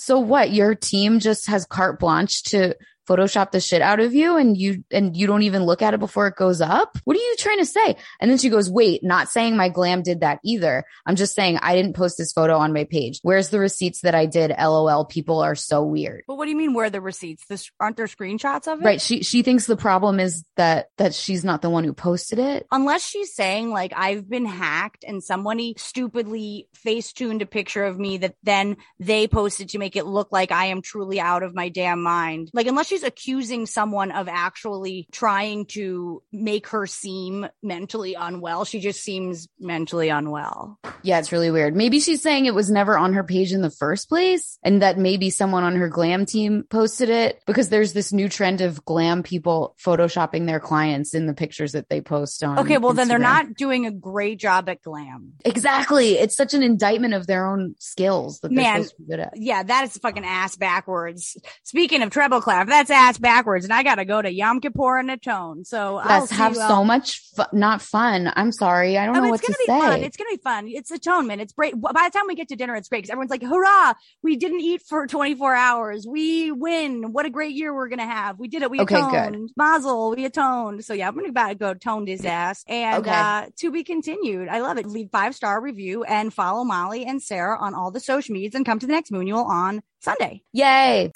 [0.00, 2.74] so what your team just has carte blanche to
[3.08, 6.00] photoshop the shit out of you and you and you don't even look at it
[6.00, 9.02] before it goes up what are you trying to say and then she goes wait
[9.02, 12.56] not saying my glam did that either i'm just saying i didn't post this photo
[12.56, 16.36] on my page where's the receipts that i did lol people are so weird But
[16.36, 16.74] what do you mean?
[16.74, 17.46] Where are the receipts?
[17.46, 18.84] This aren't there screenshots of it?
[18.84, 22.38] right she she thinks the problem is that that she's not the one who posted
[22.38, 27.84] it Unless she's saying like I've been hacked and somebody stupidly face tuned a picture
[27.84, 31.42] of me that then they posted to make it look like I am truly out
[31.42, 32.50] of my damn mind.
[32.52, 38.80] Like unless she's accusing someone of actually trying to make her seem mentally unwell, she
[38.80, 40.78] just seems mentally unwell.
[41.02, 43.70] yeah it's really weird maybe she's saying it was never on her page in the
[43.70, 48.12] first place and that maybe someone on her glam team posted it because there's this
[48.12, 52.58] new trend of glam people photoshopping their clients in the pictures that they post on
[52.58, 55.32] Okay, well then they're not doing a great job at glam.
[55.44, 56.18] Exactly.
[56.18, 59.32] It's such an indictment of their own skills that they're supposed to be good at.
[59.36, 61.36] Yeah, that is fucking ass backwards.
[61.64, 65.10] Speaking of treble clef, that's ass backwards, and I gotta go to Yom Kippur and
[65.10, 65.64] atone.
[65.64, 68.32] So I'll have so all- much fu- not fun.
[68.34, 68.96] I'm sorry.
[68.98, 69.78] I don't Oh, know it's what gonna to be say.
[69.96, 70.00] fun.
[70.04, 70.68] It's gonna be fun.
[70.68, 71.40] It's atonement.
[71.42, 71.80] It's great.
[71.80, 73.94] By the time we get to dinner, it's great because everyone's like, "Hurrah!
[74.22, 76.06] We didn't eat for 24 hours.
[76.08, 77.12] We win.
[77.12, 78.38] What a great year we're gonna have.
[78.38, 78.70] We did it.
[78.70, 79.12] We Okay, good.
[79.14, 79.50] atoned.
[79.56, 80.10] Mazel.
[80.16, 80.84] We atoned.
[80.84, 82.64] So yeah, I'm gonna about to go toned his ass.
[82.66, 83.10] And Okay.
[83.14, 84.48] uh, to be continued.
[84.48, 84.86] I love it.
[84.86, 88.64] Leave five star review and follow Molly and Sara on all the social medias and
[88.64, 90.42] come to the next Moonual on Sunday.
[90.52, 91.10] Yay.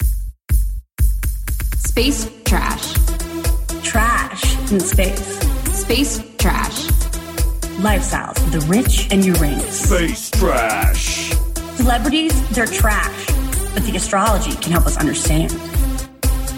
[1.95, 2.93] Space trash.
[3.81, 5.39] Trash in space.
[5.71, 6.87] Space trash.
[7.79, 9.79] Lifestyles of the rich and Uranus.
[9.79, 11.29] Space trash.
[11.77, 13.27] Celebrities, they're trash,
[13.73, 15.51] but the astrology can help us understand.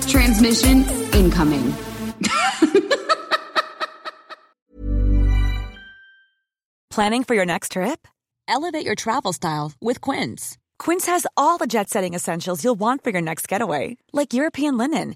[0.08, 1.72] Transmission incoming.
[6.90, 8.08] Planning for your next trip?
[8.48, 10.58] Elevate your travel style with Quince.
[10.80, 14.78] Quince has all the jet setting essentials you'll want for your next getaway, like European
[14.78, 15.16] linen,